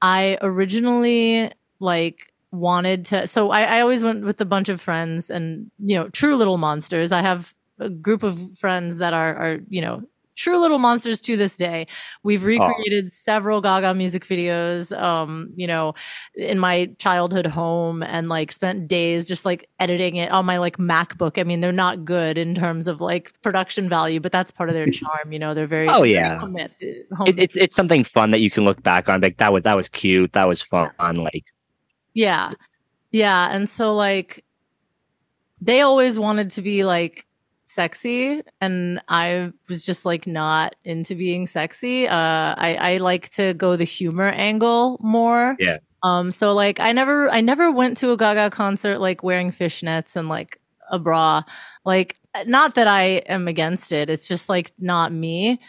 I 0.00 0.38
originally 0.40 1.50
like 1.80 2.32
wanted 2.50 3.04
to 3.04 3.26
so 3.26 3.50
I, 3.50 3.62
I 3.62 3.80
always 3.80 4.02
went 4.02 4.24
with 4.24 4.40
a 4.40 4.46
bunch 4.46 4.68
of 4.68 4.80
friends 4.80 5.28
and 5.28 5.70
you 5.78 5.96
know 5.96 6.08
true 6.08 6.34
little 6.36 6.56
monsters 6.56 7.12
i 7.12 7.20
have 7.20 7.52
a 7.78 7.90
group 7.90 8.22
of 8.22 8.56
friends 8.56 8.98
that 8.98 9.12
are 9.12 9.34
are 9.34 9.58
you 9.68 9.82
know 9.82 10.02
true 10.38 10.58
little 10.60 10.78
monsters 10.78 11.20
to 11.20 11.36
this 11.36 11.56
day 11.56 11.86
we've 12.22 12.44
recreated 12.44 13.10
several 13.10 13.60
gaga 13.60 13.92
music 13.92 14.24
videos 14.24 14.96
um 14.96 15.50
you 15.56 15.66
know 15.66 15.92
in 16.36 16.58
my 16.58 16.88
childhood 16.98 17.46
home 17.46 18.04
and 18.04 18.28
like 18.28 18.52
spent 18.52 18.86
days 18.86 19.26
just 19.26 19.44
like 19.44 19.68
editing 19.80 20.14
it 20.14 20.30
on 20.30 20.46
my 20.46 20.58
like 20.58 20.76
macbook 20.78 21.40
i 21.40 21.42
mean 21.42 21.60
they're 21.60 21.72
not 21.72 22.04
good 22.04 22.38
in 22.38 22.54
terms 22.54 22.86
of 22.86 23.00
like 23.00 23.32
production 23.42 23.88
value 23.88 24.20
but 24.20 24.30
that's 24.30 24.52
part 24.52 24.68
of 24.68 24.74
their 24.74 24.88
charm 24.90 25.32
you 25.32 25.38
know 25.38 25.54
they're 25.54 25.66
very 25.66 25.88
Oh, 25.88 26.04
yeah. 26.04 26.38
home, 26.38 26.56
home 27.16 27.28
it, 27.28 27.38
it's 27.38 27.56
it's 27.56 27.74
something 27.74 28.04
fun 28.04 28.30
that 28.30 28.40
you 28.40 28.50
can 28.50 28.64
look 28.64 28.82
back 28.82 29.08
on. 29.08 29.20
Like 29.20 29.38
that 29.38 29.52
was 29.52 29.64
that 29.64 29.74
was 29.74 29.88
cute. 29.88 30.32
That 30.34 30.44
was 30.44 30.62
fun. 30.62 30.90
Like 30.98 31.44
Yeah. 32.14 32.52
Yeah. 33.10 33.48
And 33.50 33.68
so 33.68 33.94
like 33.94 34.44
they 35.60 35.80
always 35.80 36.18
wanted 36.18 36.50
to 36.52 36.62
be 36.62 36.84
like 36.84 37.26
sexy 37.68 38.42
and 38.62 39.00
I 39.08 39.52
was 39.68 39.84
just 39.84 40.06
like 40.06 40.26
not 40.26 40.74
into 40.84 41.14
being 41.14 41.46
sexy. 41.46 42.08
Uh 42.08 42.54
I, 42.56 42.76
I 42.80 42.96
like 42.96 43.28
to 43.30 43.52
go 43.54 43.76
the 43.76 43.84
humor 43.84 44.28
angle 44.28 44.98
more. 45.00 45.54
Yeah. 45.58 45.78
Um 46.02 46.32
so 46.32 46.54
like 46.54 46.80
I 46.80 46.92
never 46.92 47.28
I 47.28 47.42
never 47.42 47.70
went 47.70 47.98
to 47.98 48.10
a 48.12 48.16
Gaga 48.16 48.50
concert 48.50 48.98
like 49.00 49.22
wearing 49.22 49.50
fishnets 49.50 50.16
and 50.16 50.28
like 50.30 50.60
a 50.90 50.98
bra. 50.98 51.42
Like 51.84 52.16
not 52.46 52.74
that 52.76 52.88
I 52.88 53.02
am 53.28 53.48
against 53.48 53.92
it. 53.92 54.08
It's 54.08 54.28
just 54.28 54.48
like 54.48 54.72
not 54.78 55.12
me. 55.12 55.60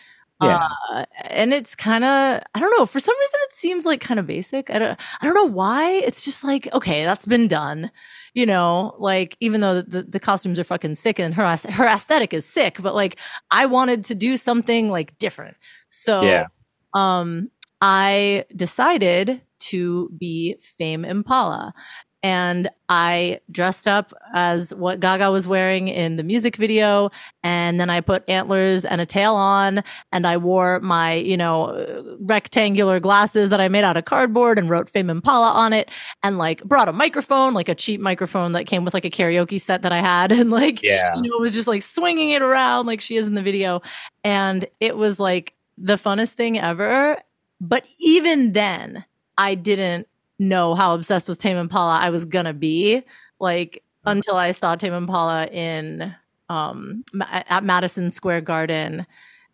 Yeah. 0.42 0.70
Uh, 0.90 1.06
and 1.26 1.54
it's 1.54 1.76
kind 1.76 2.06
of 2.06 2.42
I 2.56 2.60
don't 2.60 2.74
know. 2.78 2.86
For 2.86 3.02
some 3.02 3.20
reason, 3.20 3.40
it 3.42 3.54
seems 3.54 3.86
like 3.86 4.00
kind 4.00 4.22
of 4.22 4.28
basic. 4.28 4.70
I 4.70 4.80
don't 4.80 5.00
I 5.22 5.26
don't 5.26 5.36
know 5.36 5.54
why. 5.54 5.92
It's 6.06 6.24
just 6.24 6.46
like 6.46 6.70
okay, 6.72 7.04
that's 7.04 7.26
been 7.26 7.50
done. 7.50 7.92
You 8.34 8.46
know, 8.46 8.96
like 9.00 9.36
even 9.40 9.62
though 9.62 9.82
the, 9.82 10.04
the 10.04 10.20
costumes 10.20 10.60
are 10.60 10.64
fucking 10.64 10.96
sick 10.96 11.20
and 11.20 11.34
her 11.34 11.46
her 11.70 11.88
aesthetic 11.88 12.34
is 12.34 12.46
sick, 12.46 12.78
but 12.82 12.96
like 12.96 13.18
I 13.52 13.66
wanted 13.66 14.06
to 14.06 14.16
do 14.16 14.38
something 14.38 14.90
like 14.90 15.18
different. 15.18 15.58
So 15.90 16.22
Yeah. 16.26 16.46
um 16.94 17.50
I 17.82 18.46
decided 18.56 19.42
to 19.60 20.10
be 20.18 20.56
Fame 20.62 21.06
Impala. 21.06 21.74
And 22.22 22.70
I 22.90 23.40
dressed 23.50 23.88
up 23.88 24.14
as 24.34 24.74
what 24.74 25.00
Gaga 25.00 25.32
was 25.32 25.48
wearing 25.48 25.88
in 25.88 26.18
the 26.18 26.24
music 26.24 26.58
video. 26.58 27.12
And 27.44 27.80
then 27.80 27.90
I 27.90 28.02
put 28.02 28.28
antlers 28.28 28.84
and 28.84 29.00
a 29.00 29.06
tail 29.06 29.36
on. 29.36 29.84
And 30.12 30.28
I 30.28 30.36
wore 30.36 30.82
my, 30.82 31.14
you 31.14 31.38
know, 31.38 32.18
rectangular 32.20 33.00
glasses 33.00 33.52
that 33.52 33.62
I 33.62 33.70
made 33.70 33.86
out 33.86 33.96
of 33.96 34.06
cardboard 34.06 34.60
and 34.60 34.70
wrote 34.70 34.90
Fame 34.90 35.10
Impala 35.10 35.52
on 35.52 35.72
it. 35.72 35.90
And 36.22 36.38
like 36.38 36.64
brought 36.66 36.90
a 36.90 36.94
microphone, 36.94 37.54
like 37.54 37.70
a 37.70 37.76
cheap 37.76 38.02
microphone 38.02 38.52
that 38.52 38.66
came 38.66 38.84
with 38.84 38.94
like 38.94 39.06
a 39.06 39.10
karaoke 39.10 39.62
set 39.62 39.84
that 39.84 39.94
I 39.94 40.02
had. 40.02 40.32
And 40.40 40.52
like, 40.52 40.82
yeah. 40.82 41.14
you 41.16 41.24
know, 41.24 41.38
it 41.38 41.42
was 41.42 41.54
just 41.54 41.68
like 41.68 41.82
swinging 41.82 42.30
it 42.30 42.42
around 42.42 42.86
like 42.86 43.02
she 43.02 43.18
is 43.18 43.28
in 43.28 43.34
the 43.34 43.42
video. 43.42 43.82
And 44.24 44.66
it 44.80 44.96
was 44.96 45.20
like 45.20 45.54
the 45.78 45.96
funnest 45.96 46.34
thing 46.34 46.58
ever. 46.58 47.22
But 47.60 47.86
even 48.00 48.50
then, 48.54 49.06
I 49.38 49.56
didn't 49.56 50.09
know 50.40 50.76
how 50.76 50.94
obsessed 50.96 51.30
with 51.30 51.40
Tame 51.40 51.58
Impala 51.58 52.00
I 52.02 52.10
was 52.10 52.26
gonna 52.26 52.54
be. 52.54 53.04
Like 53.40 53.84
until 54.06 54.36
I 54.38 54.52
saw 54.52 54.76
Tame 54.76 54.94
Impala 54.94 55.48
in 55.48 56.14
um 56.50 57.04
at 57.22 57.64
Madison 57.64 58.10
Square 58.12 58.42
Garden, 58.42 59.06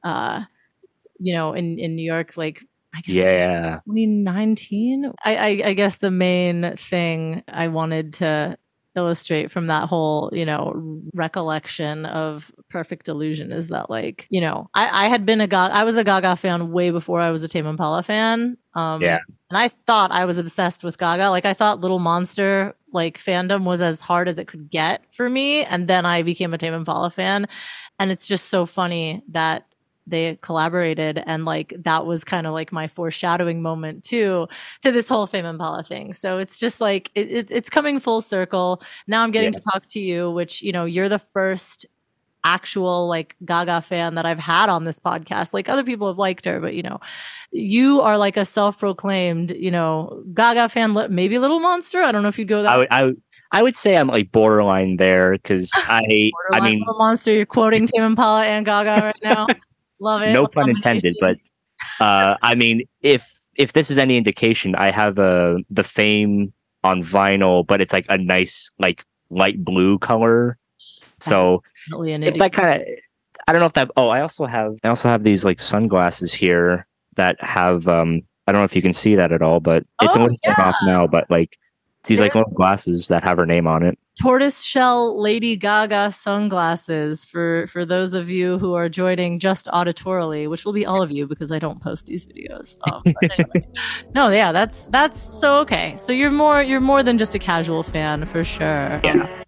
uh, 0.03 0.43
you 1.19 1.33
know, 1.35 1.53
in 1.53 1.79
in 1.79 1.95
New 1.95 2.05
York. 2.05 2.37
Like 2.37 2.63
I 2.95 3.01
guess 3.01 3.15
Yeah. 3.17 3.79
2019 3.87 5.11
I, 5.25 5.35
I 5.35 5.47
i 5.69 5.73
guess 5.73 5.97
the 5.99 6.11
main 6.11 6.75
thing 6.77 7.43
i 7.47 7.67
wanted 7.67 8.13
to 8.15 8.57
illustrate 8.95 9.51
from 9.51 9.67
that 9.67 9.87
whole 9.89 10.29
you 10.33 10.45
know 10.45 11.01
recollection 11.13 12.05
of 12.05 12.51
perfect 12.69 13.07
illusion 13.07 13.51
is 13.51 13.67
that 13.69 13.89
like 13.89 14.27
you 14.29 14.39
know 14.41 14.69
i 14.73 15.05
i 15.05 15.09
had 15.09 15.25
been 15.25 15.41
a 15.41 15.47
gaga 15.47 15.73
i 15.73 15.83
was 15.83 15.97
a 15.97 16.03
gaga 16.03 16.35
fan 16.35 16.71
way 16.71 16.91
before 16.91 17.19
i 17.21 17.31
was 17.31 17.43
a 17.43 17.47
tame 17.47 17.65
impala 17.65 18.01
fan. 18.03 18.57
Um 18.73 19.01
Yeah. 19.01 19.19
and 19.49 19.57
i 19.57 19.67
thought 19.67 20.11
i 20.11 20.25
was 20.25 20.37
obsessed 20.37 20.83
with 20.83 20.97
gaga. 20.97 21.29
Like 21.29 21.45
i 21.45 21.53
thought 21.53 21.81
little 21.81 21.99
monster 21.99 22.75
like 22.93 23.17
fandom 23.17 23.63
was 23.65 23.81
as 23.81 23.99
hard 24.01 24.27
as 24.29 24.39
it 24.39 24.47
could 24.47 24.69
get 24.69 25.03
for 25.13 25.29
me. 25.29 25.63
And 25.65 25.87
then 25.87 26.05
i 26.05 26.23
became 26.23 26.53
a 26.53 26.57
tame 26.57 26.73
impala 26.73 27.09
fan. 27.09 27.47
And 27.99 28.11
it's 28.11 28.27
just 28.27 28.47
so 28.47 28.65
funny 28.65 29.23
that 29.29 29.65
they 30.07 30.37
collaborated 30.41 31.21
and 31.25 31.45
like 31.45 31.73
that 31.79 32.05
was 32.05 32.23
kind 32.23 32.45
of 32.45 32.53
like 32.53 32.71
my 32.71 32.87
foreshadowing 32.87 33.61
moment 33.61 34.03
too 34.03 34.47
to 34.81 34.91
this 34.91 35.07
whole 35.09 35.25
fame 35.25 35.45
impala 35.45 35.83
thing. 35.83 36.13
So 36.13 36.37
it's 36.37 36.59
just 36.59 36.79
like 36.79 37.09
it, 37.15 37.29
it, 37.31 37.51
it's 37.51 37.69
coming 37.69 37.99
full 37.99 38.21
circle. 38.21 38.81
Now 39.07 39.23
i'm 39.23 39.31
getting 39.31 39.53
Yeah. 39.53 39.59
to 39.59 39.61
talk 39.73 39.83
to 39.89 39.99
you 39.99 40.29
which 40.31 40.61
you 40.61 40.71
know 40.71 40.85
you're 40.85 41.09
the 41.09 41.19
first 41.19 41.85
actual 42.47 43.07
like 43.07 43.35
gaga 43.43 43.81
fan 43.81 44.13
that 44.13 44.25
i've 44.27 44.37
had 44.37 44.69
on 44.69 44.83
this 44.83 44.99
podcast. 44.99 45.51
Like 45.51 45.67
other 45.69 45.83
people 45.83 46.07
have 46.07 46.19
liked 46.19 46.45
her 46.45 46.59
but 46.59 46.75
you 46.75 46.83
know 46.83 46.99
you 47.51 48.01
are 48.01 48.19
like 48.19 48.37
a 48.37 48.45
self-proclaimed 48.45 49.49
you 49.51 49.71
know 49.71 50.21
gaga 50.33 50.69
fan 50.69 50.93
maybe 51.09 51.39
little 51.39 51.59
monster. 51.59 52.03
I 52.03 52.11
don't 52.11 52.21
know 52.21 52.27
if 52.29 52.37
you'd 52.37 52.47
go 52.47 52.61
that 52.61 52.71
I 52.73 52.77
would 52.77 52.87
I 52.91 53.03
would 53.05 53.21
I 53.51 53.63
would 53.63 53.75
say 53.75 53.97
I'm 53.97 54.07
like 54.09 54.31
borderline 54.31 54.97
there 54.97 55.31
because 55.31 55.71
I 55.75 56.29
I 56.53 56.59
mean 56.59 56.79
little 56.85 56.99
monster. 56.99 57.31
You're 57.33 57.47
quoting 57.47 57.87
Tame 57.87 58.03
Impala 58.03 58.45
and 58.45 58.63
Gaga 58.63 59.05
right 59.05 59.15
now 59.23 59.47
love 59.99 60.21
it 60.21 60.33
no 60.33 60.47
pun 60.47 60.69
intended, 60.69 61.15
but 61.19 61.37
uh, 61.99 62.35
I 62.41 62.55
mean, 62.55 62.83
if 63.01 63.31
if 63.55 63.73
this 63.73 63.89
is 63.89 63.97
any 63.97 64.17
indication, 64.17 64.75
I 64.75 64.91
have 64.91 65.17
a 65.17 65.57
the 65.69 65.83
fame 65.83 66.53
on 66.83 67.01
vinyl, 67.01 67.65
but 67.65 67.81
it's 67.81 67.93
like 67.93 68.05
a 68.09 68.17
nice 68.17 68.71
like 68.79 69.03
light 69.29 69.63
blue 69.63 69.97
color. 69.99 70.57
So 71.19 71.63
if 72.23 72.35
that 72.35 72.53
kind 72.53 72.81
of, 72.81 72.87
I 73.47 73.51
don't 73.51 73.59
know 73.59 73.65
if 73.67 73.73
that. 73.73 73.91
Oh, 73.97 74.09
I 74.09 74.21
also 74.21 74.45
have 74.45 74.75
I 74.83 74.89
also 74.89 75.09
have 75.09 75.23
these 75.23 75.43
like 75.43 75.59
sunglasses 75.61 76.33
here 76.33 76.87
that 77.15 77.41
have 77.41 77.87
um. 77.87 78.21
I 78.47 78.51
don't 78.51 78.61
know 78.61 78.65
if 78.65 78.75
you 78.75 78.81
can 78.83 78.93
see 78.93 79.15
that 79.15 79.31
at 79.31 79.41
all, 79.41 79.59
but 79.59 79.83
it's 80.01 80.15
Oh, 80.15 80.21
little 80.21 80.37
bit 80.43 80.59
off 80.59 80.75
now. 80.83 81.07
But 81.07 81.29
like 81.31 81.57
these 82.03 82.19
like 82.19 82.35
little 82.35 82.51
glasses 82.51 83.07
that 83.07 83.23
have 83.23 83.37
her 83.37 83.45
name 83.47 83.65
on 83.65 83.81
it. 83.81 83.97
Tortoise 84.19 84.63
shell 84.63 85.21
Lady 85.21 85.55
Gaga 85.55 86.11
sunglasses 86.11 87.25
for 87.25 87.67
for 87.67 87.85
those 87.85 88.13
of 88.13 88.29
you 88.29 88.57
who 88.57 88.73
are 88.73 88.87
joining 88.87 89.39
just 89.39 89.67
auditorily, 89.67 90.49
which 90.49 90.65
will 90.65 90.73
be 90.73 90.85
all 90.85 91.01
of 91.01 91.11
you 91.11 91.27
because 91.27 91.51
I 91.51 91.59
don't 91.59 91.81
post 91.81 92.05
these 92.05 92.25
videos. 92.25 92.77
Um, 92.91 93.03
anyway. 93.21 93.67
no, 94.15 94.29
yeah, 94.29 94.51
that's 94.51 94.85
that's 94.85 95.19
so 95.19 95.57
okay. 95.59 95.95
So 95.97 96.11
you're 96.11 96.31
more 96.31 96.61
you're 96.61 96.79
more 96.79 97.03
than 97.03 97.17
just 97.17 97.35
a 97.35 97.39
casual 97.39 97.83
fan 97.83 98.25
for 98.25 98.43
sure. 98.43 99.01
Yeah. 99.03 99.43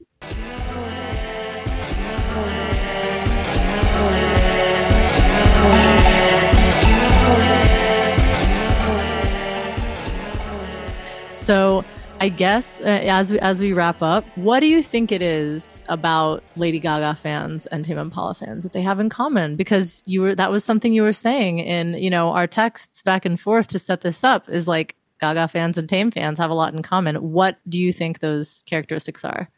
So 11.31 11.85
I 12.19 12.29
guess 12.29 12.79
uh, 12.81 12.85
as 12.85 13.31
we, 13.31 13.39
as 13.39 13.61
we 13.61 13.73
wrap 13.73 14.01
up, 14.01 14.25
what 14.35 14.61
do 14.61 14.65
you 14.65 14.81
think 14.81 15.11
it 15.11 15.21
is 15.21 15.83
about 15.87 16.43
Lady 16.55 16.79
Gaga 16.79 17.13
fans 17.13 17.67
and 17.67 17.85
Tame 17.85 17.99
Impala 17.99 18.33
fans 18.33 18.63
that 18.63 18.73
they 18.73 18.81
have 18.81 18.99
in 18.99 19.07
common? 19.07 19.55
Because 19.55 20.01
you 20.07 20.21
were 20.21 20.33
that 20.33 20.49
was 20.49 20.63
something 20.63 20.93
you 20.93 21.03
were 21.03 21.13
saying 21.13 21.59
in 21.59 21.93
you 21.93 22.09
know 22.09 22.31
our 22.31 22.47
texts 22.47 23.03
back 23.03 23.23
and 23.23 23.39
forth 23.39 23.67
to 23.67 23.77
set 23.77 24.01
this 24.01 24.23
up 24.23 24.49
is 24.49 24.67
like 24.67 24.95
Gaga 25.21 25.47
fans 25.47 25.77
and 25.77 25.87
Tame 25.87 26.09
fans 26.09 26.39
have 26.39 26.49
a 26.49 26.55
lot 26.55 26.73
in 26.73 26.81
common. 26.81 27.17
What 27.17 27.59
do 27.69 27.79
you 27.79 27.93
think 27.93 28.19
those 28.19 28.63
characteristics 28.65 29.23
are? 29.23 29.49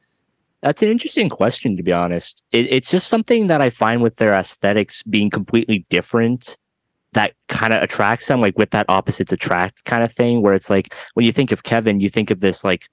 That's 0.62 0.82
an 0.82 0.90
interesting 0.90 1.30
question, 1.30 1.78
to 1.78 1.84
be 1.84 1.94
honest. 1.94 2.44
It, 2.52 2.70
it's 2.70 2.92
just 2.92 3.08
something 3.08 3.48
that 3.48 3.62
I 3.62 3.70
find 3.70 4.02
with 4.02 4.18
their 4.18 4.34
aesthetics 4.34 5.02
being 5.04 5.30
completely 5.30 5.86
different 5.90 6.58
that 7.14 7.34
kind 7.48 7.74
of 7.74 7.82
attracts 7.82 8.28
them, 8.28 8.42
like 8.42 8.58
with 8.58 8.72
that 8.72 8.86
opposites 8.88 9.32
attract 9.32 9.86
kind 9.86 10.04
of 10.04 10.14
thing, 10.14 10.42
where 10.42 10.54
it's 10.54 10.70
like 10.70 10.94
when 11.16 11.26
you 11.26 11.32
think 11.32 11.52
of 11.52 11.64
Kevin, 11.64 12.00
you 12.00 12.10
think 12.10 12.32
of 12.32 12.40
this 12.40 12.64
like 12.64 12.88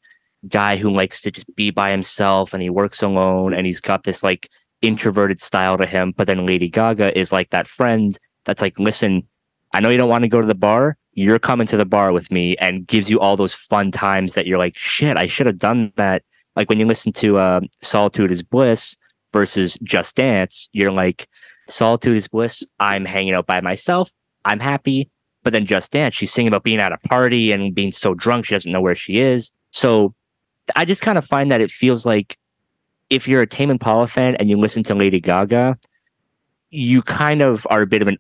guy 0.49 0.77
who 0.77 0.91
likes 0.91 1.21
to 1.23 1.31
just 1.31 1.55
be 1.57 1.71
by 1.71 1.91
himself 1.91 2.55
and 2.55 2.63
he 2.63 2.71
works 2.71 3.03
alone 3.03 3.53
and 3.53 3.67
he's 3.67 3.81
got 3.81 4.05
this 4.05 4.23
like 4.23 4.49
introverted 4.83 5.41
style 5.41 5.77
to 5.77 5.87
him. 5.87 6.13
But 6.17 6.27
then 6.27 6.47
Lady 6.47 6.69
Gaga 6.69 7.19
is 7.19 7.33
like 7.33 7.51
that 7.51 7.67
friend 7.67 8.19
that's 8.45 8.63
like, 8.63 8.79
listen, 8.79 9.27
I 9.73 9.81
know 9.81 9.91
you 9.91 9.99
don't 9.99 10.09
want 10.09 10.23
to 10.23 10.29
go 10.29 10.41
to 10.41 10.47
the 10.47 10.55
bar. 10.55 10.97
You're 11.13 11.39
coming 11.39 11.67
to 11.69 11.77
the 11.77 11.85
bar 11.85 12.13
with 12.13 12.31
me 12.31 12.57
and 12.57 12.87
gives 12.87 13.11
you 13.11 13.21
all 13.21 13.37
those 13.37 13.55
fun 13.55 13.91
times 13.91 14.35
that 14.35 14.47
you're 14.47 14.59
like, 14.59 14.77
shit, 14.77 15.17
I 15.17 15.27
should 15.27 15.47
have 15.47 15.59
done 15.59 15.93
that. 15.97 16.23
Like 16.55 16.71
when 16.71 16.79
you 16.79 16.87
listen 16.87 17.13
to 17.15 17.39
uh, 17.39 17.61
Solitude 17.83 18.31
is 18.31 18.43
Bliss 18.43 18.97
versus 19.33 19.79
Just 19.83 20.15
Dance, 20.17 20.69
you're 20.73 20.93
like, 20.93 21.29
Solitude 21.69 22.17
is 22.17 22.29
bliss. 22.29 22.63
I'm 22.81 23.05
hanging 23.05 23.35
out 23.35 23.47
by 23.47 23.61
myself. 23.61 24.11
I'm 24.45 24.61
happy. 24.61 25.11
But 25.43 25.53
then 25.53 25.65
Just 25.65 25.93
Dance, 25.93 26.15
she's 26.15 26.33
singing 26.33 26.49
about 26.49 26.65
being 26.65 26.81
at 26.81 26.93
a 26.93 26.99
party 26.99 27.53
and 27.53 27.75
being 27.75 27.93
so 27.93 28.15
drunk 28.15 28.47
she 28.47 28.55
doesn't 28.55 28.73
know 28.73 28.81
where 28.81 28.97
she 28.97 29.21
is. 29.21 29.53
So 29.71 30.15
I 30.75 30.85
just 30.85 31.03
kind 31.03 31.19
of 31.19 31.25
find 31.25 31.53
that 31.53 31.61
it 31.61 31.71
feels 31.71 32.05
like 32.05 32.37
if 33.11 33.29
you're 33.29 33.43
a 33.43 33.47
Tame 33.47 33.71
Impala 33.71 34.09
fan 34.09 34.35
and 34.37 34.51
you 34.51 34.57
listen 34.57 34.83
to 34.85 34.95
Lady 34.95 35.21
Gaga, 35.21 35.79
you 36.71 37.01
kind 37.03 37.43
of 37.43 37.67
are 37.71 37.83
a 37.83 37.87
bit 37.87 38.03
of 38.03 38.09
an 38.09 38.19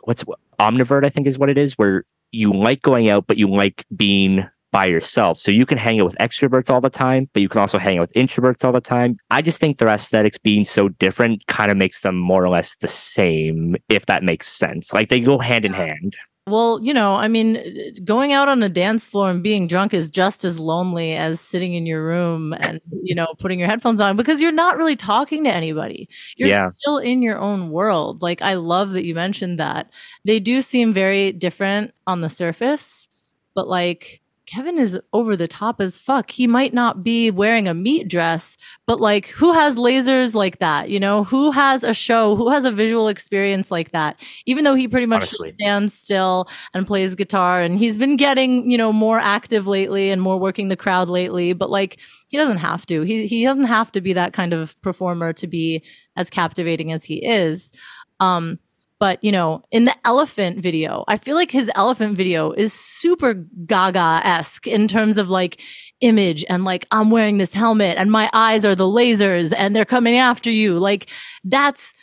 what's 0.00 0.24
omnivore, 0.58 1.04
I 1.04 1.08
think 1.08 1.26
is 1.26 1.38
what 1.38 1.50
it 1.50 1.58
is, 1.58 1.74
where 1.74 2.04
you 2.32 2.52
like 2.52 2.82
going 2.82 3.08
out, 3.08 3.26
but 3.26 3.36
you 3.36 3.48
like 3.48 3.84
being 3.94 4.44
by 4.76 4.84
yourself. 4.84 5.38
So 5.38 5.50
you 5.50 5.64
can 5.64 5.78
hang 5.78 6.00
out 6.00 6.04
with 6.04 6.16
extroverts 6.16 6.68
all 6.68 6.82
the 6.82 6.90
time, 6.90 7.30
but 7.32 7.40
you 7.40 7.48
can 7.48 7.62
also 7.62 7.78
hang 7.78 7.96
out 7.96 8.02
with 8.02 8.12
introverts 8.12 8.62
all 8.62 8.72
the 8.72 8.80
time. 8.82 9.16
I 9.30 9.40
just 9.40 9.58
think 9.58 9.78
their 9.78 9.88
aesthetics 9.88 10.36
being 10.36 10.64
so 10.64 10.90
different 10.90 11.46
kind 11.46 11.70
of 11.70 11.78
makes 11.78 12.02
them 12.02 12.14
more 12.18 12.44
or 12.44 12.50
less 12.50 12.76
the 12.76 12.86
same, 12.86 13.76
if 13.88 14.04
that 14.04 14.22
makes 14.22 14.48
sense. 14.52 14.92
Like 14.92 15.08
they 15.08 15.18
go 15.18 15.38
hand 15.38 15.64
in 15.64 15.72
hand. 15.72 16.14
Well, 16.46 16.78
you 16.82 16.92
know, 16.92 17.14
I 17.14 17.26
mean, 17.26 17.58
going 18.04 18.34
out 18.34 18.50
on 18.50 18.62
a 18.62 18.68
dance 18.68 19.06
floor 19.06 19.30
and 19.30 19.42
being 19.42 19.66
drunk 19.66 19.94
is 19.94 20.10
just 20.10 20.44
as 20.44 20.60
lonely 20.60 21.14
as 21.14 21.40
sitting 21.40 21.72
in 21.72 21.86
your 21.86 22.04
room 22.06 22.52
and, 22.52 22.78
you 23.02 23.14
know, 23.14 23.28
putting 23.38 23.58
your 23.58 23.68
headphones 23.68 24.02
on 24.02 24.14
because 24.14 24.42
you're 24.42 24.52
not 24.52 24.76
really 24.76 24.94
talking 24.94 25.44
to 25.44 25.50
anybody. 25.50 26.06
You're 26.36 26.50
Yeah. 26.50 26.70
still 26.74 26.98
in 26.98 27.22
your 27.22 27.38
own 27.38 27.70
world. 27.70 28.20
Like, 28.20 28.42
I 28.42 28.54
love 28.56 28.90
that 28.90 29.06
you 29.06 29.14
mentioned 29.14 29.58
that. 29.58 29.88
They 30.26 30.38
do 30.38 30.60
seem 30.60 30.92
very 30.92 31.32
different 31.32 31.94
on 32.06 32.20
the 32.20 32.28
surface, 32.28 33.08
but 33.54 33.68
like, 33.68 34.20
Kevin 34.46 34.78
is 34.78 34.98
over 35.12 35.34
the 35.34 35.48
top 35.48 35.80
as 35.80 35.98
fuck. 35.98 36.30
He 36.30 36.46
might 36.46 36.72
not 36.72 37.02
be 37.02 37.30
wearing 37.30 37.66
a 37.66 37.74
meat 37.74 38.08
dress, 38.08 38.56
but 38.86 39.00
like, 39.00 39.26
who 39.28 39.52
has 39.52 39.76
lasers 39.76 40.34
like 40.34 40.60
that? 40.60 40.88
You 40.88 41.00
know, 41.00 41.24
who 41.24 41.50
has 41.50 41.82
a 41.82 41.92
show? 41.92 42.36
Who 42.36 42.50
has 42.50 42.64
a 42.64 42.70
visual 42.70 43.08
experience 43.08 43.70
like 43.70 43.90
that? 43.90 44.16
Even 44.46 44.62
though 44.62 44.74
he 44.74 44.86
pretty 44.86 45.06
much 45.06 45.24
Honestly. 45.24 45.52
stands 45.60 45.94
still 45.94 46.48
and 46.74 46.86
plays 46.86 47.16
guitar, 47.16 47.60
and 47.60 47.76
he's 47.76 47.98
been 47.98 48.16
getting, 48.16 48.70
you 48.70 48.78
know, 48.78 48.92
more 48.92 49.18
active 49.18 49.66
lately 49.66 50.10
and 50.10 50.22
more 50.22 50.38
working 50.38 50.68
the 50.68 50.76
crowd 50.76 51.08
lately, 51.08 51.52
but 51.52 51.68
like, 51.68 51.98
he 52.28 52.36
doesn't 52.36 52.58
have 52.58 52.86
to. 52.86 53.02
He, 53.02 53.26
he 53.26 53.44
doesn't 53.44 53.64
have 53.64 53.90
to 53.92 54.00
be 54.00 54.12
that 54.12 54.32
kind 54.32 54.52
of 54.52 54.80
performer 54.82 55.32
to 55.34 55.46
be 55.46 55.84
as 56.16 56.30
captivating 56.30 56.92
as 56.92 57.04
he 57.04 57.24
is. 57.24 57.72
Um, 58.20 58.58
but 58.98 59.22
you 59.22 59.32
know, 59.32 59.62
in 59.70 59.84
the 59.84 59.94
elephant 60.04 60.58
video, 60.60 61.04
I 61.08 61.16
feel 61.16 61.36
like 61.36 61.50
his 61.50 61.70
elephant 61.74 62.16
video 62.16 62.52
is 62.52 62.72
super 62.72 63.34
Gaga 63.34 64.20
esque 64.24 64.66
in 64.66 64.88
terms 64.88 65.18
of 65.18 65.28
like 65.28 65.60
image 66.00 66.44
and 66.48 66.64
like 66.64 66.86
I'm 66.90 67.10
wearing 67.10 67.38
this 67.38 67.54
helmet 67.54 67.96
and 67.96 68.10
my 68.10 68.30
eyes 68.32 68.64
are 68.64 68.74
the 68.74 68.84
lasers 68.84 69.54
and 69.56 69.74
they're 69.74 69.84
coming 69.84 70.16
after 70.16 70.50
you. 70.50 70.78
Like 70.78 71.10
that's 71.44 71.94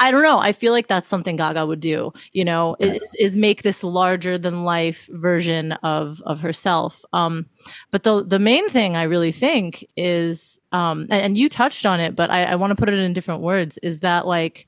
I 0.00 0.10
don't 0.10 0.22
know. 0.22 0.38
I 0.38 0.52
feel 0.52 0.72
like 0.72 0.88
that's 0.88 1.06
something 1.06 1.36
Gaga 1.36 1.66
would 1.66 1.80
do. 1.80 2.12
You 2.32 2.44
know, 2.44 2.76
is, 2.80 3.14
is 3.18 3.36
make 3.36 3.62
this 3.62 3.84
larger 3.84 4.38
than 4.38 4.64
life 4.64 5.08
version 5.12 5.72
of 5.72 6.20
of 6.26 6.40
herself. 6.40 7.04
Um, 7.12 7.46
but 7.90 8.02
the 8.02 8.24
the 8.24 8.38
main 8.38 8.68
thing 8.68 8.96
I 8.96 9.04
really 9.04 9.32
think 9.32 9.84
is, 9.96 10.58
um, 10.72 11.02
and, 11.02 11.22
and 11.22 11.38
you 11.38 11.48
touched 11.48 11.86
on 11.86 12.00
it, 12.00 12.16
but 12.16 12.30
I, 12.30 12.44
I 12.44 12.54
want 12.56 12.72
to 12.72 12.74
put 12.76 12.88
it 12.88 12.98
in 12.98 13.12
different 13.12 13.42
words. 13.42 13.78
Is 13.78 14.00
that 14.00 14.26
like, 14.26 14.66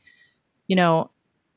you 0.69 0.77
know, 0.77 1.11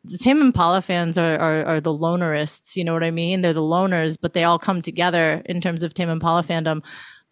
the 0.06 0.18
Tame 0.18 0.41
Impala 0.41 0.82
fans 0.82 1.18
are, 1.18 1.38
are 1.38 1.66
are 1.66 1.82
the 1.82 1.93
lonerists. 1.93 2.76
You 2.76 2.84
know 2.84 2.93
what 2.93 3.03
I 3.03 3.12
mean? 3.12 3.41
They're 3.41 3.53
the 3.53 3.62
loners, 3.62 4.18
but 4.20 4.34
they 4.34 4.43
all 4.43 4.60
come 4.60 4.82
together 4.82 5.41
in 5.45 5.62
terms 5.62 5.84
of 5.84 5.93
Tame 5.93 6.10
Impala 6.10 6.43
fandom. 6.43 6.84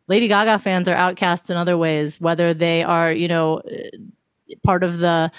Lady 0.07 0.27
Gaga 0.27 0.59
fans 0.59 0.89
are 0.89 0.95
outcasts 0.95 1.49
in 1.49 1.57
other 1.57 1.77
ways, 1.77 2.19
whether 2.19 2.53
they 2.53 2.83
are, 2.83 3.11
you 3.11 3.27
know, 3.27 3.59
uh, 3.59 4.55
part 4.63 4.83
of 4.83 4.99
the 4.99 5.31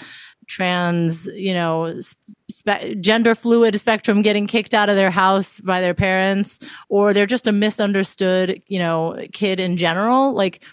trans, 0.47 1.27
you 1.27 1.53
know, 1.53 1.99
spe- 2.49 2.99
gender 2.99 3.35
fluid 3.35 3.79
spectrum 3.79 4.21
getting 4.21 4.47
kicked 4.47 4.73
out 4.73 4.89
of 4.89 4.95
their 4.95 5.11
house 5.11 5.59
by 5.59 5.81
their 5.81 5.93
parents, 5.93 6.59
or 6.89 7.13
they're 7.13 7.25
just 7.25 7.47
a 7.47 7.51
misunderstood, 7.51 8.61
you 8.67 8.79
know, 8.79 9.17
kid 9.33 9.59
in 9.59 9.77
general. 9.77 10.33
Like, 10.33 10.63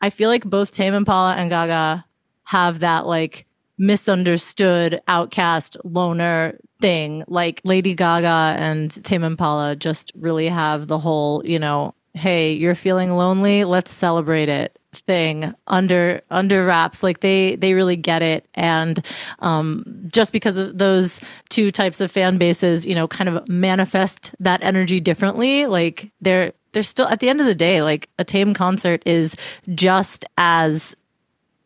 I 0.00 0.10
feel 0.10 0.28
like 0.28 0.44
both 0.44 0.72
Tame 0.72 0.94
Impala 0.94 1.34
and 1.34 1.50
Gaga 1.50 2.04
have 2.44 2.80
that 2.80 3.06
like 3.06 3.46
misunderstood 3.82 5.02
outcast 5.08 5.76
loner 5.82 6.56
thing. 6.80 7.24
Like 7.26 7.60
Lady 7.64 7.94
Gaga 7.94 8.56
and 8.56 9.04
Tame 9.04 9.24
Impala 9.24 9.74
just 9.74 10.12
really 10.14 10.48
have 10.48 10.86
the 10.86 10.98
whole, 10.98 11.44
you 11.44 11.58
know, 11.58 11.94
hey, 12.14 12.52
you're 12.52 12.76
feeling 12.76 13.16
lonely, 13.16 13.64
let's 13.64 13.90
celebrate 13.90 14.48
it 14.48 14.78
thing 14.94 15.54
under 15.68 16.20
under 16.30 16.66
wraps 16.66 17.02
like 17.02 17.20
they 17.20 17.56
they 17.56 17.72
really 17.72 17.96
get 17.96 18.20
it 18.20 18.46
and 18.54 19.06
um 19.38 19.82
just 20.12 20.34
because 20.34 20.58
of 20.58 20.76
those 20.76 21.18
two 21.48 21.70
types 21.70 22.02
of 22.02 22.12
fan 22.12 22.36
bases 22.36 22.86
you 22.86 22.94
know 22.94 23.08
kind 23.08 23.26
of 23.26 23.48
manifest 23.48 24.34
that 24.38 24.62
energy 24.62 25.00
differently 25.00 25.64
like 25.64 26.12
they're 26.20 26.52
they're 26.72 26.82
still 26.82 27.08
at 27.08 27.20
the 27.20 27.30
end 27.30 27.40
of 27.40 27.46
the 27.46 27.54
day 27.54 27.80
like 27.80 28.10
a 28.18 28.24
tame 28.24 28.52
concert 28.52 29.02
is 29.06 29.34
just 29.74 30.26
as 30.36 30.94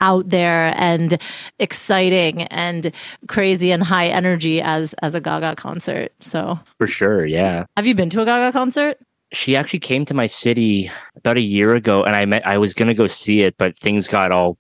out 0.01 0.29
there 0.29 0.73
and 0.77 1.21
exciting 1.59 2.43
and 2.45 2.93
crazy 3.29 3.71
and 3.71 3.83
high 3.83 4.07
energy 4.07 4.61
as 4.61 4.95
as 5.03 5.15
a 5.15 5.21
Gaga 5.21 5.57
concert. 5.57 6.13
So, 6.21 6.59
For 6.79 6.87
sure. 6.87 7.27
Yeah. 7.27 7.65
have 7.77 7.87
you 7.87 7.95
been 7.95 8.11
to 8.11 8.23
a 8.23 8.25
Gaga 8.25 8.53
concert? 8.53 8.99
She 9.33 9.57
actually 9.57 9.81
came 9.81 10.05
to 10.05 10.15
my 10.15 10.27
city 10.27 10.91
about 11.17 11.37
a 11.37 11.41
year 11.41 11.75
ago 11.75 12.05
and 12.05 12.15
I 12.15 12.25
met 12.25 12.47
I 12.47 12.59
was 12.59 12.75
gonna 12.75 12.95
go 12.95 13.07
see 13.07 13.43
it, 13.43 13.57
but 13.59 13.77
things 13.77 14.09
got 14.09 14.33
all 14.33 14.59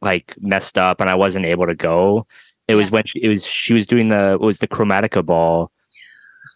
like 0.00 0.34
messed 0.40 0.76
up 0.78 1.00
and 1.00 1.08
I 1.08 1.14
wasn't 1.14 1.46
able 1.46 1.66
to 1.66 1.74
go. 1.74 2.26
It 2.68 2.74
was 2.74 2.90
when 2.90 3.04
she, 3.06 3.22
it 3.22 3.28
was 3.28 3.46
she 3.46 3.72
was 3.72 3.86
doing 3.86 4.08
the 4.08 4.34
it 4.34 4.40
was 4.40 4.58
the 4.58 4.68
Chromatica 4.68 5.24
ball 5.24 5.70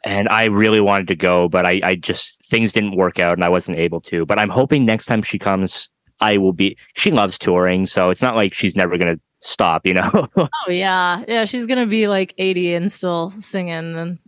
and 0.04 0.28
I 0.28 0.44
really 0.44 0.80
wanted 0.80 1.08
to 1.08 1.16
go, 1.16 1.48
but 1.48 1.66
I, 1.66 1.80
I 1.82 1.94
just 1.96 2.44
things 2.44 2.72
didn't 2.72 2.96
work 2.96 3.18
out 3.18 3.34
and 3.36 3.44
I 3.44 3.48
wasn't 3.48 3.78
able 3.78 4.00
to. 4.02 4.24
But 4.24 4.38
I'm 4.38 4.50
hoping 4.50 4.84
next 4.84 5.06
time 5.06 5.22
she 5.22 5.38
comes, 5.38 5.90
I 6.20 6.38
will 6.38 6.52
be. 6.52 6.76
She 6.94 7.10
loves 7.10 7.38
touring, 7.38 7.86
so 7.86 8.10
it's 8.10 8.22
not 8.22 8.36
like 8.36 8.54
she's 8.54 8.76
never 8.76 8.96
gonna 8.98 9.20
stop. 9.40 9.86
You 9.86 9.94
know, 9.94 10.28
Oh 10.36 10.48
yeah, 10.68 11.24
yeah. 11.28 11.44
She's 11.44 11.66
gonna 11.66 11.86
be 11.86 12.08
like 12.08 12.34
eighty 12.38 12.74
and 12.74 12.90
still 12.90 13.30
singing. 13.30 13.96
And 13.96 14.18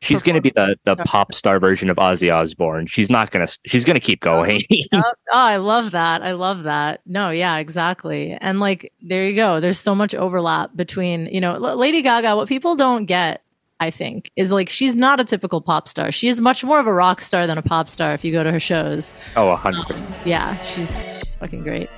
she's 0.00 0.22
gonna 0.22 0.40
be 0.40 0.50
the 0.50 0.78
the 0.84 0.96
pop 0.96 1.34
star 1.34 1.58
version 1.58 1.90
of 1.90 1.96
Ozzy 1.96 2.34
Osbourne. 2.34 2.86
She's 2.86 3.10
not 3.10 3.30
gonna. 3.30 3.48
She's 3.66 3.84
gonna 3.84 4.00
keep 4.00 4.20
going. 4.20 4.62
oh, 4.92 5.12
I 5.32 5.56
love 5.56 5.90
that. 5.92 6.22
I 6.22 6.32
love 6.32 6.64
that. 6.64 7.00
No, 7.06 7.30
yeah, 7.30 7.58
exactly. 7.58 8.32
And 8.32 8.60
like, 8.60 8.92
there 9.02 9.28
you 9.28 9.36
go. 9.36 9.60
There's 9.60 9.78
so 9.78 9.94
much 9.94 10.14
overlap 10.14 10.74
between 10.76 11.26
you 11.26 11.40
know 11.40 11.56
Lady 11.58 12.02
Gaga. 12.02 12.36
What 12.36 12.48
people 12.48 12.76
don't 12.76 13.06
get. 13.06 13.42
I 13.78 13.90
think 13.90 14.30
is 14.36 14.52
like 14.52 14.68
she's 14.68 14.94
not 14.94 15.20
a 15.20 15.24
typical 15.24 15.60
pop 15.60 15.86
star. 15.88 16.10
She 16.10 16.28
is 16.28 16.40
much 16.40 16.64
more 16.64 16.80
of 16.80 16.86
a 16.86 16.92
rock 16.94 17.20
star 17.20 17.46
than 17.46 17.58
a 17.58 17.62
pop 17.62 17.88
star. 17.88 18.14
If 18.14 18.24
you 18.24 18.32
go 18.32 18.42
to 18.42 18.50
her 18.50 18.60
shows, 18.60 19.14
Oh, 19.36 19.54
100%. 19.56 20.06
yeah, 20.24 20.58
she's 20.62 21.18
she's 21.18 21.36
fucking 21.36 21.62
great. 21.62 21.90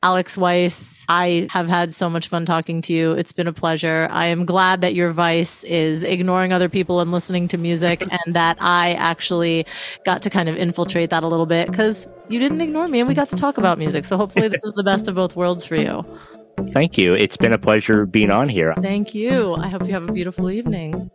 Alex 0.00 0.38
Weiss, 0.38 1.04
I 1.08 1.48
have 1.50 1.68
had 1.68 1.92
so 1.92 2.08
much 2.08 2.28
fun 2.28 2.46
talking 2.46 2.80
to 2.82 2.92
you. 2.92 3.12
It's 3.12 3.32
been 3.32 3.48
a 3.48 3.52
pleasure. 3.52 4.06
I 4.12 4.26
am 4.26 4.44
glad 4.44 4.80
that 4.82 4.94
your 4.94 5.10
vice 5.10 5.64
is 5.64 6.04
ignoring 6.04 6.52
other 6.52 6.68
people 6.68 7.00
and 7.00 7.10
listening 7.10 7.48
to 7.48 7.58
music, 7.58 8.02
and 8.24 8.36
that 8.36 8.58
I 8.60 8.92
actually 8.92 9.66
got 10.04 10.22
to 10.22 10.30
kind 10.30 10.48
of 10.48 10.56
infiltrate 10.56 11.10
that 11.10 11.24
a 11.24 11.26
little 11.26 11.46
bit 11.46 11.66
because 11.66 12.06
you 12.28 12.38
didn't 12.38 12.60
ignore 12.60 12.86
me 12.86 13.00
and 13.00 13.08
we 13.08 13.14
got 13.14 13.28
to 13.28 13.36
talk 13.36 13.58
about 13.58 13.76
music. 13.76 14.04
So 14.04 14.16
hopefully, 14.16 14.46
this 14.46 14.62
was 14.62 14.74
the 14.74 14.84
best 14.84 15.08
of 15.08 15.16
both 15.16 15.34
worlds 15.34 15.64
for 15.64 15.74
you. 15.74 16.04
Thank 16.70 16.96
you. 16.96 17.14
It's 17.14 17.36
been 17.36 17.52
a 17.52 17.58
pleasure 17.58 18.06
being 18.06 18.30
on 18.30 18.48
here. 18.48 18.74
Thank 18.80 19.14
you. 19.14 19.54
I 19.54 19.68
hope 19.68 19.84
you 19.84 19.92
have 19.94 20.08
a 20.08 20.12
beautiful 20.12 20.48
evening. 20.48 21.10